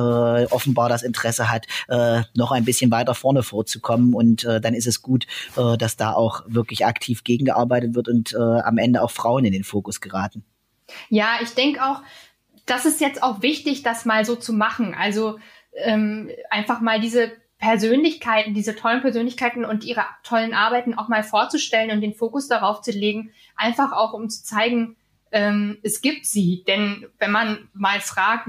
offenbar 0.47 0.89
das 0.89 1.03
Interesse 1.03 1.51
hat, 1.51 1.67
äh, 1.89 2.23
noch 2.35 2.51
ein 2.51 2.65
bisschen 2.65 2.91
weiter 2.91 3.15
vorne 3.15 3.43
vorzukommen. 3.43 4.15
Und 4.15 4.45
äh, 4.45 4.61
dann 4.61 4.75
ist 4.75 4.87
es 4.87 5.03
gut, 5.03 5.27
äh, 5.57 5.77
dass 5.77 5.97
da 5.97 6.13
auch 6.13 6.43
wirklich 6.49 6.87
aktiv 6.87 7.23
gegengearbeitet 7.23 7.95
wird 7.95 8.09
und 8.09 8.33
äh, 8.33 8.39
am 8.39 8.79
Ende 8.79 9.03
auch 9.03 9.11
Frauen 9.11 9.45
in 9.45 9.53
den 9.53 9.65
Fokus 9.65 10.01
geraten. 10.01 10.43
Ja, 11.09 11.39
ich 11.43 11.51
denke 11.55 11.83
auch, 11.83 12.01
das 12.67 12.85
ist 12.85 13.01
jetzt 13.01 13.23
auch 13.23 13.43
wichtig, 13.43 13.83
das 13.83 14.05
mal 14.05 14.25
so 14.25 14.37
zu 14.37 14.53
machen. 14.53 14.95
Also 14.95 15.39
ähm, 15.75 16.31
einfach 16.51 16.81
mal 16.81 17.01
diese 17.01 17.33
Persönlichkeiten, 17.59 18.55
diese 18.55 18.77
tollen 18.77 19.01
Persönlichkeiten 19.01 19.65
und 19.65 19.85
ihre 19.85 20.05
tollen 20.23 20.53
Arbeiten 20.53 20.95
auch 20.95 21.09
mal 21.09 21.23
vorzustellen 21.23 21.91
und 21.91 22.01
den 22.01 22.15
Fokus 22.15 22.49
darauf 22.49 22.83
zu 22.83 22.91
legen, 22.91 23.33
einfach 23.55 23.93
auch 23.93 24.13
um 24.13 24.29
zu 24.29 24.45
zeigen, 24.45 24.97
ähm, 25.33 25.79
es 25.83 26.03
gibt 26.03 26.27
sie. 26.27 26.65
Denn 26.67 27.07
wenn 27.19 27.31
man 27.31 27.69
mal 27.73 28.01
fragt, 28.01 28.49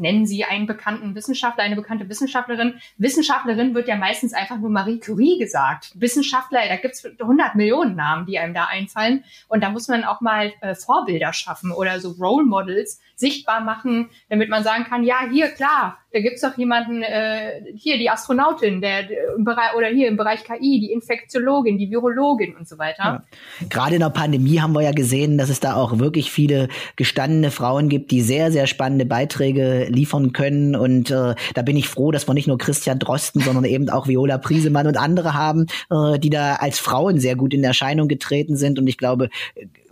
nennen 0.00 0.26
Sie 0.26 0.44
einen 0.44 0.66
bekannten 0.66 1.14
Wissenschaftler, 1.14 1.64
eine 1.64 1.76
bekannte 1.76 2.08
Wissenschaftlerin. 2.08 2.80
Wissenschaftlerin 2.98 3.74
wird 3.74 3.86
ja 3.86 3.96
meistens 3.96 4.32
einfach 4.32 4.58
nur 4.58 4.70
Marie 4.70 4.98
Curie 4.98 5.38
gesagt. 5.38 5.92
Wissenschaftler, 5.94 6.60
da 6.68 6.76
gibt's 6.76 7.04
100 7.04 7.54
Millionen 7.54 7.94
Namen, 7.94 8.26
die 8.26 8.38
einem 8.38 8.54
da 8.54 8.64
einfallen. 8.64 9.24
Und 9.48 9.62
da 9.62 9.70
muss 9.70 9.86
man 9.88 10.04
auch 10.04 10.20
mal 10.20 10.52
äh, 10.60 10.74
Vorbilder 10.74 11.32
schaffen 11.32 11.70
oder 11.70 12.00
so 12.00 12.10
Role 12.12 12.44
Models 12.44 13.00
sichtbar 13.14 13.60
machen, 13.60 14.10
damit 14.28 14.48
man 14.48 14.64
sagen 14.64 14.84
kann, 14.84 15.04
ja, 15.04 15.28
hier, 15.30 15.48
klar, 15.48 15.98
da 16.12 16.20
gibt's 16.20 16.40
doch 16.40 16.58
jemanden, 16.58 17.02
äh, 17.02 17.62
hier 17.76 17.96
die 17.96 18.10
Astronautin, 18.10 18.80
der, 18.80 19.04
der 19.04 19.36
im 19.36 19.44
Bereich 19.44 19.74
oder 19.76 19.86
hier 19.86 20.08
im 20.08 20.16
Bereich 20.16 20.42
KI, 20.42 20.80
die 20.80 20.92
Infektiologin, 20.92 21.78
die 21.78 21.90
Virologin 21.90 22.56
und 22.56 22.68
so 22.68 22.78
weiter. 22.78 23.02
Ja. 23.02 23.24
Gerade 23.68 23.94
in 23.94 24.00
der 24.00 24.10
Pandemie 24.10 24.60
haben 24.60 24.72
wir 24.72 24.82
ja 24.82 24.90
gesehen, 24.90 25.38
dass 25.38 25.50
es 25.50 25.60
da 25.60 25.74
auch 25.74 26.00
wirklich 26.00 26.32
viele 26.32 26.68
gestandene 26.96 27.52
Frauen 27.52 27.88
gibt, 27.88 28.10
die 28.10 28.22
sehr, 28.22 28.50
sehr 28.50 28.66
spannende 28.66 29.06
Beiträge 29.06 29.86
liefern 29.88 30.32
können. 30.32 30.74
Und 30.74 31.12
äh, 31.12 31.36
da 31.54 31.62
bin 31.62 31.76
ich 31.76 31.88
froh, 31.88 32.10
dass 32.10 32.26
wir 32.26 32.34
nicht 32.34 32.48
nur 32.48 32.58
Christian 32.58 32.98
Drosten, 32.98 33.40
sondern 33.40 33.64
eben 33.64 33.88
auch 33.88 34.08
Viola 34.08 34.38
Priesemann 34.38 34.88
und 34.88 34.96
andere 34.96 35.34
haben, 35.34 35.66
äh, 35.90 36.18
die 36.18 36.30
da 36.30 36.56
als 36.56 36.80
Frauen 36.80 37.20
sehr 37.20 37.36
gut 37.36 37.54
in 37.54 37.62
Erscheinung 37.62 38.08
getreten 38.08 38.56
sind. 38.56 38.80
Und 38.80 38.88
ich 38.88 38.98
glaube, 38.98 39.30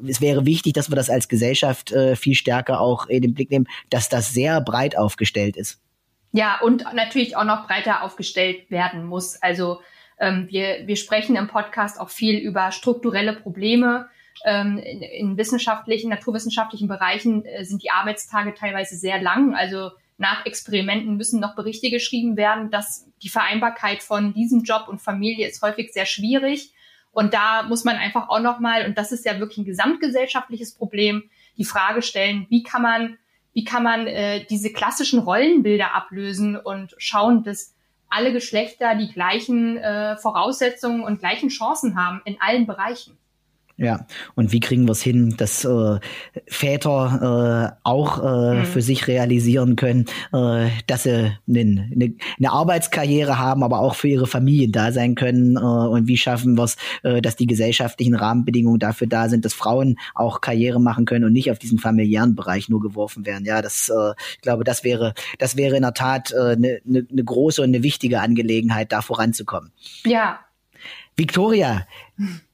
es 0.06 0.20
wäre 0.20 0.46
wichtig, 0.46 0.72
dass 0.72 0.90
wir 0.90 0.96
das 0.96 1.10
als 1.10 1.28
Gesellschaft 1.28 1.92
äh, 1.92 2.16
viel 2.16 2.34
stärker 2.34 2.80
auch 2.80 3.06
in 3.06 3.22
den 3.22 3.34
Blick 3.34 3.52
nehmen, 3.52 3.68
dass 3.88 4.08
das 4.08 4.32
sehr 4.32 4.60
breit 4.60 4.98
aufgestellt 4.98 5.56
ist. 5.56 5.80
Ja, 6.38 6.60
und 6.60 6.84
natürlich 6.94 7.36
auch 7.36 7.42
noch 7.42 7.66
breiter 7.66 8.04
aufgestellt 8.04 8.70
werden 8.70 9.04
muss. 9.04 9.42
Also 9.42 9.80
ähm, 10.20 10.46
wir, 10.48 10.86
wir 10.86 10.94
sprechen 10.94 11.34
im 11.34 11.48
Podcast 11.48 11.98
auch 11.98 12.10
viel 12.10 12.38
über 12.38 12.70
strukturelle 12.70 13.32
Probleme. 13.32 14.08
Ähm, 14.44 14.78
in, 14.78 15.02
in 15.02 15.36
wissenschaftlichen, 15.36 16.10
naturwissenschaftlichen 16.10 16.86
Bereichen 16.86 17.44
äh, 17.44 17.64
sind 17.64 17.82
die 17.82 17.90
Arbeitstage 17.90 18.54
teilweise 18.54 18.94
sehr 18.94 19.20
lang. 19.20 19.56
Also 19.56 19.90
nach 20.16 20.46
Experimenten 20.46 21.16
müssen 21.16 21.40
noch 21.40 21.56
Berichte 21.56 21.90
geschrieben 21.90 22.36
werden, 22.36 22.70
dass 22.70 23.08
die 23.20 23.30
Vereinbarkeit 23.30 24.04
von 24.04 24.32
diesem 24.32 24.62
Job 24.62 24.86
und 24.86 25.02
Familie 25.02 25.48
ist 25.48 25.60
häufig 25.62 25.92
sehr 25.92 26.06
schwierig. 26.06 26.72
Und 27.10 27.34
da 27.34 27.64
muss 27.64 27.82
man 27.82 27.96
einfach 27.96 28.28
auch 28.28 28.38
nochmal, 28.38 28.86
und 28.86 28.96
das 28.96 29.10
ist 29.10 29.24
ja 29.24 29.40
wirklich 29.40 29.58
ein 29.58 29.64
gesamtgesellschaftliches 29.64 30.72
Problem, 30.72 31.28
die 31.56 31.64
Frage 31.64 32.00
stellen, 32.00 32.46
wie 32.48 32.62
kann 32.62 32.82
man 32.82 33.18
wie 33.52 33.64
kann 33.64 33.82
man 33.82 34.06
äh, 34.06 34.44
diese 34.44 34.72
klassischen 34.72 35.20
Rollenbilder 35.20 35.94
ablösen 35.94 36.56
und 36.56 36.94
schauen, 36.98 37.42
dass 37.42 37.74
alle 38.08 38.32
Geschlechter 38.32 38.94
die 38.94 39.12
gleichen 39.12 39.76
äh, 39.76 40.16
Voraussetzungen 40.16 41.02
und 41.02 41.20
gleichen 41.20 41.48
Chancen 41.48 41.96
haben 41.96 42.22
in 42.24 42.40
allen 42.40 42.66
Bereichen. 42.66 43.18
Ja, 43.80 44.06
und 44.34 44.50
wie 44.50 44.58
kriegen 44.58 44.88
wir 44.88 44.92
es 44.92 45.02
hin, 45.02 45.36
dass 45.36 45.64
äh, 45.64 46.00
Väter 46.48 47.76
äh, 47.76 47.78
auch 47.84 48.18
äh, 48.18 48.54
mhm. 48.56 48.64
für 48.64 48.82
sich 48.82 49.06
realisieren 49.06 49.76
können, 49.76 50.06
äh, 50.32 50.68
dass 50.88 51.04
sie 51.04 51.32
eine 51.48 51.64
ne, 51.64 52.14
ne 52.38 52.50
Arbeitskarriere 52.50 53.38
haben, 53.38 53.62
aber 53.62 53.78
auch 53.78 53.94
für 53.94 54.08
ihre 54.08 54.26
Familien 54.26 54.72
da 54.72 54.90
sein 54.90 55.14
können? 55.14 55.56
Äh, 55.56 55.60
und 55.60 56.08
wie 56.08 56.16
schaffen 56.16 56.56
wir 56.58 56.64
es, 56.64 56.76
äh, 57.04 57.22
dass 57.22 57.36
die 57.36 57.46
gesellschaftlichen 57.46 58.16
Rahmenbedingungen 58.16 58.80
dafür 58.80 59.06
da 59.06 59.28
sind, 59.28 59.44
dass 59.44 59.54
Frauen 59.54 59.96
auch 60.16 60.40
Karriere 60.40 60.80
machen 60.80 61.04
können 61.04 61.24
und 61.24 61.32
nicht 61.32 61.52
auf 61.52 61.60
diesen 61.60 61.78
familiären 61.78 62.34
Bereich 62.34 62.68
nur 62.68 62.80
geworfen 62.80 63.26
werden? 63.26 63.44
Ja, 63.44 63.62
das, 63.62 63.90
äh, 63.90 64.14
ich 64.34 64.40
glaube, 64.40 64.64
das 64.64 64.82
wäre, 64.82 65.14
das 65.38 65.56
wäre 65.56 65.76
in 65.76 65.82
der 65.82 65.94
Tat 65.94 66.34
eine 66.34 66.50
äh, 66.50 66.56
ne, 66.56 66.80
ne, 66.84 67.06
ne 67.08 67.24
große 67.24 67.62
und 67.62 67.68
eine 67.68 67.84
wichtige 67.84 68.20
Angelegenheit, 68.20 68.90
da 68.90 69.02
voranzukommen. 69.02 69.70
Ja. 70.04 70.40
Victoria, 71.16 71.86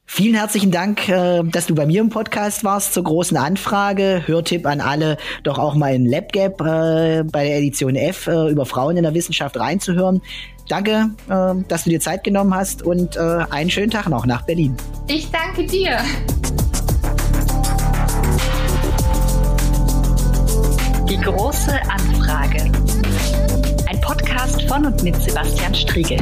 Vielen 0.07 0.35
herzlichen 0.35 0.71
Dank, 0.71 1.09
äh, 1.09 1.43
dass 1.43 1.67
du 1.67 1.75
bei 1.75 1.87
mir 1.87 2.01
im 2.01 2.11
Podcast 2.11 2.63
warst 2.63 2.93
zur 2.95 3.05
großen 3.05 3.37
Anfrage. 3.37 4.23
Hörtipp 4.27 4.67
an 4.67 4.81
alle, 4.81 5.17
doch 5.43 5.59
auch 5.59 5.75
mal 5.75 5.95
in 5.95 6.07
LabGap 6.07 6.61
äh, 6.61 7.25
bei 7.25 7.45
der 7.45 7.59
Edition 7.59 7.97
F 7.97 8.27
äh, 8.27 8.51
über 8.51 8.67
Frauen 8.67 8.97
in 8.97 9.03
der 9.03 9.15
Wissenschaft 9.15 9.59
reinzuhören. 9.59 10.23
Danke, 10.69 11.11
dass 11.69 11.85
du 11.85 11.91
dir 11.91 12.01
Zeit 12.01 12.25
genommen 12.25 12.55
hast 12.55 12.81
und 12.81 13.19
einen 13.19 13.69
schönen 13.69 13.91
Tag 13.91 14.09
noch 14.09 14.25
nach 14.25 14.47
Berlin. 14.47 14.75
Ich 15.09 15.31
danke 15.31 15.67
dir. 15.67 15.99
Die 21.07 21.21
große 21.21 21.73
Anfrage. 21.91 22.73
Ein 23.91 24.01
Podcast 24.01 24.63
von 24.63 24.87
und 24.87 25.03
mit 25.03 25.21
Sebastian 25.21 25.75
Striegel. 25.75 26.17